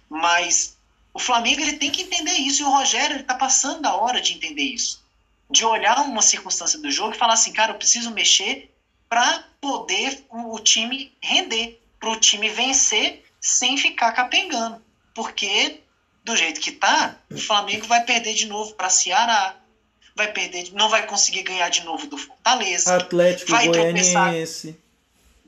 Mas 0.09 0.77
o 1.13 1.19
Flamengo 1.19 1.61
ele 1.61 1.77
tem 1.77 1.91
que 1.91 2.01
entender 2.01 2.33
isso, 2.33 2.63
e 2.63 2.65
o 2.65 2.71
Rogério 2.71 3.17
ele 3.17 3.23
tá 3.23 3.35
passando 3.35 3.81
da 3.81 3.93
hora 3.95 4.19
de 4.19 4.33
entender 4.33 4.63
isso. 4.63 5.03
De 5.49 5.63
olhar 5.63 5.99
uma 5.99 6.21
circunstância 6.21 6.79
do 6.79 6.89
jogo 6.89 7.13
e 7.13 7.19
falar 7.19 7.33
assim, 7.33 7.53
cara, 7.53 7.73
eu 7.73 7.77
preciso 7.77 8.09
mexer 8.09 8.73
para 9.07 9.43
poder 9.59 10.25
o, 10.29 10.55
o 10.55 10.59
time 10.59 11.13
render, 11.21 11.79
para 11.99 12.09
o 12.09 12.19
time 12.19 12.49
vencer 12.49 13.23
sem 13.39 13.77
ficar 13.77 14.11
capengando. 14.13 14.81
Porque, 15.13 15.81
do 16.23 16.35
jeito 16.35 16.61
que 16.61 16.71
tá, 16.71 17.17
o 17.29 17.37
Flamengo 17.37 17.85
vai 17.85 18.03
perder 18.03 18.33
de 18.33 18.47
novo 18.47 18.73
para 18.73 18.89
Ceará, 18.89 19.60
vai 20.15 20.31
perder, 20.31 20.71
não 20.73 20.89
vai 20.89 21.05
conseguir 21.05 21.43
ganhar 21.43 21.69
de 21.69 21.83
novo 21.83 22.07
do 22.07 22.17
Fortaleza. 22.17 22.95
Atlético 22.95 23.51
vai 23.51 23.67
Goianiense. 23.67 24.11
Tropeçar, 24.11 24.75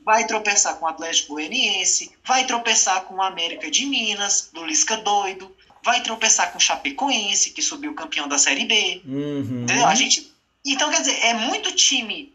vai 0.05 0.27
tropeçar 0.27 0.75
com 0.77 0.85
o 0.85 0.87
Atlético 0.87 1.33
Goianiense, 1.33 2.11
vai 2.25 2.45
tropeçar 2.45 3.03
com 3.03 3.15
o 3.15 3.21
América 3.21 3.69
de 3.69 3.85
Minas, 3.85 4.49
do 4.53 4.65
Lisca 4.65 4.97
doido, 4.97 5.55
vai 5.83 6.01
tropeçar 6.01 6.51
com 6.51 6.57
o 6.57 6.61
Chapecoense, 6.61 7.51
que 7.51 7.61
subiu 7.61 7.93
campeão 7.93 8.27
da 8.27 8.37
Série 8.37 8.65
B. 8.65 9.01
Uhum. 9.05 9.63
Entendeu? 9.63 9.85
A 9.85 9.95
gente, 9.95 10.33
então, 10.65 10.89
quer 10.89 11.01
dizer, 11.01 11.19
é 11.25 11.33
muito 11.33 11.73
time 11.73 12.33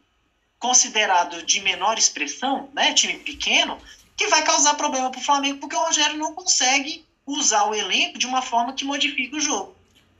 considerado 0.58 1.42
de 1.44 1.60
menor 1.60 1.98
expressão, 1.98 2.68
né, 2.74 2.92
time 2.92 3.14
pequeno, 3.14 3.78
que 4.16 4.26
vai 4.26 4.42
causar 4.42 4.74
problema 4.74 5.10
para 5.10 5.20
o 5.20 5.24
Flamengo, 5.24 5.58
porque 5.60 5.76
o 5.76 5.80
Rogério 5.80 6.18
não 6.18 6.34
consegue 6.34 7.04
usar 7.24 7.64
o 7.64 7.74
elenco 7.74 8.18
de 8.18 8.26
uma 8.26 8.42
forma 8.42 8.72
que 8.72 8.84
modifique 8.84 9.36
o 9.36 9.40
jogo. 9.40 9.76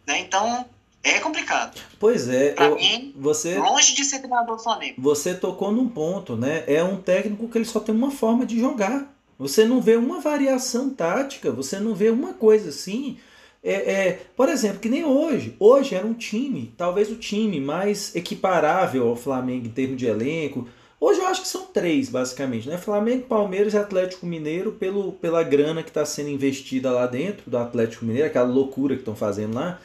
Né? 0.07 0.21
Então, 0.21 0.69
é 1.03 1.21
complicado. 1.21 1.81
Pois 1.99 2.29
é. 2.29 2.53
Pra 2.53 2.67
eu, 2.67 2.77
mim, 2.77 3.15
você, 3.17 3.59
longe 3.59 3.95
de 3.95 4.05
ser 4.05 4.19
treinador 4.19 4.57
do 4.57 4.63
Flamengo. 4.63 4.95
Você 4.99 5.35
tocou 5.35 5.73
num 5.73 5.89
ponto, 5.89 6.37
né? 6.37 6.65
É 6.67 6.83
um 6.83 6.97
técnico 6.97 7.49
que 7.49 7.59
ele 7.59 7.65
só 7.65 7.81
tem 7.81 7.95
uma 7.95 8.11
forma 8.11 8.45
de 8.45 8.59
jogar. 8.59 9.15
Você 9.39 9.65
não 9.65 9.81
vê 9.81 9.97
uma 9.97 10.21
variação 10.21 10.91
tática, 10.91 11.53
você 11.53 11.79
não 11.79 11.95
vê 11.95 12.11
uma 12.11 12.35
coisa 12.35 12.71
assim. 12.71 13.19
É, 13.63 13.73
é, 13.73 14.21
por 14.37 14.49
exemplo, 14.49 14.81
que 14.81 14.89
nem 14.89 15.05
hoje. 15.05 15.55
Hoje 15.59 15.95
era 15.95 16.07
um 16.07 16.15
time, 16.15 16.73
talvez 16.77 17.11
o 17.11 17.17
time 17.17 17.61
mais 17.61 18.15
equiparável 18.17 19.09
ao 19.09 19.17
Flamengo 19.17 19.67
em 19.67 19.71
termos 19.71 19.97
de 19.97 20.07
elenco. 20.07 20.69
Hoje 21.01 21.21
eu 21.21 21.27
acho 21.29 21.43
que 21.43 21.49
são 21.49 21.67
três, 21.67 22.09
basicamente, 22.09 22.69
né? 22.69 22.77
Flamengo, 22.77 23.27
Palmeiras 23.27 23.75
e 23.75 23.79
Atlético 23.79 24.27
Mineiro, 24.27 24.73
pelo, 24.73 25.13
pela 25.13 25.45
grana 25.45 25.83
que 25.85 25.91
está 25.91 26.05
sendo 26.05 26.29
investida 26.29 26.91
lá 26.91 27.07
dentro 27.07 27.49
do 27.49 27.57
Atlético 27.57 28.05
Mineiro, 28.05 28.27
aquela 28.27 28.49
loucura 28.49 28.95
que 28.97 29.03
estão 29.03 29.15
fazendo 29.15 29.55
lá. 29.55 29.81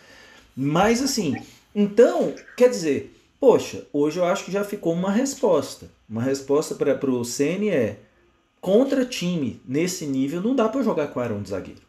Mas 0.56 1.02
assim, 1.02 1.36
então, 1.76 2.34
quer 2.56 2.70
dizer, 2.70 3.16
poxa, 3.40 3.86
hoje 3.92 4.20
eu 4.20 4.26
acho 4.26 4.46
que 4.46 4.52
já 4.52 4.64
ficou 4.64 4.94
uma 4.94 5.12
resposta. 5.12 5.90
Uma 6.08 6.22
resposta 6.22 6.76
para 6.76 7.10
o 7.10 7.26
Ceni 7.26 7.70
é 7.70 8.00
contra 8.62 9.06
time 9.06 9.60
nesse 9.68 10.06
nível 10.06 10.42
não 10.42 10.56
dá 10.56 10.70
para 10.70 10.84
jogar 10.84 11.08
com 11.08 11.20
Arão 11.20 11.42
de 11.42 11.50
zagueiro. 11.50 11.82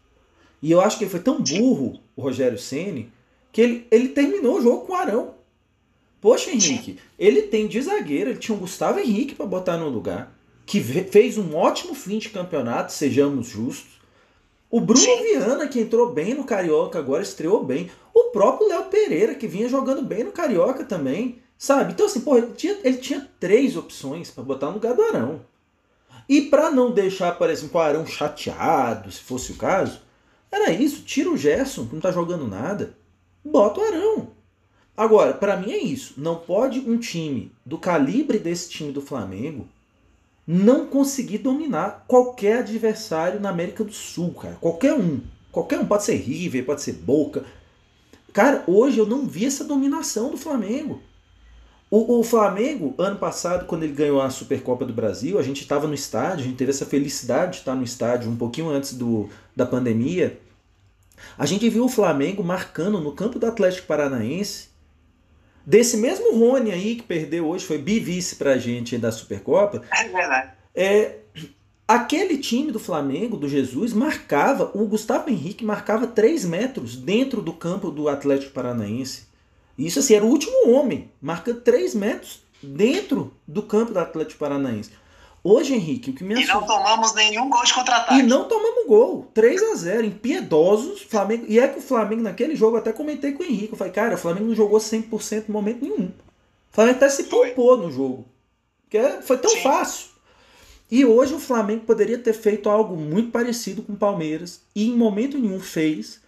E 0.60 0.72
eu 0.72 0.80
acho 0.80 0.98
que 0.98 1.04
ele 1.04 1.10
foi 1.10 1.20
tão 1.20 1.40
burro, 1.40 2.00
o 2.16 2.22
Rogério 2.22 2.58
Ceni, 2.58 3.12
que 3.52 3.60
ele, 3.60 3.86
ele 3.90 4.08
terminou 4.08 4.58
o 4.58 4.62
jogo 4.62 4.86
com 4.86 4.92
o 4.92 4.96
Arão. 4.96 5.34
Poxa, 6.20 6.50
Henrique, 6.50 6.98
ele 7.18 7.42
tem 7.42 7.68
de 7.68 7.82
zagueiro, 7.82 8.30
ele 8.30 8.38
tinha 8.38 8.56
o 8.56 8.60
Gustavo 8.60 8.98
Henrique 8.98 9.34
para 9.34 9.44
botar 9.44 9.76
no 9.76 9.90
lugar, 9.90 10.34
que 10.64 10.80
fez 10.80 11.36
um 11.36 11.54
ótimo 11.54 11.94
fim 11.94 12.18
de 12.18 12.30
campeonato, 12.30 12.92
sejamos 12.92 13.46
justos. 13.46 14.00
O 14.74 14.80
Bruno 14.80 15.22
Viana, 15.22 15.68
que 15.68 15.78
entrou 15.78 16.12
bem 16.12 16.34
no 16.34 16.42
Carioca 16.42 16.98
agora, 16.98 17.22
estreou 17.22 17.62
bem. 17.62 17.88
O 18.12 18.32
próprio 18.32 18.66
Léo 18.66 18.86
Pereira, 18.86 19.36
que 19.36 19.46
vinha 19.46 19.68
jogando 19.68 20.02
bem 20.02 20.24
no 20.24 20.32
Carioca 20.32 20.84
também. 20.84 21.38
Sabe? 21.56 21.92
Então, 21.92 22.06
assim, 22.06 22.22
porra, 22.22 22.38
ele 22.38 22.54
tinha, 22.56 22.76
ele 22.82 22.96
tinha 22.96 23.30
três 23.38 23.76
opções 23.76 24.32
para 24.32 24.42
botar 24.42 24.66
no 24.66 24.72
lugar 24.72 24.92
do 24.92 25.02
Arão. 25.02 25.42
E 26.28 26.40
para 26.42 26.72
não 26.72 26.90
deixar, 26.90 27.38
por 27.38 27.48
exemplo, 27.48 27.78
o 27.78 27.84
Arão 27.84 28.04
chateado, 28.04 29.12
se 29.12 29.20
fosse 29.20 29.52
o 29.52 29.56
caso, 29.56 30.00
era 30.50 30.72
isso, 30.72 31.04
tira 31.04 31.30
o 31.30 31.36
Gerson, 31.36 31.86
que 31.86 31.94
não 31.94 32.02
tá 32.02 32.10
jogando 32.10 32.48
nada, 32.48 32.96
bota 33.44 33.78
o 33.78 33.84
Arão. 33.84 34.30
Agora, 34.96 35.34
para 35.34 35.56
mim 35.56 35.70
é 35.70 35.78
isso, 35.78 36.14
não 36.16 36.34
pode 36.34 36.80
um 36.80 36.98
time 36.98 37.52
do 37.64 37.78
calibre 37.78 38.40
desse 38.40 38.70
time 38.70 38.90
do 38.90 39.00
Flamengo 39.00 39.68
não 40.46 40.86
conseguir 40.86 41.38
dominar 41.38 42.04
qualquer 42.06 42.58
adversário 42.58 43.40
na 43.40 43.50
América 43.50 43.82
do 43.82 43.92
Sul, 43.92 44.34
cara. 44.34 44.56
Qualquer 44.60 44.94
um. 44.94 45.20
Qualquer 45.50 45.78
um, 45.78 45.86
pode 45.86 46.04
ser 46.04 46.16
River, 46.16 46.66
pode 46.66 46.82
ser 46.82 46.94
Boca. 46.94 47.44
Cara, 48.32 48.64
hoje 48.66 48.98
eu 48.98 49.06
não 49.06 49.26
vi 49.26 49.46
essa 49.46 49.64
dominação 49.64 50.30
do 50.30 50.36
Flamengo. 50.36 51.00
O, 51.88 52.18
o, 52.18 52.24
Flamengo, 52.24 52.92
ano 52.98 53.16
passado, 53.16 53.66
quando 53.66 53.84
ele 53.84 53.92
ganhou 53.92 54.20
a 54.20 54.28
Supercopa 54.28 54.84
do 54.84 54.92
Brasil, 54.92 55.38
a 55.38 55.42
gente 55.44 55.62
estava 55.62 55.86
no 55.86 55.94
estádio, 55.94 56.40
a 56.40 56.48
gente 56.48 56.56
teve 56.56 56.72
essa 56.72 56.84
felicidade 56.84 57.52
de 57.52 57.58
estar 57.58 57.76
no 57.76 57.84
estádio 57.84 58.28
um 58.28 58.36
pouquinho 58.36 58.68
antes 58.68 58.94
do, 58.94 59.28
da 59.54 59.64
pandemia. 59.64 60.40
A 61.38 61.46
gente 61.46 61.68
viu 61.68 61.84
o 61.84 61.88
Flamengo 61.88 62.42
marcando 62.42 63.00
no 63.00 63.12
campo 63.12 63.38
do 63.38 63.46
Atlético 63.46 63.86
Paranaense. 63.86 64.73
Desse 65.66 65.96
mesmo 65.96 66.36
Rony 66.36 66.72
aí 66.72 66.96
que 66.96 67.02
perdeu 67.02 67.46
hoje, 67.46 67.64
foi 67.64 67.78
bivice 67.78 68.36
pra 68.36 68.58
gente 68.58 68.98
da 68.98 69.10
Supercopa. 69.10 69.82
É 69.90 70.08
verdade. 70.08 70.52
É, 70.74 71.16
aquele 71.88 72.36
time 72.38 72.70
do 72.70 72.78
Flamengo, 72.78 73.36
do 73.36 73.48
Jesus, 73.48 73.92
marcava, 73.92 74.70
o 74.74 74.86
Gustavo 74.86 75.30
Henrique 75.30 75.64
marcava 75.64 76.06
3 76.06 76.44
metros 76.44 76.96
dentro 76.96 77.40
do 77.40 77.52
campo 77.52 77.90
do 77.90 78.08
Atlético 78.08 78.52
Paranaense. 78.52 79.26
Isso 79.78 79.98
assim, 79.98 80.14
era 80.14 80.24
o 80.24 80.28
último 80.28 80.70
homem, 80.70 81.10
marcando 81.20 81.60
3 81.60 81.94
metros 81.94 82.42
dentro 82.62 83.32
do 83.46 83.62
campo 83.62 83.92
do 83.92 83.98
Atlético 83.98 84.40
Paranaense. 84.40 84.90
Hoje, 85.46 85.74
Henrique, 85.74 86.10
o 86.10 86.14
que 86.14 86.24
me 86.24 86.40
E 86.40 86.46
não 86.46 86.66
tomamos 86.66 87.12
nenhum 87.12 87.50
gol 87.50 87.62
de 87.62 87.74
contra-ataque. 87.74 88.18
E 88.18 88.22
não 88.22 88.48
tomamos 88.48 88.86
gol. 88.86 89.30
3 89.34 89.62
a 89.62 89.74
0 89.74 90.06
impiedosos. 90.06 91.02
Flamengo... 91.02 91.44
E 91.46 91.60
é 91.60 91.68
que 91.68 91.80
o 91.80 91.82
Flamengo, 91.82 92.22
naquele 92.22 92.56
jogo, 92.56 92.78
até 92.78 92.94
comentei 92.94 93.32
com 93.32 93.42
o 93.42 93.46
Henrique. 93.46 93.72
Eu 93.72 93.76
falei, 93.76 93.92
cara, 93.92 94.14
o 94.14 94.18
Flamengo 94.18 94.46
não 94.46 94.54
jogou 94.54 94.78
100% 94.78 95.44
em 95.46 95.52
momento 95.52 95.82
nenhum. 95.82 96.06
O 96.06 96.74
Flamengo 96.74 96.96
até 96.96 97.10
se 97.10 97.24
poupou 97.24 97.76
no 97.76 97.92
jogo. 97.92 98.24
Porque 98.82 99.22
foi 99.22 99.36
tão 99.36 99.50
Sim. 99.50 99.60
fácil. 99.60 100.06
E 100.90 101.04
hoje 101.04 101.34
o 101.34 101.38
Flamengo 101.38 101.84
poderia 101.84 102.16
ter 102.16 102.32
feito 102.32 102.70
algo 102.70 102.96
muito 102.96 103.30
parecido 103.30 103.82
com 103.82 103.92
o 103.92 103.96
Palmeiras. 103.96 104.62
E 104.74 104.88
em 104.88 104.96
momento 104.96 105.36
nenhum 105.36 105.60
fez. 105.60 106.22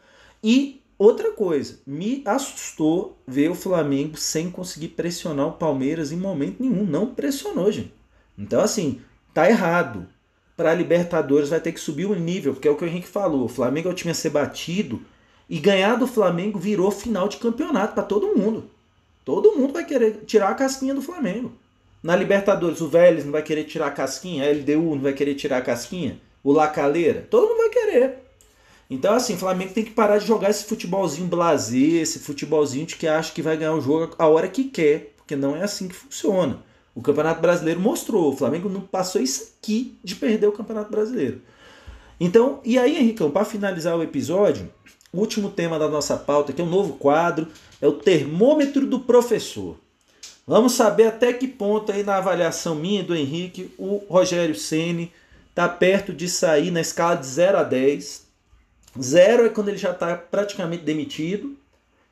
E 0.45 0.83
Outra 0.99 1.31
coisa, 1.31 1.79
me 1.87 2.23
assustou 2.25 3.19
ver 3.27 3.51
o 3.51 3.55
Flamengo 3.55 4.17
sem 4.17 4.51
conseguir 4.51 4.89
pressionar 4.89 5.47
o 5.47 5.53
Palmeiras 5.53 6.11
em 6.11 6.17
momento 6.17 6.63
nenhum. 6.63 6.87
Não 6.87 7.15
pressionou, 7.15 7.71
gente. 7.71 7.93
Então, 8.39 8.61
assim, 8.61 9.01
tá 9.33 9.49
errado. 9.49 10.07
Para 10.57 10.71
a 10.71 10.75
Libertadores 10.75 11.51
vai 11.51 11.61
ter 11.61 11.73
que 11.73 11.81
subir 11.81 12.07
o 12.07 12.15
nível, 12.15 12.55
porque 12.55 12.69
é 12.69 12.71
o 12.71 12.77
que 12.77 12.85
o 12.85 12.89
Henrique 12.89 13.09
falou. 13.09 13.45
O 13.45 13.49
Flamengo 13.49 13.89
é 13.89 13.93
o 13.93 13.95
time 13.95 14.11
a 14.11 14.15
ser 14.15 14.31
batido. 14.31 15.03
E 15.49 15.59
ganhar 15.59 15.97
do 15.97 16.07
Flamengo 16.07 16.59
virou 16.59 16.91
final 16.91 17.29
de 17.29 17.37
campeonato 17.37 17.95
para 17.95 18.03
todo 18.03 18.37
mundo. 18.37 18.71
Todo 19.25 19.57
mundo 19.57 19.73
vai 19.73 19.85
querer 19.85 20.25
tirar 20.25 20.51
a 20.51 20.55
casquinha 20.55 20.95
do 20.95 21.03
Flamengo. 21.03 21.53
Na 22.03 22.15
Libertadores, 22.15 22.81
o 22.81 22.89
Vélez 22.89 23.25
não 23.25 23.33
vai 23.33 23.43
querer 23.43 23.65
tirar 23.65 23.89
a 23.89 23.91
casquinha, 23.91 24.45
a 24.45 24.53
LDU 24.53 24.95
não 24.95 25.03
vai 25.03 25.13
querer 25.13 25.35
tirar 25.35 25.59
a 25.59 25.63
casquinha, 25.63 26.21
o 26.45 26.53
Lacaleira, 26.53 27.27
todo 27.29 27.49
mundo 27.49 27.57
vai 27.57 27.69
querer. 27.69 28.19
Então, 28.89 29.15
assim, 29.15 29.35
o 29.35 29.39
Flamengo 29.39 29.73
tem 29.75 29.85
que 29.85 29.91
parar 29.91 30.19
de 30.19 30.27
jogar 30.27 30.51
esse 30.51 30.65
futebolzinho 30.65 31.27
blazer, 31.27 32.01
esse 32.01 32.21
futebolzinho 32.21 32.87
de 32.87 32.95
que 32.95 33.09
acha 33.09 33.33
que 33.33 33.43
vai 33.43 33.57
ganhar 33.57 33.75
o 33.75 33.81
jogo 33.81 34.15
a 34.17 34.29
hora 34.29 34.47
que 34.47 34.65
quer, 34.65 35.15
porque 35.17 35.35
não 35.35 35.57
é 35.57 35.65
assim 35.65 35.89
que 35.89 35.95
funciona. 35.97 36.63
O 36.97 37.03
Campeonato 37.03 37.41
Brasileiro 37.41 37.79
mostrou, 37.79 38.33
o 38.33 38.37
Flamengo 38.37 38.69
não 38.69 38.81
passou 38.81 39.21
isso 39.21 39.53
aqui 39.61 39.97
de 40.03 40.17
perder 40.17 40.49
o 40.49 40.53
Campeonato 40.53 40.91
Brasileiro. 40.91 41.43
Então, 42.19 42.61
e 42.65 42.79
aí, 42.79 42.97
Henricão, 42.97 43.31
para 43.31 43.45
finalizar 43.45 43.97
o 43.97 44.03
episódio, 44.03 44.69
o 45.13 45.21
último 45.21 45.51
tema 45.51 45.79
da 45.79 45.89
nossa 45.89 46.17
pauta, 46.17 46.53
que 46.53 46.61
é 46.61 46.65
um 46.65 46.71
novo 46.71 46.95
quadro, 46.95 47.49
é 47.81 47.87
o 47.87 47.93
termômetro 47.93 48.87
do 48.87 48.99
professor. 48.99 49.77
Vamos 50.47 50.73
saber 50.73 51.07
até 51.07 51.33
que 51.33 51.47
ponto 51.47 51.93
aí 51.93 52.03
na 52.03 52.17
avaliação 52.17 52.75
minha 52.75 53.05
do 53.05 53.15
Henrique, 53.15 53.71
o 53.77 54.03
Rogério 54.09 54.55
Ceni 54.55 55.13
está 55.51 55.69
perto 55.69 56.13
de 56.13 56.29
sair 56.29 56.71
na 56.71 56.81
escala 56.81 57.17
de 57.17 57.27
0 57.27 57.59
a 57.59 57.63
10 57.63 58.27
Zero 59.01 59.45
é 59.45 59.49
quando 59.49 59.69
ele 59.69 59.77
já 59.77 59.91
está 59.91 60.17
praticamente 60.17 60.83
demitido. 60.83 61.57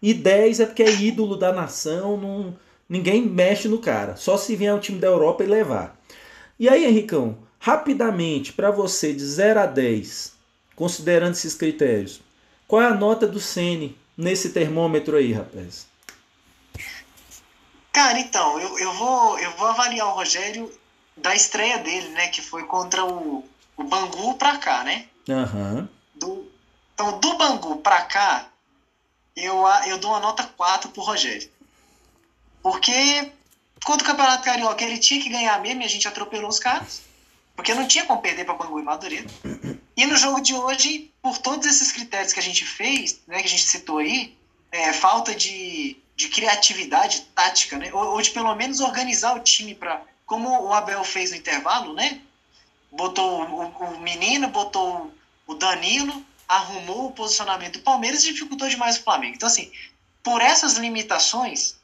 E 0.03 0.13
10 0.13 0.61
é 0.61 0.67
porque 0.67 0.83
é 0.83 0.93
ídolo 0.93 1.37
da 1.37 1.53
nação, 1.53 2.17
não, 2.17 2.55
ninguém 2.89 3.23
mexe 3.23 3.69
no 3.69 3.79
cara. 3.79 4.17
Só 4.17 4.37
se 4.37 4.57
vier 4.57 4.75
um 4.75 4.81
time 4.81 4.99
da 4.99 5.09
Europa 5.09 5.43
e 5.43 5.47
levar. 5.47 5.97
E 6.59 6.69
aí, 6.69 6.85
Henricão, 6.85 7.39
rapidamente, 7.59 8.53
para 8.53 8.71
você, 8.71 9.13
de 9.13 9.25
0 9.25 9.61
a 9.61 9.67
10, 9.67 10.33
considerando 10.77 11.33
esses 11.33 11.55
critérios, 11.55 12.21
qual 12.69 12.83
é 12.83 12.87
a 12.87 12.95
nota 12.95 13.27
do 13.27 13.41
Sene 13.41 13.99
nesse 14.17 14.51
termômetro 14.51 15.17
aí, 15.17 15.33
rapaz? 15.33 15.87
Cara, 17.93 18.19
então, 18.19 18.61
eu, 18.61 18.79
eu, 18.79 18.93
vou, 18.95 19.39
eu 19.39 19.51
vou 19.53 19.69
avaliar 19.69 20.09
o 20.09 20.15
Rogério 20.15 20.71
da 21.17 21.35
estreia 21.35 21.79
dele, 21.79 22.09
né? 22.09 22.29
Que 22.29 22.43
foi 22.43 22.65
contra 22.65 23.05
o, 23.05 23.45
o 23.77 23.85
Bangu 23.85 24.35
pra 24.35 24.59
cá, 24.59 24.83
né? 24.83 25.07
Uhum. 25.29 25.89
Do, 26.15 26.51
então, 26.93 27.19
do 27.21 27.37
Bangu 27.37 27.77
para 27.77 28.03
cá, 28.03 28.49
eu, 29.37 29.65
eu 29.87 29.99
dou 29.99 30.11
uma 30.11 30.21
nota 30.21 30.45
4 30.57 30.91
pro 30.91 31.03
Rogério. 31.03 31.49
Porque 32.65 33.31
contra 33.85 34.03
o 34.03 34.11
Campeonato 34.11 34.43
Carioca 34.43 34.83
ele 34.83 34.97
tinha 34.97 35.23
que 35.23 35.29
ganhar 35.29 35.61
mesmo 35.61 35.83
e 35.83 35.85
a 35.85 35.89
gente 35.89 36.09
atropelou 36.09 36.49
os 36.49 36.59
caras. 36.59 37.03
Porque 37.55 37.75
não 37.75 37.87
tinha 37.87 38.07
como 38.07 38.23
perder 38.23 38.47
para 38.47 38.55
Bangu 38.55 38.81
e 38.81 38.83
Madureira. 38.83 39.27
E 39.95 40.07
no 40.07 40.17
jogo 40.17 40.41
de 40.41 40.55
hoje, 40.55 41.13
por 41.21 41.37
todos 41.37 41.67
esses 41.67 41.93
critérios 41.93 42.33
que 42.33 42.41
a 42.41 42.43
gente 42.43 42.65
fez, 42.65 43.21
né, 43.27 43.41
que 43.41 43.47
a 43.47 43.51
gente 43.51 43.65
citou 43.65 43.99
aí, 43.99 44.35
é, 44.73 44.95
falta 44.95 45.35
de, 45.35 45.99
de 46.17 46.29
criatividade 46.29 47.27
tática, 47.35 47.77
né, 47.77 47.93
ou, 47.93 48.15
ou 48.15 48.23
de 48.23 48.31
pelo 48.31 48.55
menos 48.55 48.81
organizar 48.81 49.37
o 49.37 49.41
time 49.41 49.75
para. 49.75 50.01
Como 50.25 50.49
o 50.49 50.73
Abel 50.73 51.05
fez 51.05 51.33
no 51.33 51.37
intervalo, 51.37 51.93
né? 51.93 52.19
Botou 52.91 53.43
o, 53.43 53.67
o 53.67 54.01
menino, 54.01 54.49
botou 54.49 55.13
o 55.47 55.55
Danilo, 55.55 56.25
arrumou 56.49 57.09
o 57.09 57.13
posicionamento 57.13 57.75
do 57.75 57.85
Palmeiras 57.85 58.25
e 58.25 58.33
dificultou 58.33 58.71
demais 58.71 58.97
o 58.97 59.03
Flamengo. 59.03 59.35
Então, 59.35 59.47
assim, 59.47 59.71
por 60.23 60.41
essas 60.41 60.79
limitações, 60.79 61.77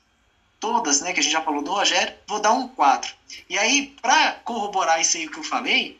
todas, 0.61 1.01
né, 1.01 1.13
que 1.13 1.21
a 1.21 1.23
gente 1.23 1.33
já 1.33 1.41
falou 1.41 1.63
do 1.63 1.73
Rogério, 1.73 2.15
vou 2.27 2.39
dar 2.39 2.53
um 2.53 2.69
4. 2.69 3.13
E 3.49 3.59
aí, 3.59 3.95
para 4.01 4.33
corroborar 4.45 5.01
isso 5.01 5.17
aí 5.17 5.27
que 5.27 5.39
eu 5.39 5.43
falei, 5.43 5.99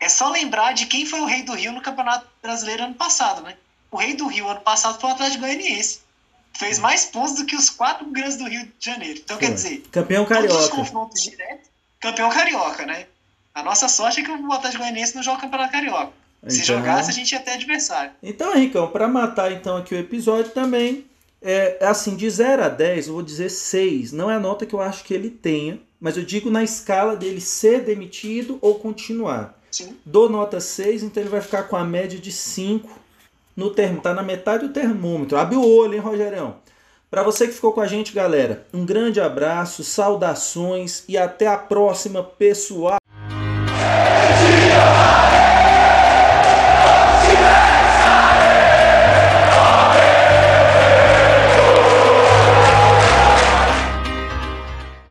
é 0.00 0.08
só 0.08 0.30
lembrar 0.30 0.72
de 0.72 0.86
quem 0.86 1.04
foi 1.04 1.20
o 1.20 1.26
rei 1.26 1.42
do 1.42 1.54
Rio 1.54 1.72
no 1.72 1.82
Campeonato 1.82 2.26
Brasileiro 2.42 2.84
ano 2.84 2.94
passado, 2.94 3.42
né? 3.42 3.56
O 3.90 3.96
rei 3.96 4.14
do 4.14 4.26
Rio 4.26 4.48
ano 4.48 4.60
passado 4.60 4.98
foi 5.00 5.10
o 5.10 5.12
Atlético 5.12 5.40
Goianiense. 5.40 6.00
Fez 6.54 6.78
mais 6.78 7.04
pontos 7.04 7.34
do 7.34 7.44
que 7.44 7.54
os 7.54 7.70
quatro 7.70 8.06
grandes 8.06 8.36
do 8.36 8.48
Rio 8.48 8.64
de 8.64 8.84
Janeiro. 8.84 9.20
Então, 9.22 9.36
quer 9.36 9.52
dizer, 9.52 9.82
campeão 9.92 10.24
carioca. 10.24 10.48
Todos 10.48 10.64
os 10.64 10.70
confrontos 10.70 11.22
diretos, 11.22 11.68
campeão 12.00 12.30
carioca, 12.30 12.86
né? 12.86 13.06
A 13.54 13.62
nossa 13.62 13.88
sorte 13.88 14.20
é 14.20 14.24
que 14.24 14.30
o 14.30 14.52
Atlético 14.52 14.82
Goianiense 14.82 15.14
não 15.14 15.22
joga 15.22 15.40
Campeonato 15.40 15.72
Carioca. 15.72 16.12
Se 16.46 16.62
então, 16.62 16.76
jogasse, 16.76 17.10
a 17.10 17.12
gente 17.12 17.32
ia 17.32 17.40
ter 17.40 17.52
adversário. 17.52 18.12
Então, 18.22 18.54
Ricão, 18.54 18.88
para 18.88 19.08
matar 19.08 19.50
então 19.50 19.76
aqui 19.76 19.94
o 19.94 19.98
episódio 19.98 20.52
também, 20.52 21.04
é 21.40 21.78
assim, 21.82 22.16
de 22.16 22.28
0 22.28 22.64
a 22.64 22.68
10, 22.68 23.08
eu 23.08 23.14
vou 23.14 23.22
dizer 23.22 23.50
6. 23.50 24.12
Não 24.12 24.30
é 24.30 24.36
a 24.36 24.40
nota 24.40 24.66
que 24.66 24.74
eu 24.74 24.80
acho 24.80 25.04
que 25.04 25.14
ele 25.14 25.30
tenha, 25.30 25.80
mas 26.00 26.16
eu 26.16 26.24
digo 26.24 26.50
na 26.50 26.62
escala 26.62 27.16
dele 27.16 27.40
ser 27.40 27.82
demitido 27.82 28.58
ou 28.60 28.78
continuar. 28.78 29.58
Sim. 29.70 29.96
Dou 30.04 30.28
nota 30.28 30.60
6, 30.60 31.02
então 31.02 31.22
ele 31.22 31.30
vai 31.30 31.40
ficar 31.40 31.64
com 31.64 31.76
a 31.76 31.84
média 31.84 32.18
de 32.18 32.32
5 32.32 32.88
no 33.56 33.70
termo. 33.70 34.00
Tá 34.00 34.14
na 34.14 34.22
metade 34.22 34.66
do 34.66 34.72
termômetro. 34.72 35.36
Abre 35.36 35.56
o 35.56 35.66
olho, 35.66 35.94
hein, 35.94 36.00
Rogerão? 36.00 36.56
Para 37.10 37.22
você 37.22 37.46
que 37.46 37.54
ficou 37.54 37.72
com 37.72 37.80
a 37.80 37.86
gente, 37.86 38.12
galera, 38.12 38.66
um 38.72 38.84
grande 38.84 39.18
abraço, 39.18 39.82
saudações 39.82 41.04
e 41.08 41.16
até 41.16 41.46
a 41.46 41.56
próxima, 41.56 42.22
pessoal. 42.22 42.98